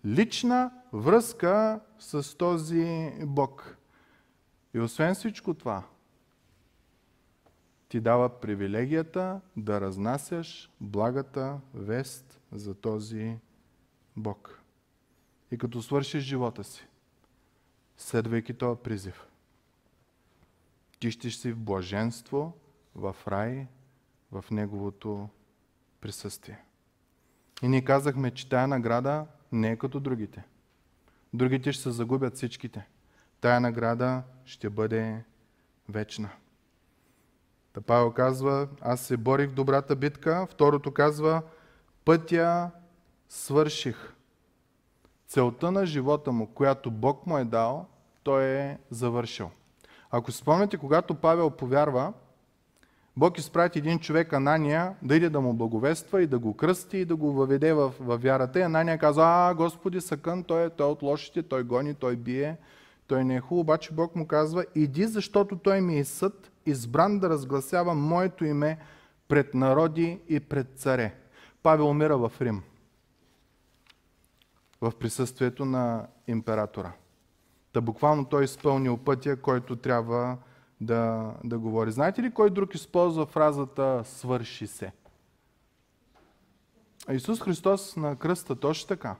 лична 0.06 0.70
връзка 0.92 1.80
с 1.98 2.38
този 2.38 3.12
Бог. 3.26 3.76
И 4.74 4.80
освен 4.80 5.14
всичко 5.14 5.54
това, 5.54 5.82
ти 7.88 8.00
дава 8.00 8.40
привилегията 8.40 9.40
да 9.56 9.80
разнасяш 9.80 10.70
благата 10.80 11.60
вест 11.74 12.40
за 12.52 12.74
този 12.74 13.38
Бог. 14.16 14.62
И 15.50 15.58
като 15.58 15.82
свършиш 15.82 16.24
живота 16.24 16.64
си, 16.64 16.86
следвайки 17.96 18.54
този 18.54 18.80
призив, 18.80 19.26
ти 20.98 21.10
ще 21.10 21.30
си 21.30 21.52
в 21.52 21.58
блаженство, 21.58 22.52
в 22.94 23.16
рай, 23.28 23.66
в 24.32 24.44
Неговото 24.50 25.28
присъствие. 26.00 26.64
И 27.62 27.68
ние 27.68 27.84
казахме, 27.84 28.30
че 28.30 28.48
тая 28.48 28.68
награда 28.68 29.26
не 29.52 29.70
е 29.70 29.76
като 29.76 30.00
другите. 30.00 30.44
Другите 31.34 31.72
ще 31.72 31.82
се 31.82 31.90
загубят 31.90 32.34
всичките. 32.34 32.86
Тая 33.40 33.60
награда 33.60 34.22
ще 34.44 34.70
бъде 34.70 35.24
вечна. 35.88 36.30
Та 37.72 37.80
Павел 37.80 38.10
казва, 38.10 38.68
аз 38.80 39.00
се 39.00 39.16
борих 39.16 39.50
в 39.50 39.54
добрата 39.54 39.96
битка. 39.96 40.46
Второто 40.50 40.92
казва, 40.92 41.42
пътя 42.04 42.70
свърших. 43.28 44.12
Целта 45.26 45.70
на 45.70 45.86
живота 45.86 46.32
му, 46.32 46.46
която 46.46 46.90
Бог 46.90 47.26
му 47.26 47.38
е 47.38 47.44
дал, 47.44 47.86
той 48.22 48.44
е 48.44 48.78
завършил. 48.90 49.50
Ако 50.10 50.32
спомняте, 50.32 50.76
когато 50.76 51.14
Павел 51.14 51.50
повярва, 51.50 52.12
Бог 53.18 53.38
изпрати 53.38 53.78
един 53.78 53.98
човек, 53.98 54.32
Анания, 54.32 54.94
да 55.02 55.16
иде 55.16 55.30
да 55.30 55.40
му 55.40 55.54
благовества 55.54 56.22
и 56.22 56.26
да 56.26 56.38
го 56.38 56.56
кръсти 56.56 56.98
и 56.98 57.04
да 57.04 57.16
го 57.16 57.32
въведе 57.32 57.72
в, 57.72 57.92
в 58.00 58.18
вярата. 58.18 58.58
И 58.58 58.62
Анания 58.62 58.98
каза, 58.98 59.22
а, 59.24 59.54
Господи, 59.54 60.00
съкън, 60.00 60.44
той 60.44 60.64
е, 60.64 60.70
той 60.70 60.88
е 60.88 60.92
от 60.92 61.02
лошите, 61.02 61.42
той 61.42 61.62
гони, 61.62 61.94
той 61.94 62.16
бие, 62.16 62.56
той 63.06 63.24
не 63.24 63.36
е 63.36 63.40
хубаво. 63.40 63.60
Обаче 63.60 63.94
Бог 63.94 64.16
му 64.16 64.26
казва, 64.26 64.64
иди, 64.74 65.04
защото 65.04 65.58
той 65.58 65.80
ми 65.80 65.98
е 65.98 66.04
съд, 66.04 66.50
избран 66.66 67.18
да 67.18 67.28
разгласява 67.28 67.94
моето 67.94 68.44
име 68.44 68.78
пред 69.28 69.54
народи 69.54 70.20
и 70.28 70.40
пред 70.40 70.66
царе. 70.76 71.14
Павел 71.62 71.88
умира 71.88 72.18
в 72.18 72.32
Рим, 72.40 72.62
в 74.80 74.92
присъствието 74.98 75.64
на 75.64 76.06
императора. 76.26 76.92
Та 77.72 77.80
буквално 77.80 78.24
той 78.24 78.44
изпълнил 78.44 78.96
пътя, 78.96 79.36
който 79.36 79.76
трябва 79.76 80.36
да, 80.80 81.32
да 81.44 81.58
говори. 81.58 81.92
Знаете 81.92 82.22
ли 82.22 82.30
кой 82.30 82.50
друг 82.50 82.74
използва 82.74 83.26
фразата 83.26 84.02
свърши 84.04 84.66
се? 84.66 84.92
Исус 87.12 87.40
Христос 87.40 87.96
на 87.96 88.16
кръста 88.16 88.56
точно 88.56 88.88
така. 88.88 89.16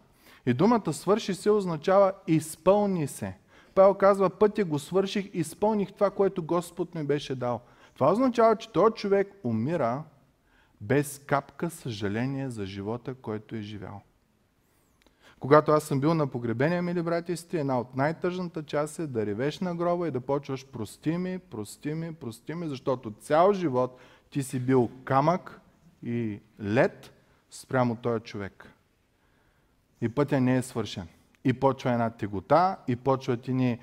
И 0.46 0.54
думата 0.54 0.92
свърши 0.92 1.34
се 1.34 1.50
означава 1.50 2.12
изпълни 2.26 3.06
се. 3.06 3.36
Павел 3.74 3.94
казва, 3.94 4.30
пътя 4.30 4.64
го 4.64 4.78
свърших, 4.78 5.30
изпълних 5.32 5.92
това, 5.92 6.10
което 6.10 6.42
Господ 6.42 6.94
ми 6.94 7.04
беше 7.04 7.34
дал. 7.34 7.60
Това 7.94 8.12
означава, 8.12 8.56
че 8.56 8.72
този 8.72 8.94
човек 8.94 9.34
умира 9.44 10.02
без 10.80 11.18
капка 11.26 11.70
съжаление 11.70 12.50
за 12.50 12.66
живота, 12.66 13.14
който 13.14 13.56
е 13.56 13.60
живял. 13.60 14.02
Когато 15.40 15.72
аз 15.72 15.84
съм 15.84 16.00
бил 16.00 16.14
на 16.14 16.26
погребение, 16.26 16.82
мили 16.82 17.02
брати 17.02 17.32
и 17.32 17.36
сестри, 17.36 17.58
една 17.58 17.80
от 17.80 17.96
най-тъжната 17.96 18.62
част 18.62 18.98
е 18.98 19.06
да 19.06 19.26
ревеш 19.26 19.60
на 19.60 19.74
гроба 19.74 20.08
и 20.08 20.10
да 20.10 20.20
почваш 20.20 20.66
прости 20.66 21.16
ми, 21.16 21.38
прости 21.38 21.94
ми, 21.94 22.14
прости 22.14 22.54
ми, 22.54 22.68
защото 22.68 23.10
цял 23.10 23.52
живот 23.52 24.00
ти 24.30 24.42
си 24.42 24.60
бил 24.60 24.90
камък 25.04 25.60
и 26.02 26.40
лед 26.60 27.12
спрямо 27.50 27.96
този 27.96 28.20
човек. 28.20 28.72
И 30.00 30.08
пътя 30.08 30.40
не 30.40 30.56
е 30.56 30.62
свършен. 30.62 31.08
И 31.44 31.52
почва 31.52 31.92
една 31.92 32.10
тегота, 32.10 32.76
и 32.88 32.96
почват 32.96 33.48
и 33.48 33.54
ни 33.54 33.78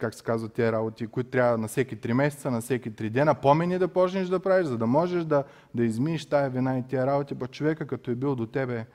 как 0.00 0.14
се 0.14 0.22
казват 0.22 0.52
тези 0.52 0.72
работи, 0.72 1.06
които 1.06 1.30
трябва 1.30 1.58
на 1.58 1.68
всеки 1.68 1.96
три 1.96 2.12
месеца, 2.12 2.50
на 2.50 2.60
всеки 2.60 2.90
три 2.90 3.10
дена, 3.10 3.34
помени 3.34 3.78
да 3.78 3.88
почнеш 3.88 4.28
да 4.28 4.40
правиш, 4.40 4.66
за 4.66 4.78
да 4.78 4.86
можеш 4.86 5.24
да, 5.24 5.44
да 5.74 5.84
измиеш 5.84 6.26
тая 6.26 6.50
вина 6.50 6.78
и 6.78 6.82
тия 6.82 7.06
работи, 7.06 7.34
па 7.34 7.46
човека 7.46 7.86
като 7.86 8.10
е 8.10 8.14
бил 8.14 8.34
до 8.34 8.46
тебе, 8.46 8.86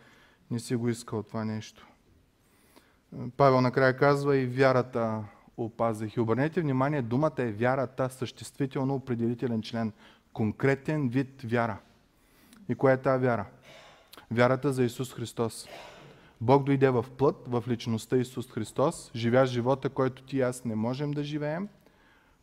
не 0.51 0.59
си 0.59 0.75
го 0.75 0.89
искал 0.89 1.23
това 1.23 1.45
нещо. 1.45 1.87
Павел 3.37 3.61
накрая 3.61 3.97
казва 3.97 4.37
и 4.37 4.45
вярата 4.45 5.23
опазих. 5.57 6.15
И 6.15 6.19
обърнете 6.19 6.61
внимание, 6.61 7.01
думата 7.01 7.33
е 7.37 7.51
вярата, 7.51 8.09
съществително 8.09 8.95
определителен 8.95 9.61
член, 9.61 9.93
конкретен 10.33 11.09
вид 11.09 11.41
вяра. 11.43 11.77
И 12.69 12.75
коя 12.75 12.93
е 12.93 13.01
тази 13.01 13.25
вяра? 13.25 13.45
Вярата 14.31 14.73
за 14.73 14.83
Исус 14.83 15.13
Христос. 15.13 15.67
Бог 16.41 16.63
дойде 16.63 16.89
в 16.89 17.05
плът, 17.17 17.35
в 17.47 17.63
личността 17.67 18.17
Исус 18.17 18.51
Христос, 18.51 19.11
живя 19.15 19.45
живота, 19.45 19.89
който 19.89 20.23
ти 20.23 20.37
и 20.37 20.41
аз 20.41 20.65
не 20.65 20.75
можем 20.75 21.11
да 21.11 21.23
живеем, 21.23 21.67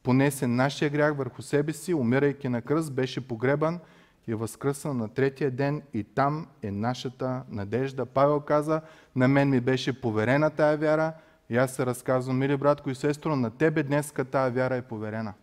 понесе 0.03 0.47
нашия 0.47 0.91
грях 0.91 1.17
върху 1.17 1.43
себе 1.43 1.73
си, 1.73 1.95
умирайки 1.95 2.49
на 2.49 2.63
кръст, 2.63 2.93
беше 2.93 3.29
погребан 3.29 3.81
и 4.27 4.35
възкръсан 4.35 4.97
на 4.97 5.09
третия 5.09 5.51
ден 5.51 5.83
и 5.95 6.05
там 6.05 6.47
е 6.63 6.71
нашата 6.71 7.43
надежда. 7.51 8.07
Павел 8.07 8.41
каза, 8.41 8.81
на 9.17 9.29
мен 9.29 9.51
ми 9.51 9.61
беше 9.61 10.01
поверена 10.01 10.51
тая 10.51 10.77
вяра 10.77 11.13
и 11.51 11.57
аз 11.57 11.75
се 11.75 11.87
разказвам, 11.87 12.39
мили 12.39 12.57
братко 12.57 12.91
и 12.91 12.95
сестро, 12.95 13.37
на 13.37 13.51
тебе 13.51 13.83
днеска 13.83 14.25
тая 14.25 14.51
вяра 14.51 14.77
е 14.77 14.83
поверена. 14.83 15.35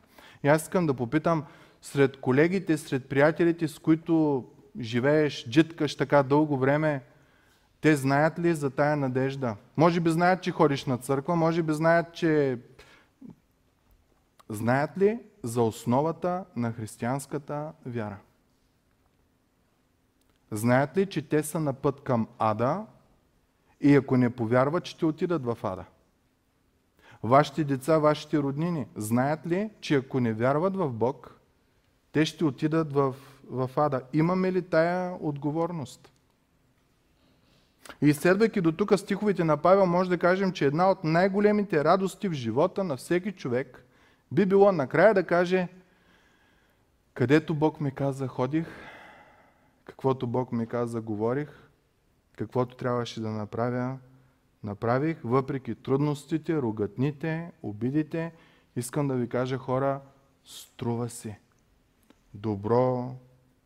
И 0.44 0.48
аз 0.48 0.62
искам 0.62 0.88
да 0.88 0.94
попитам, 0.94 1.44
сред 1.82 2.18
колегите, 2.18 2.78
сред 2.78 3.10
приятелите, 3.10 3.68
с 3.68 3.80
които 3.80 4.46
живееш, 4.80 5.50
джиткаш 5.50 5.96
така 5.96 6.24
дълго 6.24 6.58
време, 6.58 7.02
те 7.82 7.96
знаят 7.96 8.40
ли 8.40 8.54
за 8.54 8.70
тая 8.70 8.96
надежда? 8.96 9.56
Може 9.78 10.00
би 10.00 10.10
знаят, 10.10 10.42
че 10.42 10.52
ходиш 10.52 10.86
на 10.86 10.98
църква, 10.98 11.36
може 11.36 11.64
би 11.64 11.74
знаят, 11.74 12.14
че... 12.14 12.60
Знаят 14.50 14.98
ли 14.98 15.20
за 15.44 15.62
основата 15.62 16.46
на 16.56 16.72
християнската 16.72 17.72
вяра? 17.86 18.18
Знаят 20.52 20.98
ли, 20.98 21.06
че 21.06 21.30
те 21.30 21.44
са 21.44 21.60
на 21.60 21.74
път 21.74 22.02
към 22.02 22.28
ада 22.40 22.86
и 23.82 23.96
ако 23.96 24.18
не 24.18 24.30
повярват, 24.30 24.86
ще 24.86 25.06
отидат 25.06 25.46
в 25.46 25.58
ада? 25.64 25.86
Вашите 27.24 27.64
деца, 27.64 27.98
вашите 27.98 28.38
роднини, 28.38 28.88
знаят 28.96 29.48
ли, 29.48 29.70
че 29.82 29.96
ако 29.96 30.20
не 30.20 30.34
вярват 30.34 30.76
в 30.76 30.90
Бог, 30.90 31.40
те 32.12 32.26
ще 32.26 32.46
отидат 32.46 32.94
в, 32.94 33.16
в 33.50 33.70
ада? 33.76 34.02
Имаме 34.14 34.52
ли 34.52 34.62
тая 34.62 35.18
отговорност? 35.22 36.12
И 38.02 38.14
следвайки 38.14 38.62
до 38.62 38.72
тук 38.72 39.00
стиховете 39.00 39.44
на 39.44 39.58
Павел, 39.58 39.86
може 39.86 40.10
да 40.10 40.18
кажем, 40.18 40.52
че 40.52 40.66
една 40.66 40.92
от 40.92 41.04
най-големите 41.04 41.84
радости 41.84 42.30
в 42.30 42.34
живота 42.34 42.84
на 42.84 42.98
всеки 42.98 43.32
човек 43.32 43.86
би 44.32 44.46
било 44.46 44.72
накрая 44.72 45.14
да 45.14 45.24
каже, 45.24 45.68
където 47.14 47.56
Бог 47.56 47.82
ми 47.82 47.92
каза 47.92 48.28
ходих, 48.28 48.68
каквото 49.86 50.28
Бог 50.28 50.52
ми 50.52 50.68
каза 50.68 51.02
говорих, 51.02 51.50
каквото 52.38 52.76
трябваше 52.76 53.22
да 53.22 53.30
направя, 53.30 53.98
направих, 54.64 55.18
въпреки 55.24 55.76
трудностите, 55.76 56.58
ругатните, 56.58 57.52
обидите, 57.64 58.34
искам 58.76 59.08
да 59.08 59.16
ви 59.16 59.30
кажа 59.30 59.58
хора, 59.58 60.02
струва 60.46 61.10
си. 61.10 61.36
Добро 62.34 63.16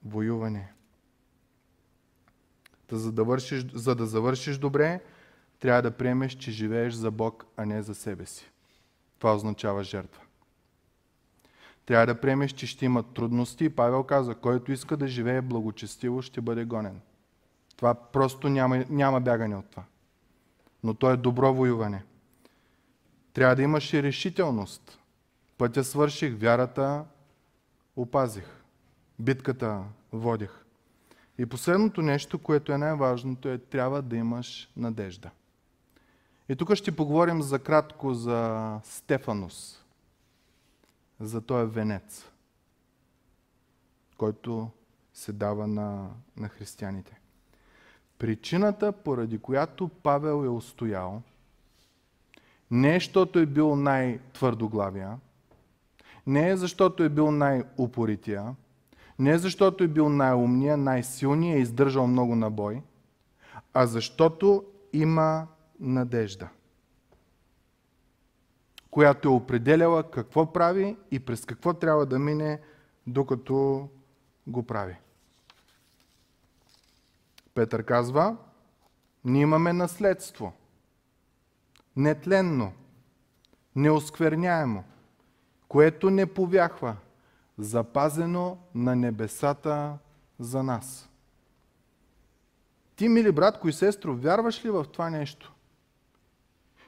воюване. 0.06 0.74
Та 2.94 3.00
за, 3.00 3.12
да 3.12 3.24
вършиш, 3.24 3.66
за 3.74 3.96
да 3.96 4.06
завършиш 4.06 4.58
добре, 4.58 5.02
трябва 5.60 5.82
да 5.82 5.92
приемеш, 5.92 6.34
че 6.34 6.52
живееш 6.52 6.94
за 6.94 7.12
Бог, 7.12 7.46
а 7.58 7.66
не 7.66 7.82
за 7.82 7.96
себе 7.96 8.26
си. 8.26 8.52
Това 9.20 9.36
означава 9.36 9.84
жертва. 9.84 10.22
Трябва 11.86 12.06
да 12.06 12.22
приемеш, 12.22 12.52
че 12.52 12.68
ще 12.68 12.86
има 12.86 13.04
трудности. 13.04 13.70
Павел 13.70 14.04
каза, 14.04 14.36
който 14.36 14.72
иска 14.72 14.98
да 14.98 15.08
живее 15.08 15.42
благочестиво, 15.42 16.22
ще 16.22 16.42
бъде 16.42 16.66
гонен. 16.66 17.02
Това 17.76 17.94
просто 17.94 18.50
няма, 18.50 18.86
няма 18.90 19.22
бягане 19.22 19.56
от 19.56 19.66
това. 19.70 19.84
Но 20.84 20.94
то 20.94 21.12
е 21.12 21.18
добро 21.18 21.54
воюване. 21.54 22.04
Трябва 23.34 23.56
да 23.56 23.62
имаш 23.62 23.94
и 23.94 24.04
решителност. 24.04 25.00
Пътя 25.58 25.84
свърших, 25.84 26.40
вярата 26.40 27.06
опазих. 27.96 28.64
Битката 29.20 29.84
водих. 30.12 30.63
И 31.38 31.46
последното 31.46 32.02
нещо, 32.02 32.40
което 32.40 32.72
е 32.72 32.78
най-важното, 32.78 33.50
е 33.50 33.58
трябва 33.58 34.02
да 34.02 34.16
имаш 34.16 34.72
надежда. 34.78 35.30
И 36.50 36.56
тук 36.56 36.76
ще 36.76 36.96
поговорим 36.96 37.42
за 37.42 37.60
кратко 37.60 38.14
за 38.14 38.80
Стефанус, 38.84 39.86
за 41.20 41.42
този 41.42 41.72
венец, 41.72 42.26
който 44.18 44.70
се 45.14 45.34
дава 45.34 45.68
на, 45.68 46.10
на 46.38 46.50
християните. 46.50 47.20
Причината, 48.18 48.92
поради 48.92 49.40
която 49.40 49.88
Павел 49.88 50.46
е 50.46 50.50
устоял, 50.50 51.22
не 52.72 52.96
е, 52.96 53.00
защото 53.00 53.40
е 53.40 53.46
бил 53.46 53.76
най-твърдоглавия, 53.76 55.18
не 56.28 56.50
е 56.50 56.58
защото 56.58 57.04
е 57.04 57.10
бил 57.10 57.32
най-упорития, 57.32 58.56
не 59.24 59.38
защото 59.38 59.84
е 59.84 59.88
бил 59.88 60.10
най-умния, 60.10 60.78
най-силния 60.78 61.56
и 61.56 61.58
е 61.58 61.62
издържал 61.62 62.08
много 62.08 62.36
на 62.36 62.52
бой, 62.52 62.82
а 63.74 63.86
защото 63.86 64.66
има 64.94 65.48
надежда, 65.80 66.50
която 68.92 69.28
е 69.28 69.32
определяла 69.32 70.12
какво 70.12 70.54
прави 70.54 70.98
и 71.12 71.20
през 71.20 71.46
какво 71.46 71.74
трябва 71.74 72.06
да 72.06 72.20
мине, 72.20 72.62
докато 73.08 73.90
го 74.48 74.64
прави. 74.64 74.96
Петър 77.56 77.84
казва, 77.84 78.38
ние 79.26 79.42
имаме 79.42 79.74
наследство. 79.74 80.54
Нетленно, 81.96 82.74
неоскверняемо, 83.76 84.84
което 85.68 86.10
не 86.10 86.26
повяхва, 86.26 86.96
запазено 87.58 88.58
на 88.76 88.96
небесата 88.96 89.98
за 90.40 90.64
нас. 90.64 91.10
Ти, 92.96 93.10
мили 93.10 93.32
братко 93.32 93.68
и 93.68 93.74
сестро, 93.74 94.16
вярваш 94.16 94.66
ли 94.66 94.70
в 94.70 94.86
това 94.92 95.10
нещо? 95.10 95.54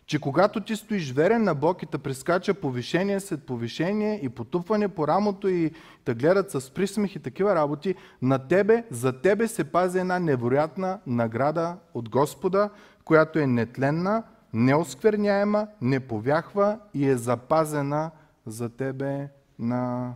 Че 0.05 0.19
когато 0.19 0.61
ти 0.61 0.75
стоиш 0.75 1.11
верен 1.11 1.43
на 1.43 1.55
Бог 1.55 1.83
и 1.83 1.85
те 1.85 1.97
прескача 1.97 2.53
повишение 2.53 3.19
след 3.19 3.43
повишение 3.43 4.19
и 4.23 4.29
потупване 4.29 4.87
по 4.87 5.07
рамото 5.07 5.47
и 5.47 5.71
те 6.05 6.13
гледат 6.13 6.51
с 6.51 6.71
присмех 6.71 7.15
и 7.15 7.19
такива 7.19 7.55
работи, 7.55 7.95
на 8.21 8.47
тебе, 8.47 8.83
за 8.91 9.21
тебе 9.21 9.47
се 9.47 9.63
пази 9.63 9.99
една 9.99 10.19
невероятна 10.19 10.99
награда 11.07 11.77
от 11.93 12.09
Господа, 12.09 12.69
която 13.05 13.39
е 13.39 13.47
нетленна, 13.47 14.23
неоскверняема, 14.53 15.67
не 15.81 15.99
повяхва 15.99 16.79
и 16.93 17.09
е 17.09 17.17
запазена 17.17 18.11
за 18.45 18.69
тебе 18.69 19.29
на 19.59 20.13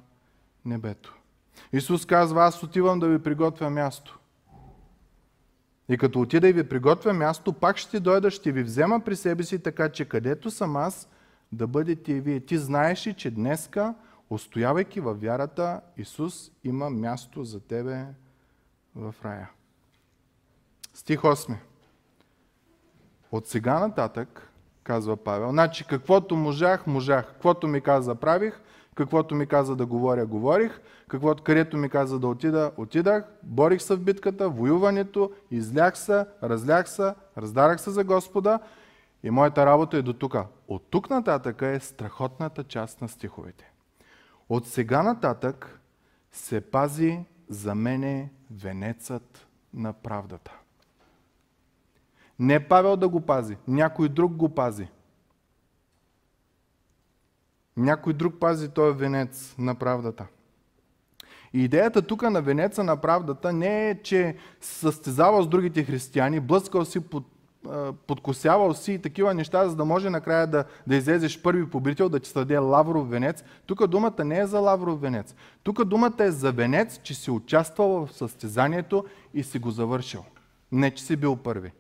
небето. 0.66 1.16
Исус 1.74 2.06
казва, 2.06 2.46
аз 2.46 2.64
отивам 2.64 3.00
да 3.00 3.08
ви 3.08 3.24
приготвя 3.24 3.70
място. 3.70 4.20
И 5.90 5.98
като 5.98 6.22
отида 6.22 6.50
и 6.50 6.54
ви 6.54 6.70
приготвя 6.70 7.14
място, 7.14 7.54
пак 7.54 7.78
ще 7.78 8.00
дойда, 8.00 8.32
ще 8.32 8.52
ви 8.52 8.64
взема 8.64 9.00
при 9.00 9.16
себе 9.16 9.44
си, 9.44 9.60
така 9.60 9.90
че 9.90 10.06
където 10.06 10.52
съм 10.52 10.76
аз, 10.76 11.10
да 11.52 11.68
бъдете 11.68 12.12
и 12.12 12.22
вие. 12.22 12.40
Ти 12.40 12.58
знаеш 12.58 13.08
ли, 13.08 13.14
че 13.14 13.32
днеска, 13.32 13.96
устоявайки 14.30 15.00
във 15.00 15.22
вярата, 15.22 15.82
Исус 15.98 16.52
има 16.64 16.90
място 16.90 17.44
за 17.44 17.60
тебе 17.60 18.06
в 18.96 19.16
рая. 19.26 19.50
Стих 20.94 21.20
8. 21.20 21.56
От 23.32 23.48
сега 23.48 23.80
нататък, 23.80 24.52
казва 24.84 25.18
Павел, 25.18 25.50
значи 25.50 25.88
каквото 25.88 26.36
можах, 26.36 26.88
можах, 26.88 27.28
каквото 27.28 27.68
ми 27.68 27.82
каза, 27.82 28.16
правих, 28.16 28.62
каквото 29.00 29.36
ми 29.36 29.48
каза 29.48 29.76
да 29.76 29.86
говоря, 29.86 30.26
говорих, 30.26 30.82
каквото, 31.08 31.44
където 31.44 31.78
ми 31.78 31.90
каза 31.90 32.20
да 32.20 32.28
отида, 32.28 32.72
отидах, 32.78 33.24
борих 33.44 33.82
се 33.82 33.96
в 33.96 34.00
битката, 34.00 34.50
воюването, 34.50 35.32
излях 35.52 35.98
се, 35.98 36.26
разлях 36.44 36.90
се, 36.90 37.14
раздарах 37.38 37.82
се 37.82 37.90
за 37.90 38.04
Господа 38.04 38.60
и 39.24 39.30
моята 39.30 39.66
работа 39.66 39.98
е 39.98 40.02
до 40.02 40.14
тук. 40.14 40.36
От 40.68 40.84
тук 40.90 41.10
нататък 41.10 41.62
е 41.62 41.80
страхотната 41.80 42.64
част 42.64 43.02
на 43.02 43.10
стиховете. 43.10 43.72
От 44.50 44.68
сега 44.68 45.04
нататък 45.04 45.80
се 46.32 46.62
пази 46.62 47.20
за 47.50 47.76
мене 47.76 48.32
венецът 48.52 49.48
на 49.74 49.94
правдата. 49.94 50.52
Не 52.40 52.68
Павел 52.68 52.98
да 52.98 53.10
го 53.10 53.22
пази, 53.22 53.58
някой 53.68 54.10
друг 54.10 54.34
го 54.34 54.50
пази. 54.50 54.88
Някой 57.80 58.14
друг 58.14 58.34
пази 58.40 58.70
този 58.70 58.98
венец 58.98 59.56
на 59.58 59.76
правдата. 59.76 60.26
И 61.54 61.64
идеята 61.64 62.02
тук 62.02 62.22
на 62.22 62.42
венеца 62.42 62.84
на 62.84 62.98
правдата 62.98 63.54
не 63.54 63.90
е, 63.90 64.02
че 64.02 64.36
състезавал 64.62 65.44
с 65.44 65.48
другите 65.48 65.84
християни, 65.84 66.40
блъскал 66.40 66.86
си, 66.86 67.00
под, 67.00 67.26
подкосявал 68.08 68.74
си 68.74 68.94
и 68.94 69.00
такива 69.00 69.34
неща, 69.34 69.70
за 69.70 69.76
да 69.76 69.86
може 69.86 70.10
накрая 70.10 70.48
да, 70.48 70.64
да 70.88 70.96
излезеш 70.96 71.42
първи 71.42 71.70
побрител, 71.70 72.10
да 72.10 72.20
ти 72.20 72.30
съде 72.30 72.58
лавров 72.58 73.10
венец. 73.10 73.44
Тук 73.66 73.88
думата 73.88 74.26
не 74.26 74.40
е 74.40 74.48
за 74.48 74.60
лавров 74.60 75.02
венец. 75.02 75.36
Тук 75.64 75.86
думата 75.86 76.20
е 76.20 76.32
за 76.32 76.52
венец, 76.52 77.00
че 77.04 77.14
си 77.14 77.32
участвал 77.32 78.06
в 78.06 78.14
състезанието 78.14 79.06
и 79.34 79.44
си 79.44 79.60
го 79.60 79.72
завършил. 79.72 80.26
Не, 80.72 80.92
че 80.92 81.04
си 81.04 81.16
бил 81.16 81.36
първи. 81.36 81.72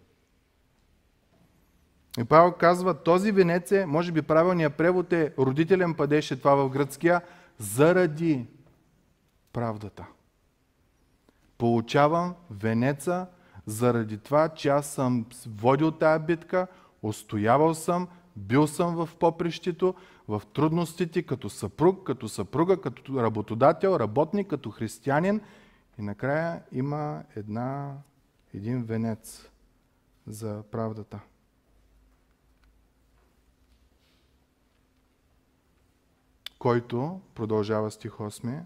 И 2.17 2.23
Павел 2.23 2.51
казва, 2.51 2.93
този 2.93 3.31
венец 3.31 3.71
е, 3.71 3.85
може 3.85 4.11
би 4.11 4.21
правилният 4.21 4.75
превод 4.75 5.13
е, 5.13 5.33
родителен 5.39 5.93
падеж 5.93 6.31
е 6.31 6.39
това 6.39 6.55
в 6.55 6.69
гръцкия, 6.69 7.21
заради 7.57 8.47
правдата. 9.53 10.05
Получавам 11.57 12.35
венеца 12.51 13.27
заради 13.65 14.17
това, 14.17 14.49
че 14.49 14.69
аз 14.69 14.87
съм 14.87 15.25
водил 15.47 15.91
тая 15.91 16.19
битка, 16.19 16.67
устоявал 17.01 17.73
съм, 17.73 18.07
бил 18.35 18.67
съм 18.67 18.95
в 18.95 19.09
попрището, 19.19 19.95
в 20.27 20.41
трудностите 20.53 21.23
като 21.23 21.49
съпруг, 21.49 22.03
като 22.03 22.29
съпруга, 22.29 22.81
като 22.81 23.23
работодател, 23.23 23.97
работник, 23.99 24.47
като 24.47 24.71
християнин. 24.71 25.41
И 25.99 26.01
накрая 26.01 26.63
има 26.71 27.23
една, 27.35 27.93
един 28.53 28.83
венец 28.83 29.49
за 30.27 30.63
правдата. 30.71 31.19
Който, 36.59 37.21
продължава 37.35 37.91
стих 37.91 38.11
8, 38.11 38.65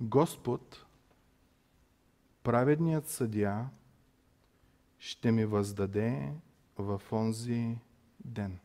Господ, 0.00 0.84
праведният 2.42 3.08
съдия, 3.08 3.70
ще 4.98 5.32
ми 5.32 5.44
въздаде 5.44 6.32
в 6.78 7.02
онзи 7.12 7.78
ден. 8.24 8.58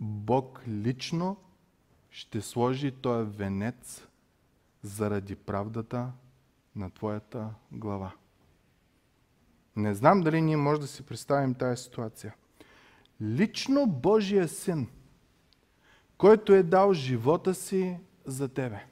Бог 0.00 0.62
лично 0.68 1.36
ще 2.10 2.40
сложи 2.40 2.92
този 2.92 3.30
венец 3.30 4.06
заради 4.82 5.36
правдата 5.36 6.12
на 6.76 6.90
твоята 6.90 7.54
глава. 7.72 8.12
Не 9.76 9.94
знам 9.94 10.20
дали 10.20 10.40
ние 10.40 10.56
може 10.56 10.80
да 10.80 10.86
си 10.86 11.06
представим 11.06 11.54
тази 11.54 11.82
ситуация. 11.82 12.34
Лично 13.20 13.86
Божия 13.86 14.48
син– 14.48 14.88
който 16.22 16.54
е 16.54 16.62
дал 16.62 16.92
живота 16.92 17.54
си 17.54 17.96
за 18.26 18.48
тебе. 18.48 18.84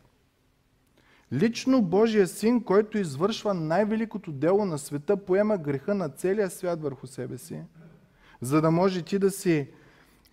Лично 1.33 1.83
Божия 1.83 2.27
син, 2.27 2.63
който 2.63 2.99
извършва 2.99 3.55
най-великото 3.55 4.33
дело 4.33 4.65
на 4.65 4.79
света, 4.79 5.17
поема 5.17 5.59
греха 5.59 5.95
на 5.95 6.09
целия 6.09 6.51
свят 6.51 6.83
върху 6.83 7.07
себе 7.07 7.39
си, 7.39 7.63
за 8.41 8.61
да 8.61 8.71
може 8.71 9.03
ти 9.03 9.19
да 9.19 9.31
си 9.31 9.69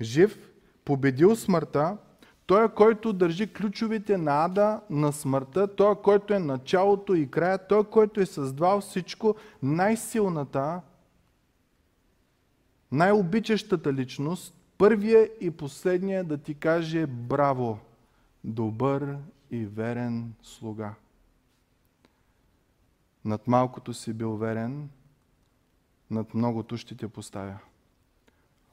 жив, 0.01 0.49
победил 0.85 1.35
смъртта, 1.35 1.97
той, 2.45 2.69
който 2.69 3.13
държи 3.13 3.53
ключовите 3.53 4.17
на 4.17 4.45
ада 4.45 4.81
на 4.89 5.11
смъртта, 5.11 5.75
той, 5.75 5.95
който 5.95 6.33
е 6.33 6.39
началото 6.39 7.15
и 7.15 7.31
края, 7.31 7.67
той, 7.67 7.83
който 7.83 8.21
е 8.21 8.25
създал 8.25 8.81
всичко, 8.81 9.35
най-силната, 9.63 10.81
най-обичащата 12.91 13.93
личност, 13.93 14.56
първия 14.77 15.29
и 15.41 15.51
последния 15.51 16.23
да 16.23 16.37
ти 16.37 16.55
каже 16.55 17.07
браво, 17.07 17.79
добър 18.43 19.17
и 19.51 19.65
верен 19.65 20.33
слуга. 20.43 20.93
Над 23.25 23.47
малкото 23.47 23.93
си 23.93 24.13
бил 24.13 24.35
верен, 24.35 24.89
над 26.09 26.33
многото 26.33 26.77
ще 26.77 26.95
те 26.95 27.07
поставя. 27.07 27.57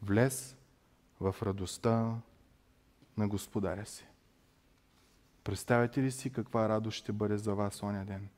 Влез 0.03 0.57
в 1.21 1.37
радостта 1.43 2.15
на 3.17 3.29
Господаря 3.29 3.87
си. 3.87 4.07
Представете 5.45 6.03
ли 6.03 6.11
си 6.11 6.31
каква 6.31 6.69
радост 6.69 6.97
ще 6.97 7.13
бъде 7.13 7.39
за 7.39 7.55
вас 7.55 7.83
оня 7.83 8.05
ден? 8.05 8.29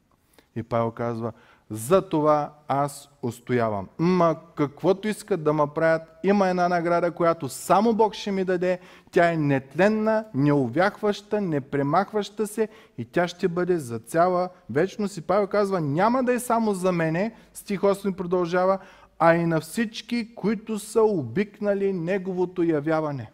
И 0.57 0.63
Павел 0.63 0.91
казва, 0.91 1.33
за 1.71 2.09
това 2.09 2.53
аз 2.69 3.11
устоявам. 3.23 3.89
Ма 3.99 4.37
каквото 4.55 5.09
искат 5.09 5.45
да 5.45 5.53
ме 5.53 5.65
правят, 5.75 6.03
има 6.23 6.49
една 6.49 6.69
награда, 6.69 7.11
която 7.11 7.49
само 7.49 7.95
Бог 7.95 8.15
ще 8.15 8.33
ми 8.33 8.45
даде. 8.45 8.79
Тя 9.11 9.33
е 9.33 9.37
нетленна, 9.37 10.25
неувяхваща, 10.35 11.41
непремахваща 11.41 12.47
се 12.47 12.69
и 12.99 13.05
тя 13.05 13.29
ще 13.29 13.49
бъде 13.49 13.79
за 13.79 13.99
цяла 13.99 14.49
вечност. 14.71 15.17
И 15.17 15.21
Павел 15.21 15.47
казва, 15.47 15.81
няма 15.81 16.25
да 16.25 16.33
е 16.33 16.39
само 16.39 16.75
за 16.75 16.93
мене, 16.93 17.35
стих 17.55 17.81
8 17.81 18.15
продължава, 18.15 18.79
а 19.19 19.35
и 19.35 19.47
на 19.47 19.61
всички, 19.61 20.35
които 20.35 20.79
са 20.79 21.03
обикнали 21.03 21.93
Неговото 21.93 22.63
явяване. 22.63 23.31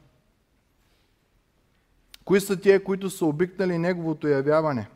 Кои 2.25 2.41
са 2.41 2.61
тия, 2.61 2.85
които 2.85 3.11
са 3.11 3.27
обикнали 3.27 3.79
Неговото 3.79 4.29
явяване? 4.29 4.89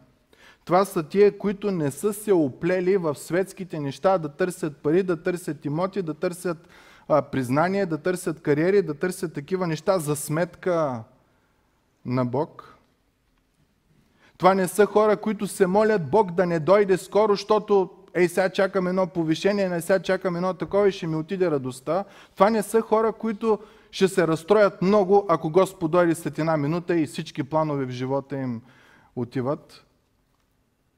Това 0.66 0.84
са 0.84 1.02
тия, 1.02 1.38
които 1.38 1.70
не 1.70 1.90
са 1.90 2.12
се 2.12 2.32
оплели 2.32 2.96
в 2.96 3.14
светските 3.14 3.80
неща, 3.80 4.18
да 4.18 4.28
търсят 4.28 4.76
пари, 4.76 5.02
да 5.02 5.22
търсят 5.22 5.64
имоти, 5.64 6.02
да 6.02 6.14
търсят 6.14 6.68
а, 7.08 7.22
признание, 7.22 7.86
да 7.86 7.98
търсят 7.98 8.40
кариери, 8.40 8.82
да 8.82 8.94
търсят 8.94 9.32
такива 9.32 9.66
неща 9.66 9.98
за 9.98 10.16
сметка 10.16 11.02
на 12.06 12.24
Бог. 12.24 12.76
Това 14.38 14.54
не 14.54 14.68
са 14.68 14.86
хора, 14.86 15.16
които 15.16 15.46
се 15.46 15.66
молят 15.66 16.10
Бог 16.10 16.30
да 16.30 16.46
не 16.46 16.60
дойде 16.60 16.96
скоро, 16.96 17.32
защото 17.32 17.90
ей 18.14 18.28
сега 18.28 18.48
чакам 18.48 18.86
едно 18.86 19.06
повишение, 19.06 19.68
не 19.68 19.80
сега 19.80 19.98
чакам 19.98 20.36
едно 20.36 20.54
такова 20.54 20.88
и 20.88 20.92
ще 20.92 21.06
ми 21.06 21.16
отиде 21.16 21.50
радостта. 21.50 22.04
Това 22.34 22.50
не 22.50 22.62
са 22.62 22.80
хора, 22.80 23.12
които 23.12 23.58
ще 23.90 24.08
се 24.08 24.26
разстроят 24.26 24.82
много, 24.82 25.26
ако 25.28 25.50
Господ 25.50 25.90
дойде 25.90 26.14
след 26.14 26.38
една 26.38 26.56
минута 26.56 26.96
и 26.96 27.06
всички 27.06 27.42
планове 27.42 27.84
в 27.84 27.90
живота 27.90 28.36
им 28.36 28.62
отиват. 29.16 29.85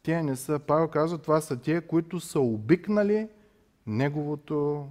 Те 0.08 0.22
не 0.22 0.36
са, 0.36 0.58
Павел 0.58 0.88
казва, 0.88 1.18
това 1.18 1.40
са 1.40 1.60
тия, 1.60 1.86
които 1.86 2.20
са 2.20 2.40
обикнали 2.40 3.28
Неговото 3.86 4.88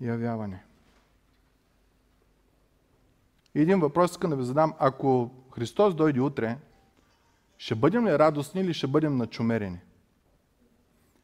явяване. 0.00 0.64
Един 3.54 3.80
въпрос 3.80 4.10
искам 4.10 4.30
да 4.30 4.36
ви 4.36 4.44
задам. 4.44 4.74
Ако 4.78 5.30
Христос 5.54 5.94
дойде 5.94 6.20
утре, 6.20 6.58
ще 7.58 7.74
бъдем 7.74 8.06
ли 8.06 8.18
радостни 8.18 8.60
или 8.60 8.74
ще 8.74 8.86
бъдем 8.86 9.16
начумерени? 9.16 9.80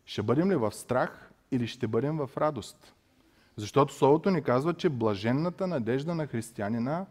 Ще 0.05 0.23
бъдем 0.23 0.51
ли 0.51 0.57
в 0.57 0.73
страх 0.73 1.31
или 1.51 1.67
ще 1.67 1.87
бъдем 1.87 2.17
в 2.17 2.31
радост? 2.37 2.95
Защото 3.57 3.95
Словото 3.95 4.31
ни 4.31 4.43
казва, 4.43 4.75
че 4.75 4.89
блаженната 4.89 5.67
надежда 5.67 6.15
на 6.15 6.27
християнина 6.27 7.07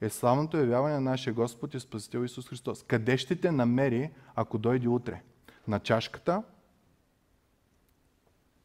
е 0.00 0.08
славното 0.08 0.56
явяване 0.56 0.94
на 0.94 1.00
нашия 1.00 1.34
Господ 1.34 1.74
и 1.74 1.80
Спасител 1.80 2.24
Исус 2.24 2.48
Христос. 2.48 2.82
Къде 2.82 3.16
ще 3.16 3.36
те 3.36 3.52
намери, 3.52 4.10
ако 4.34 4.58
дойде 4.58 4.88
утре? 4.88 5.22
На 5.68 5.80
чашката? 5.80 6.42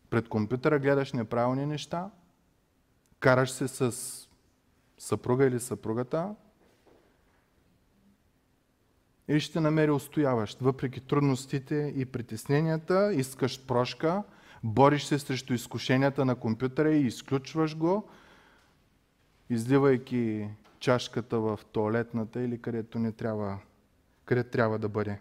Пред 0.09 0.29
компютъра 0.29 0.79
гледаш 0.79 1.13
неправилни 1.13 1.65
неща? 1.65 2.11
Караш 3.19 3.51
се 3.51 3.67
с 3.67 3.93
съпруга 4.97 5.45
или 5.45 5.59
съпругата? 5.59 6.35
И 9.27 9.39
ще 9.39 9.59
намери 9.59 9.91
устояващ, 9.91 10.59
въпреки 10.61 11.01
трудностите 11.01 11.93
и 11.95 12.05
притесненията, 12.05 13.13
искаш 13.13 13.65
прошка– 13.65 14.23
бориш 14.63 15.03
се 15.03 15.19
срещу 15.19 15.53
изкушенията 15.53 16.25
на 16.25 16.35
компютъра 16.35 16.93
и 16.93 17.05
изключваш 17.05 17.77
го, 17.77 18.09
изливайки 19.49 20.49
чашката 20.79 21.39
в 21.39 21.59
туалетната 21.71 22.41
или 22.41 22.61
където 22.61 22.99
не 22.99 23.11
трябва, 23.11 23.59
къде 24.25 24.43
трябва 24.43 24.79
да 24.79 24.89
бъде, 24.89 25.19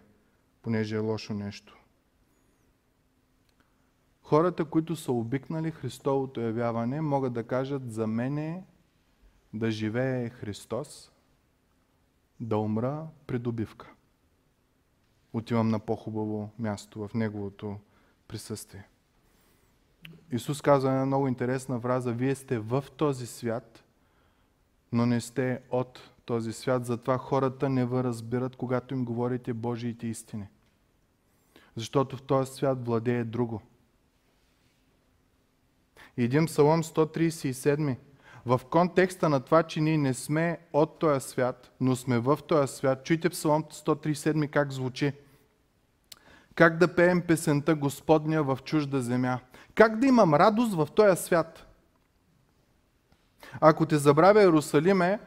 понеже 0.67 0.95
е 0.95 0.99
лошо 0.99 1.33
нещо. 1.33 1.77
Хората, 4.21 4.65
които 4.65 4.95
са 4.95 5.11
обикнали 5.11 5.71
Христовото 5.71 6.41
явяване, 6.41 7.01
могат 7.01 7.33
да 7.33 7.43
кажат 7.43 7.91
за 7.91 8.07
мене 8.07 8.63
да 9.53 9.71
живее 9.71 10.29
Христос, 10.29 11.11
да 12.39 12.57
умра 12.57 13.07
придобивка. 13.27 13.93
Отивам 15.33 15.69
на 15.69 15.79
по-хубаво 15.79 16.49
място 16.59 17.07
в 17.07 17.13
Неговото 17.13 17.77
присъствие. 18.27 18.87
Исус 20.31 20.61
казва 20.61 20.91
една 20.91 21.05
много 21.05 21.27
интересна 21.27 21.79
фраза. 21.79 22.13
Вие 22.13 22.35
сте 22.35 22.59
в 22.59 22.85
този 22.97 23.27
свят, 23.27 23.83
но 24.91 25.05
не 25.05 25.21
сте 25.21 25.61
от 25.71 26.11
този 26.25 26.53
свят. 26.53 26.85
Затова 26.85 27.17
хората 27.17 27.69
не 27.69 27.85
ви 27.85 28.03
разбират, 28.03 28.55
когато 28.55 28.93
им 28.93 29.05
говорите 29.05 29.53
Божиите 29.53 30.07
истини. 30.07 30.47
Защото 31.77 32.17
в 32.17 32.21
този 32.21 32.51
свят 32.51 32.85
владее 32.85 33.23
друго. 33.23 33.61
един 36.17 36.45
псалом 36.45 36.83
137 36.83 37.95
в 38.45 38.61
контекста 38.69 39.29
на 39.29 39.39
това, 39.39 39.63
че 39.63 39.81
ние 39.81 39.97
не 39.97 40.13
сме 40.13 40.59
от 40.73 40.99
този 40.99 41.27
свят, 41.27 41.71
но 41.81 41.95
сме 41.95 42.19
в 42.19 42.39
този 42.47 42.73
свят, 42.73 43.03
чуйте 43.03 43.29
псалом 43.29 43.63
137 43.63 44.49
как 44.49 44.71
звучи. 44.71 45.13
Как 46.55 46.77
да 46.77 46.95
пеем 46.95 47.21
песента 47.21 47.75
Господня 47.75 48.43
в 48.43 48.59
чужда 48.63 49.01
земя? 49.01 49.39
Как 49.75 49.99
да 49.99 50.07
имам 50.07 50.33
радост 50.33 50.73
в 50.73 50.87
този 50.95 51.23
свят? 51.23 51.65
Ако 53.61 53.85
те 53.85 53.97
забравя 53.97 54.41
Иерусалиме, 54.41 55.19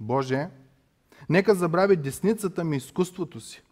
Боже, 0.00 0.48
нека 1.28 1.54
забрави 1.54 1.96
десницата 1.96 2.64
ми 2.64 2.76
изкуството 2.76 3.40
си. 3.40 3.62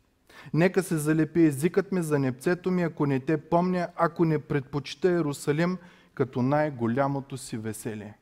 Нека 0.55 0.82
се 0.82 0.99
залепи 0.99 1.43
езикът 1.43 1.93
ми 1.93 2.03
за 2.03 2.18
непцето 2.18 2.70
ми, 2.70 2.82
ако 2.82 3.07
не 3.07 3.20
те 3.20 3.37
помня, 3.37 3.89
ако 3.97 4.24
не 4.24 4.39
предпочита 4.39 5.11
Иерусалим 5.11 5.78
като 6.14 6.43
най-голямото 6.43 7.37
си 7.37 7.57
веселие. 7.59 8.18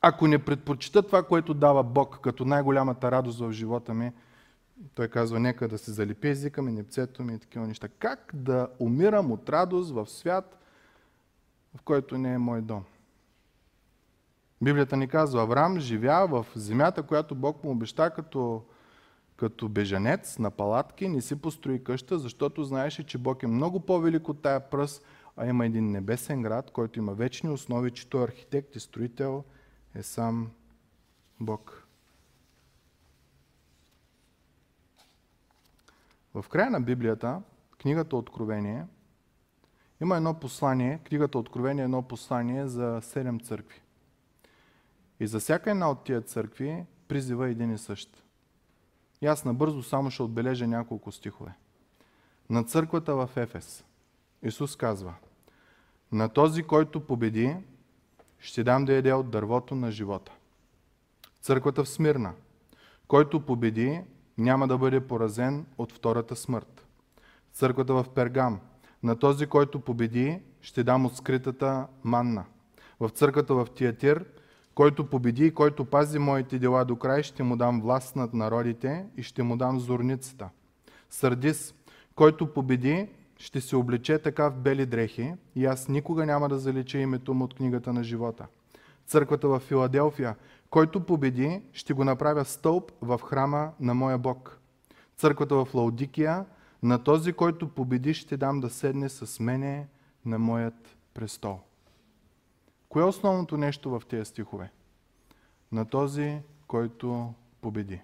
Ако 0.00 0.26
не 0.26 0.38
предпочита 0.38 1.02
това, 1.02 1.22
което 1.22 1.54
дава 1.54 1.82
Бог 1.82 2.18
като 2.22 2.44
най-голямата 2.44 3.10
радост 3.10 3.40
в 3.40 3.52
живота 3.52 3.94
ми, 3.94 4.12
той 4.94 5.08
казва, 5.08 5.40
нека 5.40 5.68
да 5.68 5.78
се 5.78 5.92
залепи 5.92 6.28
езика 6.28 6.62
ми, 6.62 6.72
непцето 6.72 7.22
ми 7.22 7.34
и 7.34 7.38
такива 7.38 7.66
неща. 7.66 7.88
Как 7.88 8.30
да 8.34 8.68
умирам 8.78 9.32
от 9.32 9.48
радост 9.48 9.90
в 9.90 10.06
свят, 10.06 10.58
в 11.76 11.82
който 11.82 12.18
не 12.18 12.34
е 12.34 12.38
мой 12.38 12.62
дом? 12.62 12.84
Библията 14.62 14.96
ни 14.96 15.08
казва, 15.08 15.42
Авраам 15.42 15.78
живя 15.78 16.26
в 16.26 16.46
земята, 16.56 17.02
която 17.02 17.34
Бог 17.34 17.64
му 17.64 17.70
обеща 17.70 18.10
като, 18.10 18.62
като 19.36 19.68
бежанец 19.68 20.38
на 20.38 20.50
палатки, 20.50 21.08
не 21.08 21.20
си 21.20 21.42
построи 21.42 21.84
къща, 21.84 22.18
защото 22.18 22.64
знаеше, 22.64 23.06
че 23.06 23.18
Бог 23.18 23.42
е 23.42 23.46
много 23.46 23.80
по-велик 23.80 24.28
от 24.28 24.42
тая 24.42 24.70
пръст, 24.70 25.04
а 25.36 25.46
има 25.46 25.66
един 25.66 25.90
небесен 25.90 26.42
град, 26.42 26.70
който 26.70 26.98
има 26.98 27.14
вечни 27.14 27.50
основи, 27.50 27.90
чето 27.90 28.18
архитект 28.18 28.76
и 28.76 28.80
строител 28.80 29.44
е 29.94 30.02
сам 30.02 30.50
Бог. 31.40 31.86
В 36.34 36.44
края 36.48 36.70
на 36.70 36.80
Библията, 36.80 37.42
книгата 37.78 38.16
Откровение, 38.16 38.86
има 40.00 40.16
едно 40.16 40.34
послание, 40.34 41.00
книгата 41.04 41.38
Откровение 41.38 41.82
е 41.82 41.84
едно 41.84 42.02
послание 42.02 42.66
за 42.66 43.00
седем 43.02 43.40
църкви. 43.40 43.80
И 45.20 45.26
за 45.26 45.40
всяка 45.40 45.70
една 45.70 45.90
от 45.90 46.04
тия 46.04 46.20
църкви 46.20 46.84
призива 47.08 47.48
един 47.48 47.74
и 47.74 47.78
същ. 47.78 48.23
И 49.24 49.26
аз 49.26 49.44
набързо 49.44 49.82
само 49.82 50.10
ще 50.10 50.22
отбележа 50.22 50.66
няколко 50.66 51.12
стихове. 51.12 51.52
На 52.50 52.64
църквата 52.64 53.14
в 53.14 53.30
Ефес 53.36 53.84
Исус 54.42 54.76
казва 54.76 55.14
На 56.12 56.28
този, 56.28 56.62
който 56.62 57.00
победи, 57.00 57.56
ще 58.38 58.64
дам 58.64 58.84
да 58.84 58.92
яде 58.92 59.12
от 59.12 59.30
дървото 59.30 59.74
на 59.74 59.90
живота. 59.90 60.32
Църквата 61.40 61.84
в 61.84 61.88
Смирна, 61.88 62.32
който 63.08 63.40
победи, 63.40 64.00
няма 64.38 64.68
да 64.68 64.78
бъде 64.78 65.06
поразен 65.06 65.66
от 65.78 65.92
втората 65.92 66.36
смърт. 66.36 66.86
Църквата 67.52 67.94
в 67.94 68.06
Пергам. 68.14 68.60
На 69.02 69.18
този, 69.18 69.46
който 69.46 69.80
победи, 69.80 70.40
ще 70.60 70.84
дам 70.84 71.06
от 71.06 71.16
скритата 71.16 71.86
манна. 72.02 72.44
В 73.00 73.08
църквата 73.08 73.54
в 73.54 73.68
Тиатир, 73.74 74.24
който 74.74 75.06
победи 75.06 75.46
и 75.46 75.54
който 75.54 75.84
пази 75.84 76.18
моите 76.18 76.58
дела 76.58 76.84
до 76.84 76.96
край, 76.96 77.22
ще 77.22 77.42
му 77.42 77.56
дам 77.56 77.80
власт 77.80 78.16
над 78.16 78.34
народите 78.34 79.06
и 79.16 79.22
ще 79.22 79.42
му 79.42 79.56
дам 79.56 79.80
зорницата. 79.80 80.48
Сърдис, 81.10 81.74
който 82.14 82.52
победи, 82.54 83.08
ще 83.38 83.60
се 83.60 83.76
облече 83.76 84.18
така 84.18 84.48
в 84.48 84.58
бели 84.58 84.86
дрехи 84.86 85.34
и 85.56 85.66
аз 85.66 85.88
никога 85.88 86.26
няма 86.26 86.48
да 86.48 86.58
залича 86.58 86.98
името 86.98 87.34
му 87.34 87.44
от 87.44 87.54
книгата 87.54 87.92
на 87.92 88.04
живота. 88.04 88.46
Църквата 89.06 89.48
в 89.48 89.58
Филаделфия, 89.58 90.36
който 90.70 91.00
победи, 91.00 91.62
ще 91.72 91.92
го 91.92 92.04
направя 92.04 92.44
стълб 92.44 92.92
в 93.00 93.20
храма 93.24 93.72
на 93.80 93.94
моя 93.94 94.18
Бог. 94.18 94.58
Църквата 95.16 95.64
в 95.64 95.74
Лаудикия, 95.74 96.44
на 96.82 96.98
този, 96.98 97.32
който 97.32 97.68
победи, 97.68 98.14
ще 98.14 98.36
дам 98.36 98.60
да 98.60 98.70
седне 98.70 99.08
с 99.08 99.40
мене 99.40 99.86
на 100.24 100.38
моят 100.38 100.96
престол. 101.14 101.60
Кое 102.94 103.02
е 103.02 103.06
основното 103.06 103.56
нещо 103.56 103.90
в 103.90 104.02
тези 104.08 104.24
стихове? 104.24 104.72
На 105.72 105.88
този, 105.88 106.42
който 106.66 107.34
победи. 107.60 108.00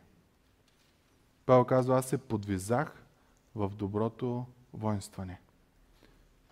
Павел 1.47 1.65
казва, 1.65 1.99
аз 1.99 2.07
се 2.07 2.19
подвизах 2.19 3.05
в 3.55 3.71
доброто 3.75 4.47
воинстване. 4.73 5.41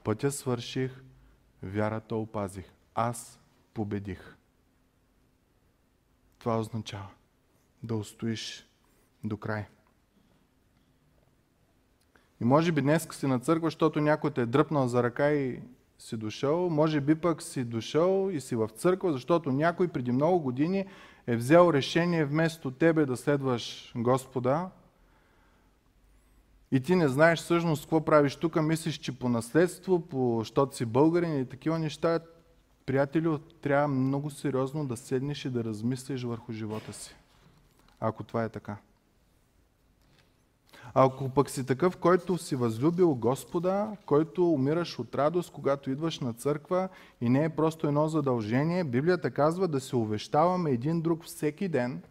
Пътя 0.04 0.32
свърших, 0.32 1.02
вярата 1.62 2.16
опазих. 2.16 2.72
Аз 2.94 3.40
победих. 3.74 4.36
Това 6.38 6.58
означава 6.58 7.10
да 7.82 7.96
устоиш 7.96 8.68
до 9.24 9.36
край. 9.36 9.66
И 12.40 12.44
може 12.44 12.72
би 12.72 12.82
днес 12.82 13.08
си 13.12 13.26
на 13.26 13.40
църква, 13.40 13.66
защото 13.66 14.00
някой 14.00 14.30
те 14.30 14.40
е 14.40 14.46
дръпнал 14.46 14.88
за 14.88 15.02
ръка 15.02 15.30
и 15.30 15.62
си 15.98 16.16
дошъл. 16.16 16.70
Може 16.70 17.00
би 17.00 17.14
пък 17.14 17.42
си 17.42 17.64
дошъл 17.64 18.30
и 18.32 18.40
си 18.40 18.56
в 18.56 18.68
църква, 18.68 19.12
защото 19.12 19.52
някой 19.52 19.88
преди 19.88 20.12
много 20.12 20.40
години 20.40 20.86
е 21.26 21.36
взел 21.36 21.70
решение 21.72 22.24
вместо 22.24 22.70
тебе 22.70 23.06
да 23.06 23.16
следваш 23.16 23.92
Господа. 23.96 24.70
И 26.72 26.80
ти 26.80 26.96
не 26.96 27.08
знаеш 27.08 27.38
всъщност 27.38 27.82
какво 27.82 28.04
правиш 28.04 28.36
тук, 28.36 28.62
мислиш, 28.62 28.98
че 28.98 29.18
по 29.18 29.28
наследство, 29.28 30.00
по, 30.00 30.36
защото 30.38 30.76
си 30.76 30.86
българин 30.86 31.40
и 31.40 31.48
такива 31.48 31.78
неща, 31.78 32.20
приятелю, 32.86 33.38
трябва 33.38 33.88
много 33.88 34.30
сериозно 34.30 34.86
да 34.86 34.96
седнеш 34.96 35.44
и 35.44 35.50
да 35.50 35.64
размислиш 35.64 36.22
върху 36.22 36.52
живота 36.52 36.92
си. 36.92 37.16
Ако 38.00 38.24
това 38.24 38.44
е 38.44 38.48
така. 38.48 38.76
Ако 40.94 41.28
пък 41.28 41.50
си 41.50 41.66
такъв, 41.66 41.96
който 41.96 42.38
си 42.38 42.56
възлюбил 42.56 43.14
Господа, 43.14 43.96
който 44.06 44.52
умираш 44.52 44.98
от 44.98 45.14
радост, 45.14 45.52
когато 45.52 45.90
идваш 45.90 46.20
на 46.20 46.32
църква 46.32 46.88
и 47.20 47.28
не 47.28 47.44
е 47.44 47.48
просто 47.48 47.86
едно 47.86 48.08
задължение, 48.08 48.84
Библията 48.84 49.30
казва 49.30 49.68
да 49.68 49.80
се 49.80 49.96
увещаваме 49.96 50.70
един 50.70 51.00
друг 51.00 51.24
всеки 51.24 51.68
ден, 51.68 52.02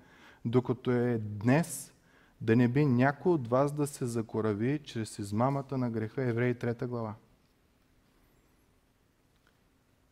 докато 0.45 0.91
е 0.91 1.17
днес, 1.17 1.93
да 2.41 2.55
не 2.55 2.67
би 2.67 2.85
някой 2.85 3.31
от 3.31 3.47
вас 3.47 3.71
да 3.71 3.87
се 3.87 4.05
закорави 4.05 4.79
чрез 4.83 5.19
измамата 5.19 5.77
на 5.77 5.89
греха. 5.89 6.23
Евреи 6.23 6.55
3 6.55 6.87
глава. 6.87 7.13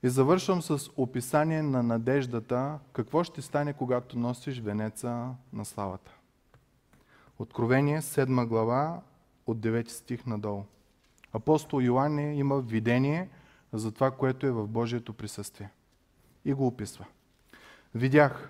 И 0.03 0.09
завършвам 0.09 0.61
с 0.61 0.89
описание 0.97 1.61
на 1.61 1.83
надеждата, 1.83 2.79
какво 2.93 3.23
ще 3.23 3.41
стане, 3.41 3.73
когато 3.73 4.19
носиш 4.19 4.59
венеца 4.59 5.29
на 5.53 5.65
славата. 5.65 6.14
Откровение 7.39 8.01
7 8.01 8.45
глава 8.45 9.01
от 9.47 9.57
9 9.57 9.89
стих 9.89 10.25
надолу. 10.25 10.63
Апостол 11.33 11.81
Йоанн 11.81 12.19
има 12.19 12.61
видение 12.61 13.29
за 13.73 13.91
това, 13.91 14.11
което 14.11 14.47
е 14.47 14.51
в 14.51 14.67
Божието 14.67 15.13
присъствие. 15.13 15.69
И 16.45 16.53
го 16.53 16.67
описва. 16.67 17.05
Видях, 17.95 18.49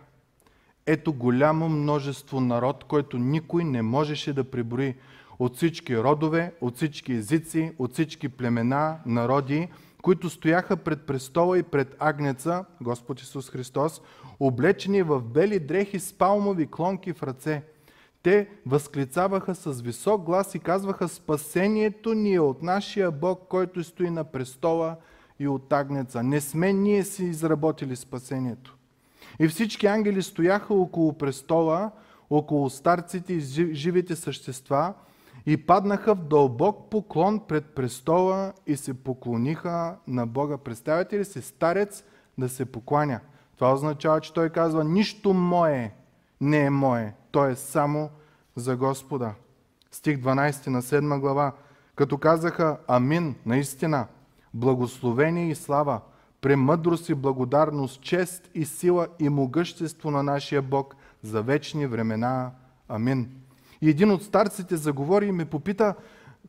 ето 0.85 1.13
голямо 1.13 1.69
множество 1.69 2.41
народ, 2.41 2.83
който 2.83 3.17
никой 3.17 3.63
не 3.63 3.81
можеше 3.81 4.33
да 4.33 4.43
приброи 4.43 4.95
от 5.39 5.55
всички 5.55 5.97
родове, 5.97 6.53
от 6.61 6.75
всички 6.75 7.13
езици, 7.13 7.73
от 7.79 7.93
всички 7.93 8.29
племена, 8.29 8.99
народи, 9.05 9.69
които 10.01 10.29
стояха 10.29 10.77
пред 10.77 11.05
престола 11.05 11.59
и 11.59 11.63
пред 11.63 11.95
агнеца, 11.99 12.65
Господ 12.81 13.21
Исус 13.21 13.49
Христос, 13.49 14.01
облечени 14.39 15.01
в 15.01 15.21
бели 15.21 15.59
дрехи 15.59 15.99
с 15.99 16.13
палмови 16.13 16.67
клонки 16.67 17.13
в 17.13 17.23
ръце– 17.23 17.63
те 18.25 18.47
възклицаваха 18.65 19.55
с 19.55 19.81
висок 19.81 20.21
глас 20.21 20.55
и 20.55 20.59
казваха 20.59 21.07
Спасението 21.07 22.13
ни 22.13 22.33
е 22.33 22.39
от 22.39 22.63
нашия 22.63 23.11
Бог, 23.11 23.41
който 23.49 23.83
стои 23.83 24.09
на 24.09 24.23
престола 24.23 24.95
и 25.39 25.47
от 25.47 25.73
агнеца. 25.73 26.23
Не 26.23 26.41
сме 26.41 26.73
ние 26.73 27.03
си 27.03 27.23
изработили 27.23 27.95
спасението. 27.95 28.77
И 29.39 29.47
всички 29.47 29.87
ангели 29.87 30.21
стояха 30.21 30.73
около 30.73 31.13
престола, 31.13 31.91
около 32.29 32.69
старците 32.69 33.33
и 33.33 33.39
живите 33.73 34.15
същества 34.15 34.93
и 35.45 35.57
паднаха 35.57 36.15
в 36.15 36.23
дълбок 36.23 36.89
поклон 36.89 37.39
пред 37.47 37.65
престола 37.65 38.53
и 38.67 38.77
се 38.77 38.93
поклониха 38.93 39.95
на 40.07 40.27
Бога. 40.27 40.57
Представете 40.57 41.19
ли 41.19 41.25
си 41.25 41.41
старец 41.41 42.03
да 42.37 42.49
се 42.49 42.65
покланя? 42.65 43.19
Това 43.55 43.73
означава, 43.73 44.21
че 44.21 44.33
той 44.33 44.49
казва, 44.49 44.83
нищо 44.83 45.33
мое 45.33 45.93
не 46.41 46.65
е 46.65 46.69
мое, 46.69 47.13
то 47.35 47.45
е 47.45 47.55
само 47.55 48.09
за 48.55 48.77
Господа. 48.77 49.33
Стих 49.91 50.17
12 50.17 50.67
на 50.67 50.81
7 50.81 51.19
глава. 51.19 51.51
Като 51.95 52.17
казаха 52.17 52.77
Амин, 52.87 53.35
наистина, 53.45 54.07
благословение 54.53 55.49
и 55.49 55.55
слава, 55.55 56.01
премъдрост 56.41 57.09
и 57.09 57.15
благодарност, 57.15 58.01
чест 58.01 58.49
и 58.53 58.65
сила 58.65 59.07
и 59.19 59.29
могъщество 59.29 60.11
на 60.11 60.23
нашия 60.23 60.61
Бог 60.61 60.95
за 61.23 61.41
вечни 61.41 61.87
времена. 61.87 62.51
Амин. 62.87 63.31
И 63.81 63.89
един 63.89 64.11
от 64.11 64.23
старците 64.23 64.75
заговори 64.77 65.27
и 65.27 65.31
ме 65.31 65.45
попита, 65.45 65.95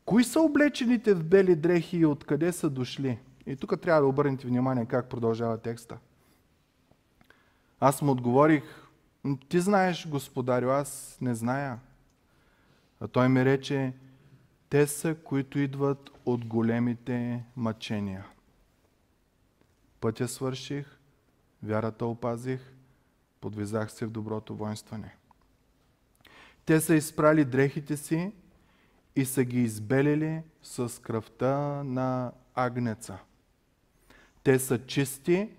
кои 0.04 0.24
са 0.24 0.40
облечените 0.40 1.14
в 1.14 1.24
бели 1.24 1.56
дрехи 1.56 1.96
и 1.96 2.06
откъде 2.06 2.52
са 2.52 2.70
дошли? 2.70 3.18
И 3.46 3.56
тук 3.56 3.80
трябва 3.80 4.00
да 4.00 4.06
обърнете 4.06 4.46
внимание 4.46 4.86
как 4.86 5.08
продължава 5.08 5.58
текста. 5.58 5.96
Аз 7.80 8.02
му 8.02 8.12
отговорих, 8.12 8.85
ти 9.48 9.60
знаеш, 9.60 10.08
господарю, 10.08 10.70
аз 10.70 11.18
не 11.20 11.34
зная. 11.34 11.78
А 13.00 13.08
той 13.08 13.28
ми 13.28 13.44
рече, 13.44 13.92
те 14.68 14.86
са, 14.86 15.14
които 15.14 15.58
идват 15.58 16.10
от 16.24 16.44
големите 16.44 17.44
мъчения. 17.56 18.26
Пътя 20.00 20.28
свърших, 20.28 20.98
вярата 21.62 22.06
опазих, 22.06 22.60
подвизах 23.40 23.92
се 23.92 24.06
в 24.06 24.10
доброто 24.10 24.56
воинстване. 24.56 25.16
Те 26.64 26.80
са 26.80 26.94
изпрали 26.94 27.44
дрехите 27.44 27.96
си 27.96 28.32
и 29.16 29.24
са 29.24 29.44
ги 29.44 29.62
избелили 29.62 30.42
с 30.62 31.02
кръвта 31.02 31.82
на 31.84 32.32
агнеца. 32.54 33.18
Те 34.42 34.58
са 34.58 34.86
чисти, 34.86 35.50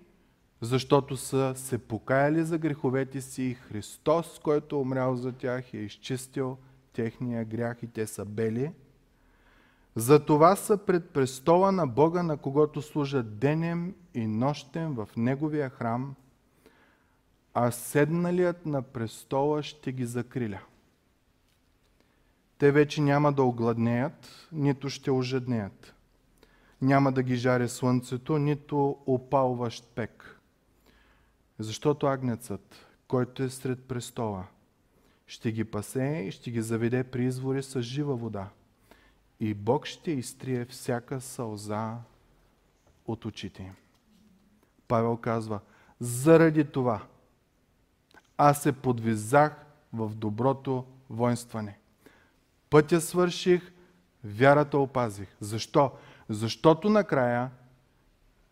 защото 0.62 1.18
са 1.18 1.53
се 1.55 1.78
покаяли 1.78 2.43
за 2.43 2.58
греховете 2.58 3.22
си 3.22 3.43
и 3.43 3.53
Христос, 3.53 4.39
който 4.43 4.76
е 4.76 4.80
умрял 4.80 5.16
за 5.16 5.32
тях, 5.32 5.74
е 5.74 5.78
изчистил 5.78 6.58
техния 6.93 7.45
грях 7.45 7.78
и 7.84 7.88
те 7.88 8.08
са 8.08 8.26
бели. 8.26 8.72
Затова 9.95 10.55
са 10.55 10.78
пред 10.78 11.10
престола 11.10 11.72
на 11.72 11.88
Бога, 11.88 12.24
на 12.24 12.38
когото 12.38 12.82
служат 12.82 13.39
денем 13.39 13.95
и 14.14 14.28
нощем 14.28 14.93
в 14.93 15.10
Неговия 15.18 15.70
храм, 15.70 16.16
а 17.53 17.72
седналият 17.72 18.66
на 18.66 18.82
престола 18.82 19.64
ще 19.64 19.91
ги 19.91 20.05
закриля. 20.05 20.60
Те 22.58 22.72
вече 22.72 23.01
няма 23.01 23.34
да 23.34 23.43
огладнеят, 23.43 24.47
нито 24.51 24.89
ще 24.89 25.12
ожеднеят. 25.12 25.93
Няма 26.82 27.12
да 27.12 27.24
ги 27.24 27.36
жаре 27.36 27.68
слънцето, 27.68 28.38
нито 28.38 28.97
опалващ 29.05 29.88
пек. 29.95 30.36
Защото 31.60 32.08
агнецът, 32.08 32.76
който 33.08 33.43
е 33.43 33.49
сред 33.49 33.84
престола, 33.84 34.47
ще 35.28 35.51
ги 35.51 35.64
пасе 35.64 36.24
и 36.28 36.32
ще 36.32 36.51
ги 36.51 36.62
заведе 36.62 37.03
при 37.03 37.26
извори 37.26 37.64
с 37.64 37.82
жива 37.82 38.16
вода. 38.16 38.49
И 39.39 39.53
Бог 39.53 39.86
ще 39.86 40.12
изтрие 40.12 40.66
всяка 40.66 41.22
сълза 41.22 41.97
от 43.05 43.26
очите 43.26 43.64
им. 43.64 43.76
Павел 44.88 45.18
казва, 45.18 45.60
заради 45.99 46.66
това 46.66 47.01
аз 48.38 48.64
се 48.64 48.72
подвизах 48.72 49.66
в 49.93 50.16
доброто 50.16 50.86
воинстване. 51.10 51.80
Пътя 52.70 53.01
свърших, 53.01 53.72
вярата 54.24 54.78
опазих. 54.78 55.36
Защо? 55.39 55.91
Защото 56.30 56.89
накрая 56.89 57.51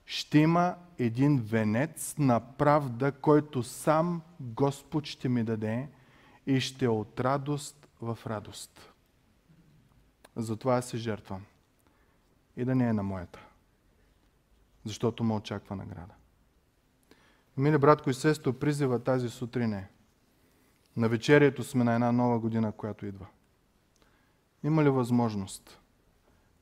ще 0.05 0.39
има 0.39 0.75
един 0.99 1.39
венец 1.39 2.15
на 2.17 2.39
правда, 2.39 3.11
който 3.11 3.63
сам 3.63 4.21
Господ 4.39 5.05
ще 5.05 5.29
ми 5.29 5.43
даде– 5.43 5.87
и 6.45 6.59
ще 6.59 6.87
от 6.87 7.19
радост 7.19 7.87
в 8.01 8.19
радост. 8.27 8.93
Затова 10.35 10.75
аз 10.75 10.89
се 10.89 10.97
жертвам. 10.97 11.45
И 12.57 12.65
да 12.65 12.75
не 12.75 12.87
е 12.87 12.93
на 12.93 13.03
моята. 13.03 13.39
Защото 14.83 15.23
ме 15.23 15.33
очаква 15.33 15.75
награда. 15.75 16.13
Мили 17.57 17.77
братко 17.77 18.09
и 18.09 18.13
сестро, 18.13 18.53
призива 18.53 19.03
тази 19.03 19.29
сутрин 19.29 19.73
е. 19.73 19.89
На 20.97 21.09
вечерието 21.09 21.63
сме 21.63 21.83
на 21.83 21.93
една 21.93 22.11
нова 22.11 22.39
година, 22.39 22.71
която 22.71 23.05
идва. 23.05 23.27
Има 24.63 24.83
ли 24.83 24.89
възможност 24.89 25.79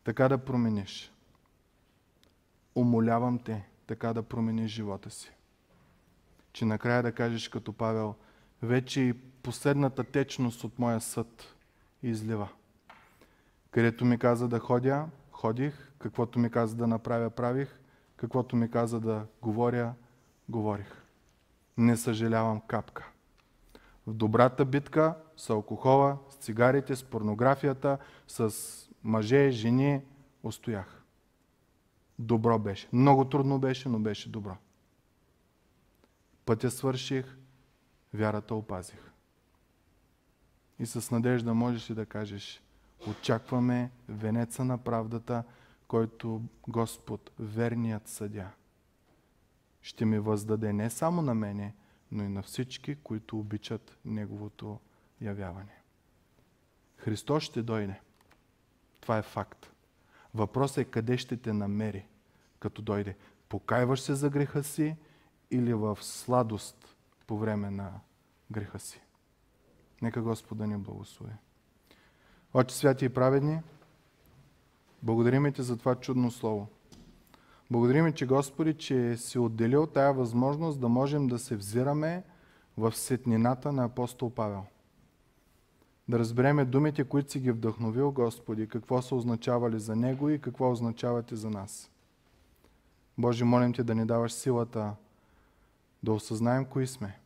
така 0.03 0.29
да 0.29 0.37
промениш? 0.37 1.12
Умолявам 2.75 3.39
те 3.39 3.67
така 3.87 4.13
да 4.13 4.23
промениш 4.23 4.71
живота 4.71 5.09
си. 5.09 5.31
Че 6.53 6.65
накрая 6.65 7.03
да 7.03 7.11
кажеш 7.11 7.49
като 7.49 7.73
Павел, 7.73 8.15
вече 8.61 9.01
и 9.01 9.13
последната 9.13 10.03
течност 10.03 10.63
от 10.63 10.79
моя 10.79 11.01
съд 11.01 11.55
излива. 12.03 12.49
Където 13.71 14.05
ми 14.05 14.17
каза 14.17 14.47
да 14.47 14.59
ходя, 14.59 15.05
ходих, 15.31 15.91
каквото 15.99 16.39
ми 16.39 16.49
каза 16.49 16.75
да 16.75 16.87
направя, 16.87 17.29
правих, 17.29 17.79
каквото 18.15 18.55
ми 18.55 18.71
каза 18.71 18.99
да 18.99 19.25
говоря, 19.41 19.93
говорих. 20.49 21.03
Не 21.77 21.97
съжалявам 21.97 22.61
капка. 22.67 23.09
В 24.07 24.13
добрата 24.13 24.65
битка 24.65 25.15
с 25.37 25.49
алкохола, 25.49 26.17
с 26.29 26.35
цигарите, 26.35 26.95
с 26.95 27.03
порнографията, 27.03 27.97
с 28.27 28.53
мъже, 29.03 29.49
жени, 29.49 30.01
устоях. 30.43 31.02
Добро 32.19 32.59
беше. 32.59 32.87
Много 32.93 33.25
трудно 33.25 33.59
беше, 33.59 33.89
но 33.89 33.99
беше 33.99 34.29
добро. 34.29 34.57
Пътя 36.45 36.71
свърших, 36.71 37.37
вярата 38.13 38.55
опазих. 38.55 39.11
И 40.79 40.85
с 40.85 41.11
надежда 41.11 41.53
можеш 41.53 41.89
и 41.89 41.93
да 41.93 42.05
кажеш, 42.05 42.61
очакваме 43.07 43.91
венеца 44.09 44.65
на 44.65 44.77
правдата, 44.77 45.43
който 45.87 46.41
Господ, 46.67 47.31
верният 47.39 48.07
съдя, 48.07 48.49
ще 49.81 50.05
ми 50.05 50.19
въздаде 50.19 50.73
не 50.73 50.89
само 50.89 51.21
на 51.21 51.33
мене, 51.33 51.75
но 52.11 52.23
и 52.23 52.27
на 52.27 52.43
всички, 52.43 52.95
които 52.95 53.39
обичат 53.39 53.97
Неговото 54.05 54.79
явяване. 55.21 55.81
Христос 56.97 57.43
ще 57.43 57.63
дойде. 57.63 58.01
Това 59.01 59.17
е 59.17 59.21
факт. 59.21 59.72
Въпросът 60.35 60.77
е 60.77 60.85
къде 60.85 61.17
ще 61.17 61.37
те 61.37 61.53
намери, 61.53 62.05
като 62.59 62.81
дойде. 62.81 63.15
Покайваш 63.49 64.01
се 64.01 64.15
за 64.15 64.29
греха 64.29 64.63
си 64.63 64.95
или 65.51 65.73
в 65.73 65.97
сладост 66.01 66.95
по 67.27 67.37
време 67.37 67.69
на 67.69 67.91
греха 68.51 68.79
си. 68.79 69.01
Нека 70.01 70.21
Господ 70.21 70.57
да 70.57 70.67
ни 70.67 70.77
благослови. 70.77 71.33
Отче 72.53 72.75
святи 72.75 73.05
и 73.05 73.09
праведни, 73.09 73.59
благодарим 75.03 75.53
ти 75.53 75.61
за 75.61 75.77
това 75.77 75.95
чудно 75.95 76.31
слово. 76.31 76.67
Благодарим, 77.71 78.13
че 78.13 78.25
Господи, 78.25 78.73
че 78.73 79.17
си 79.17 79.39
отделил 79.39 79.87
тая 79.87 80.13
възможност 80.13 80.79
да 80.79 80.89
можем 80.89 81.27
да 81.27 81.39
се 81.39 81.55
взираме 81.55 82.23
в 82.77 82.95
сетнината 82.95 83.71
на 83.71 83.83
апостол 83.83 84.29
Павел. 84.29 84.65
Да 86.07 86.19
разбереме 86.19 86.65
думите, 86.65 87.03
които 87.03 87.31
си 87.31 87.39
ги 87.39 87.51
вдъхновил, 87.51 88.11
Господи, 88.11 88.67
какво 88.67 89.01
са 89.01 89.15
означавали 89.15 89.79
за 89.79 89.95
Него 89.95 90.29
и 90.29 90.41
какво 90.41 90.71
означават 90.71 91.31
и 91.31 91.35
за 91.35 91.49
нас. 91.49 91.91
Боже, 93.17 93.45
молим 93.45 93.73
Те 93.73 93.83
да 93.83 93.95
ни 93.95 94.05
даваш 94.05 94.33
силата 94.33 94.95
да 96.03 96.13
осъзнаем 96.13 96.65
кои 96.65 96.87
сме, 96.87 97.19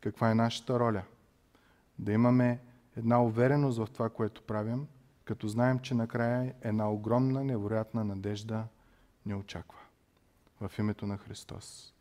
каква 0.00 0.30
е 0.30 0.34
нашата 0.34 0.80
роля, 0.80 1.02
да 1.98 2.12
имаме 2.12 2.60
една 2.96 3.22
увереност 3.22 3.78
в 3.78 3.88
това, 3.92 4.08
което 4.08 4.42
правим, 4.42 4.86
като 5.24 5.48
знаем, 5.48 5.78
че 5.78 5.94
накрая 5.94 6.54
една 6.62 6.90
огромна, 6.90 7.44
невероятна 7.44 8.04
надежда 8.04 8.64
ни 9.26 9.34
очаква. 9.34 9.78
В 10.60 10.78
името 10.78 11.06
на 11.06 11.16
Христос. 11.16 11.93